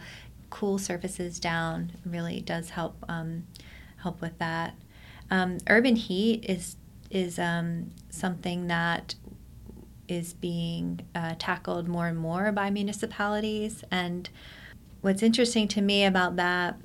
cool 0.51 0.77
surfaces 0.77 1.39
down 1.39 1.91
really 2.05 2.39
does 2.39 2.69
help 2.69 3.03
um, 3.09 3.47
help 3.97 4.21
with 4.21 4.37
that. 4.37 4.75
Um, 5.31 5.57
urban 5.67 5.95
heat 5.95 6.45
is 6.47 6.75
is 7.09 7.39
um, 7.39 7.89
something 8.09 8.67
that 8.67 9.15
is 10.07 10.33
being 10.33 11.01
uh, 11.15 11.35
tackled 11.39 11.87
more 11.87 12.07
and 12.07 12.17
more 12.17 12.51
by 12.51 12.69
municipalities. 12.69 13.83
And 13.91 14.29
what's 15.01 15.23
interesting 15.23 15.67
to 15.69 15.81
me 15.81 16.05
about 16.05 16.35
that 16.37 16.77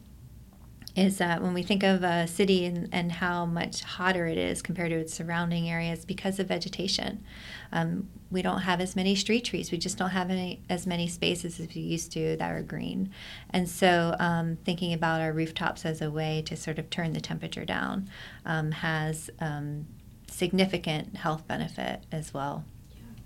is 0.98 1.18
that 1.18 1.40
when 1.40 1.54
we 1.54 1.62
think 1.62 1.84
of 1.84 2.02
a 2.02 2.26
city 2.26 2.64
and, 2.64 2.88
and 2.90 3.12
how 3.12 3.46
much 3.46 3.82
hotter 3.82 4.26
it 4.26 4.36
is 4.36 4.60
compared 4.60 4.90
to 4.90 4.96
its 4.96 5.14
surrounding 5.14 5.70
areas 5.70 6.04
because 6.04 6.40
of 6.40 6.48
vegetation. 6.48 7.24
Um, 7.70 8.08
we 8.32 8.42
don't 8.42 8.62
have 8.62 8.80
as 8.80 8.96
many 8.96 9.14
street 9.14 9.44
trees. 9.44 9.70
We 9.70 9.78
just 9.78 9.96
don't 9.96 10.10
have 10.10 10.28
any, 10.28 10.60
as 10.68 10.88
many 10.88 11.06
spaces 11.06 11.60
as 11.60 11.72
we 11.72 11.82
used 11.82 12.10
to 12.12 12.36
that 12.36 12.50
are 12.50 12.62
green. 12.62 13.10
And 13.50 13.68
so, 13.68 14.16
um, 14.18 14.58
thinking 14.64 14.92
about 14.92 15.20
our 15.20 15.32
rooftops 15.32 15.84
as 15.84 16.02
a 16.02 16.10
way 16.10 16.42
to 16.46 16.56
sort 16.56 16.80
of 16.80 16.90
turn 16.90 17.12
the 17.12 17.20
temperature 17.20 17.64
down 17.64 18.10
um, 18.44 18.72
has 18.72 19.30
um, 19.38 19.86
significant 20.28 21.16
health 21.16 21.46
benefit 21.46 22.04
as 22.10 22.34
well. 22.34 22.64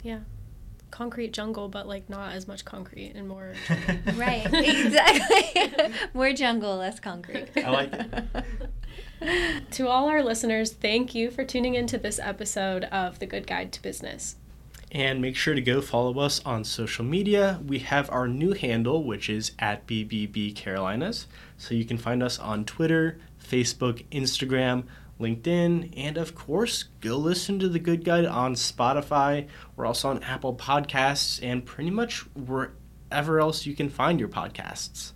Yeah. 0.02 0.20
Concrete 0.90 1.32
jungle, 1.32 1.68
but 1.68 1.86
like 1.86 2.10
not 2.10 2.34
as 2.34 2.46
much 2.46 2.64
concrete 2.64 3.12
and 3.14 3.26
more. 3.26 3.54
right, 4.14 4.46
exactly. 4.52 5.92
more 6.14 6.32
jungle, 6.32 6.76
less 6.76 7.00
concrete. 7.00 7.48
I 7.56 7.70
like 7.70 7.92
it. 7.92 9.64
to 9.70 9.88
all 9.88 10.08
our 10.08 10.22
listeners, 10.22 10.72
thank 10.72 11.14
you 11.14 11.30
for 11.30 11.44
tuning 11.44 11.74
into 11.74 11.96
this 11.96 12.18
episode 12.18 12.84
of 12.84 13.18
The 13.20 13.26
Good 13.26 13.46
Guide 13.46 13.72
to 13.72 13.82
Business. 13.82 14.36
And 14.90 15.22
make 15.22 15.36
sure 15.36 15.54
to 15.54 15.62
go 15.62 15.80
follow 15.80 16.18
us 16.18 16.42
on 16.44 16.64
social 16.64 17.04
media. 17.04 17.58
We 17.66 17.78
have 17.78 18.10
our 18.10 18.28
new 18.28 18.52
handle, 18.52 19.02
which 19.02 19.30
is 19.30 19.52
at 19.58 19.86
BBB 19.86 20.54
Carolinas. 20.54 21.26
So 21.56 21.74
you 21.74 21.86
can 21.86 21.96
find 21.96 22.22
us 22.22 22.38
on 22.38 22.66
Twitter, 22.66 23.18
Facebook, 23.42 24.04
Instagram, 24.10 24.84
LinkedIn, 25.22 25.94
and 25.96 26.18
of 26.18 26.34
course, 26.34 26.82
go 27.00 27.16
listen 27.16 27.58
to 27.60 27.68
The 27.68 27.78
Good 27.78 28.04
Guide 28.04 28.26
on 28.26 28.54
Spotify. 28.54 29.48
We're 29.76 29.86
also 29.86 30.10
on 30.10 30.22
Apple 30.22 30.54
Podcasts 30.54 31.40
and 31.42 31.64
pretty 31.64 31.90
much 31.90 32.20
wherever 32.34 33.40
else 33.40 33.64
you 33.64 33.74
can 33.74 33.88
find 33.88 34.20
your 34.20 34.28
podcasts. 34.28 35.12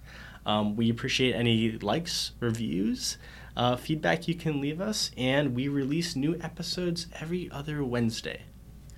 Um, 0.47 0.77
we 0.77 0.89
appreciate 0.89 1.35
any 1.35 1.73
likes, 1.73 2.33
reviews, 2.41 3.19
uh, 3.57 3.77
feedback 3.77 4.29
you 4.29 4.35
can 4.35 4.61
leave 4.61 4.81
us, 4.81 5.11
and 5.17 5.55
we 5.55 5.69
release 5.69 6.15
new 6.15 6.39
episodes 6.41 7.09
every 7.21 7.51
other 7.51 7.85
Wednesday. 7.85 8.43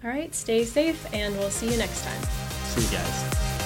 All 0.04 0.10
right, 0.10 0.34
stay 0.34 0.64
safe, 0.64 1.12
and 1.12 1.36
we'll 1.36 1.50
see 1.50 1.70
you 1.70 1.78
next 1.78 2.04
time. 2.04 2.22
See 2.66 2.82
you 2.82 2.90
guys. 2.98 3.57